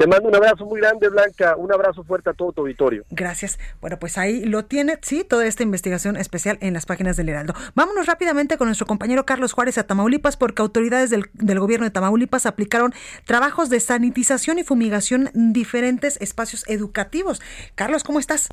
Te 0.00 0.06
mando 0.06 0.30
un 0.30 0.34
abrazo 0.34 0.64
muy 0.64 0.80
grande, 0.80 1.10
Blanca. 1.10 1.56
Un 1.56 1.70
abrazo 1.70 2.02
fuerte 2.04 2.30
a 2.30 2.32
todo 2.32 2.52
tu 2.52 2.62
auditorio. 2.62 3.04
Gracias. 3.10 3.58
Bueno, 3.82 3.98
pues 3.98 4.16
ahí 4.16 4.46
lo 4.46 4.64
tiene, 4.64 4.98
sí, 5.02 5.24
toda 5.24 5.44
esta 5.44 5.62
investigación 5.62 6.16
especial 6.16 6.56
en 6.62 6.72
las 6.72 6.86
páginas 6.86 7.18
del 7.18 7.28
Heraldo. 7.28 7.52
Vámonos 7.74 8.06
rápidamente 8.06 8.56
con 8.56 8.68
nuestro 8.68 8.86
compañero 8.86 9.26
Carlos 9.26 9.52
Juárez 9.52 9.76
a 9.76 9.86
Tamaulipas, 9.86 10.38
porque 10.38 10.62
autoridades 10.62 11.10
del, 11.10 11.28
gobierno 11.58 11.84
de 11.84 11.90
Tamaulipas 11.90 12.46
aplicaron 12.46 12.94
trabajos 13.26 13.68
de 13.68 13.78
sanitización 13.78 14.58
y 14.58 14.64
fumigación 14.64 15.30
en 15.34 15.52
diferentes 15.52 16.16
espacios 16.22 16.64
educativos. 16.66 17.42
Carlos, 17.74 18.02
¿cómo 18.02 18.20
estás? 18.20 18.48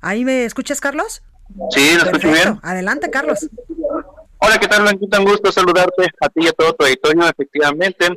¿Ahí 0.00 0.24
me 0.24 0.46
escuchas, 0.46 0.80
Carlos? 0.80 1.22
Sí, 1.70 1.94
lo 1.94 2.06
escucho 2.06 2.32
bien. 2.32 2.58
Adelante, 2.62 3.08
Carlos. 3.08 3.48
Hola, 4.44 4.58
¿qué 4.58 4.66
tal, 4.66 4.82
Blanquita? 4.82 5.20
Un 5.20 5.26
gusto 5.26 5.52
saludarte 5.52 6.08
a 6.20 6.28
ti 6.28 6.40
y 6.40 6.48
a 6.48 6.52
todo 6.52 6.72
tu 6.72 6.84
auditorio. 6.84 7.28
Efectivamente, 7.28 8.08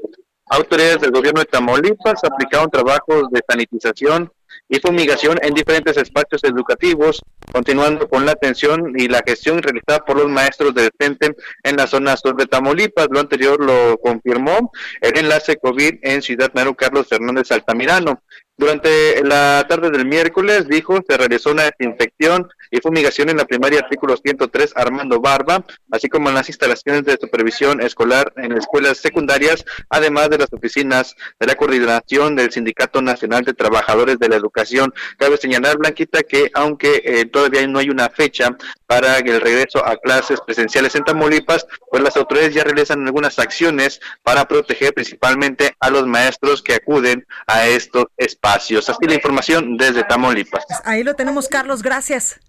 autoridades 0.48 1.00
del 1.02 1.12
gobierno 1.12 1.42
de 1.42 1.46
Tamaulipas 1.46 2.24
aplicaron 2.24 2.72
trabajos 2.72 3.30
de 3.30 3.44
sanitización 3.48 4.32
y 4.68 4.80
fumigación 4.80 5.38
en 5.44 5.54
diferentes 5.54 5.96
espacios 5.98 6.44
educativos, 6.44 7.22
continuando 7.54 8.10
con 8.10 8.26
la 8.26 8.32
atención 8.32 8.94
y 8.98 9.08
la 9.08 9.22
gestión 9.24 9.62
realizada 9.62 10.04
por 10.04 10.18
los 10.18 10.28
maestros 10.28 10.74
del 10.74 10.90
CENTE 11.00 11.36
en 11.62 11.76
la 11.76 11.86
zona 11.86 12.18
sur 12.18 12.36
de 12.36 12.48
Tamaulipas. 12.48 13.08
Lo 13.12 13.20
anterior 13.20 13.64
lo 13.64 14.00
confirmó 14.00 14.72
el 15.02 15.16
enlace 15.20 15.58
COVID 15.58 16.00
en 16.02 16.24
Ciudad 16.24 16.52
Naro 16.56 16.74
Carlos 16.74 17.08
Fernández 17.08 17.52
Altamirano. 17.52 18.24
Durante 18.58 19.22
la 19.22 19.66
tarde 19.68 19.90
del 19.90 20.06
miércoles, 20.06 20.70
dijo, 20.70 20.98
se 21.06 21.18
realizó 21.18 21.52
una 21.52 21.64
desinfección 21.64 22.48
y 22.72 22.80
fumigación 22.80 23.30
en 23.30 23.36
la 23.36 23.44
primaria 23.44 23.82
artículo 23.82 24.16
103 24.16 24.72
Armando 24.78 25.20
Barba, 25.20 25.66
así 25.92 26.08
como 26.08 26.30
en 26.30 26.36
las 26.36 26.48
instalaciones 26.48 27.04
de 27.04 27.18
supervisión 27.20 27.82
escolar 27.82 28.32
en 28.38 28.54
escuelas 28.54 29.00
secundarias, 29.00 29.66
además 29.90 30.30
de 30.30 30.38
las 30.38 30.54
oficinas 30.54 31.16
de 31.38 31.48
la 31.48 31.56
coordinación 31.56 32.38
del 32.38 32.50
Sindicato 32.50 33.02
Nacional 33.02 33.44
de 33.44 33.54
Trabajadores 33.54 34.20
de 34.20 34.30
la 34.30 34.38
Educación. 34.38 34.94
Cabe 35.18 35.36
señalar, 35.36 35.78
Blanquita, 35.78 36.24
que 36.24 36.50
aunque 36.54 37.02
eh, 37.04 37.26
todavía 37.26 37.68
no 37.68 37.80
hay 37.80 37.90
una 37.90 38.10
fecha 38.10 38.56
para 38.88 39.18
el 39.18 39.42
regreso 39.42 39.86
a 39.86 39.98
clases 39.98 40.40
presenciales 40.40 40.96
en 40.96 41.04
Tamaulipas, 41.04 41.68
pues 41.92 42.02
las 42.02 42.16
autoridades 42.16 42.54
ya 42.54 42.64
realizan 42.64 43.06
algunas 43.06 43.38
acciones 43.38 44.00
para 44.24 44.46
proteger 44.46 44.94
principalmente 44.94 45.76
a 45.82 45.90
los 45.90 46.08
maestros 46.08 46.62
que 46.62 46.76
acuden 46.76 47.28
a 47.48 47.68
estos 47.68 48.06
espacios 48.16 48.45
espacios. 48.46 48.90
Así 48.90 49.06
la 49.08 49.16
información 49.16 49.78
desde 49.78 50.04
Tamaulipas. 50.04 50.64
Pues 50.68 50.82
ahí 50.86 51.04
lo 51.04 51.16
tenemos, 51.16 51.48
Carlos, 51.48 51.82
gracias. 51.82 52.40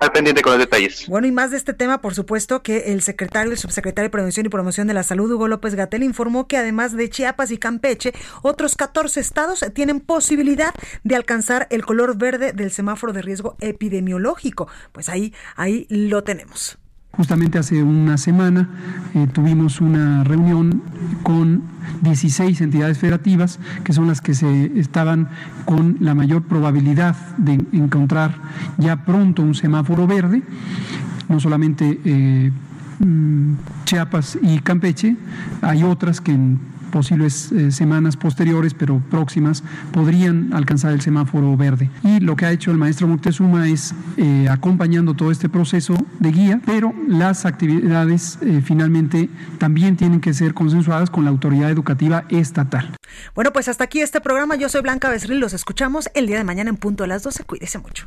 Al 0.00 0.12
pendiente 0.12 0.42
con 0.42 0.52
los 0.52 0.58
detalles. 0.58 1.06
Bueno, 1.08 1.26
y 1.26 1.32
más 1.32 1.50
de 1.50 1.56
este 1.56 1.72
tema, 1.72 2.00
por 2.00 2.14
supuesto, 2.14 2.62
que 2.62 2.92
el 2.92 3.02
secretario, 3.02 3.52
el 3.52 3.58
subsecretario 3.58 4.06
de 4.06 4.10
Prevención 4.10 4.46
y 4.46 4.48
Promoción 4.48 4.86
de 4.86 4.94
la 4.94 5.02
Salud, 5.02 5.30
Hugo 5.30 5.48
López 5.48 5.74
Gatel, 5.74 6.02
informó 6.02 6.46
que 6.46 6.56
además 6.56 6.92
de 6.92 7.08
Chiapas 7.08 7.50
y 7.50 7.58
Campeche, 7.58 8.12
otros 8.42 8.76
14 8.76 9.20
estados 9.20 9.64
tienen 9.74 10.00
posibilidad 10.00 10.74
de 11.04 11.16
alcanzar 11.16 11.66
el 11.70 11.84
color 11.84 12.16
verde 12.16 12.52
del 12.52 12.70
semáforo 12.70 13.12
de 13.12 13.22
riesgo 13.22 13.56
epidemiológico. 13.60 14.68
Pues 14.92 15.08
ahí, 15.08 15.34
ahí 15.56 15.86
lo 15.88 16.24
tenemos. 16.24 16.78
Justamente 17.16 17.58
hace 17.58 17.82
una 17.82 18.18
semana 18.18 18.68
eh, 19.14 19.26
tuvimos 19.32 19.80
una 19.80 20.22
reunión 20.22 20.82
con 21.22 21.62
16 22.02 22.60
entidades 22.60 22.98
federativas, 22.98 23.58
que 23.84 23.92
son 23.92 24.06
las 24.06 24.20
que 24.20 24.34
se 24.34 24.78
estaban 24.78 25.28
con 25.64 25.96
la 26.00 26.14
mayor 26.14 26.42
probabilidad 26.42 27.16
de 27.38 27.54
encontrar 27.72 28.34
ya 28.76 29.04
pronto 29.04 29.42
un 29.42 29.54
semáforo 29.54 30.06
verde, 30.06 30.42
no 31.28 31.40
solamente 31.40 32.00
eh, 32.04 32.52
mm, 32.98 33.52
Chiapas 33.84 34.38
y 34.42 34.58
Campeche, 34.58 35.16
hay 35.62 35.84
otras 35.84 36.20
que 36.20 36.32
en 36.32 36.60
posibles 36.90 37.52
eh, 37.52 37.70
semanas 37.70 38.16
posteriores, 38.16 38.74
pero 38.74 39.00
próximas, 39.10 39.62
podrían 39.92 40.52
alcanzar 40.52 40.92
el 40.92 41.00
semáforo 41.00 41.56
verde. 41.56 41.90
Y 42.02 42.20
lo 42.20 42.36
que 42.36 42.46
ha 42.46 42.52
hecho 42.52 42.70
el 42.70 42.78
maestro 42.78 43.06
Moctezuma 43.06 43.68
es 43.68 43.94
eh, 44.16 44.48
acompañando 44.48 45.14
todo 45.14 45.30
este 45.30 45.48
proceso 45.48 45.94
de 46.18 46.32
guía, 46.32 46.60
pero 46.64 46.92
las 47.08 47.46
actividades 47.46 48.38
eh, 48.42 48.62
finalmente 48.64 49.28
también 49.58 49.96
tienen 49.96 50.20
que 50.20 50.32
ser 50.34 50.54
consensuadas 50.54 51.10
con 51.10 51.24
la 51.24 51.30
autoridad 51.30 51.70
educativa 51.70 52.24
estatal. 52.28 52.94
Bueno, 53.34 53.52
pues 53.52 53.68
hasta 53.68 53.84
aquí 53.84 54.00
este 54.00 54.20
programa. 54.20 54.56
Yo 54.56 54.68
soy 54.68 54.82
Blanca 54.82 55.08
Becerril. 55.08 55.40
Los 55.40 55.52
escuchamos 55.52 56.08
el 56.14 56.26
día 56.26 56.38
de 56.38 56.44
mañana 56.44 56.70
en 56.70 56.76
punto 56.76 57.04
a 57.04 57.06
las 57.06 57.22
12. 57.22 57.44
Cuídese 57.44 57.78
mucho. 57.78 58.06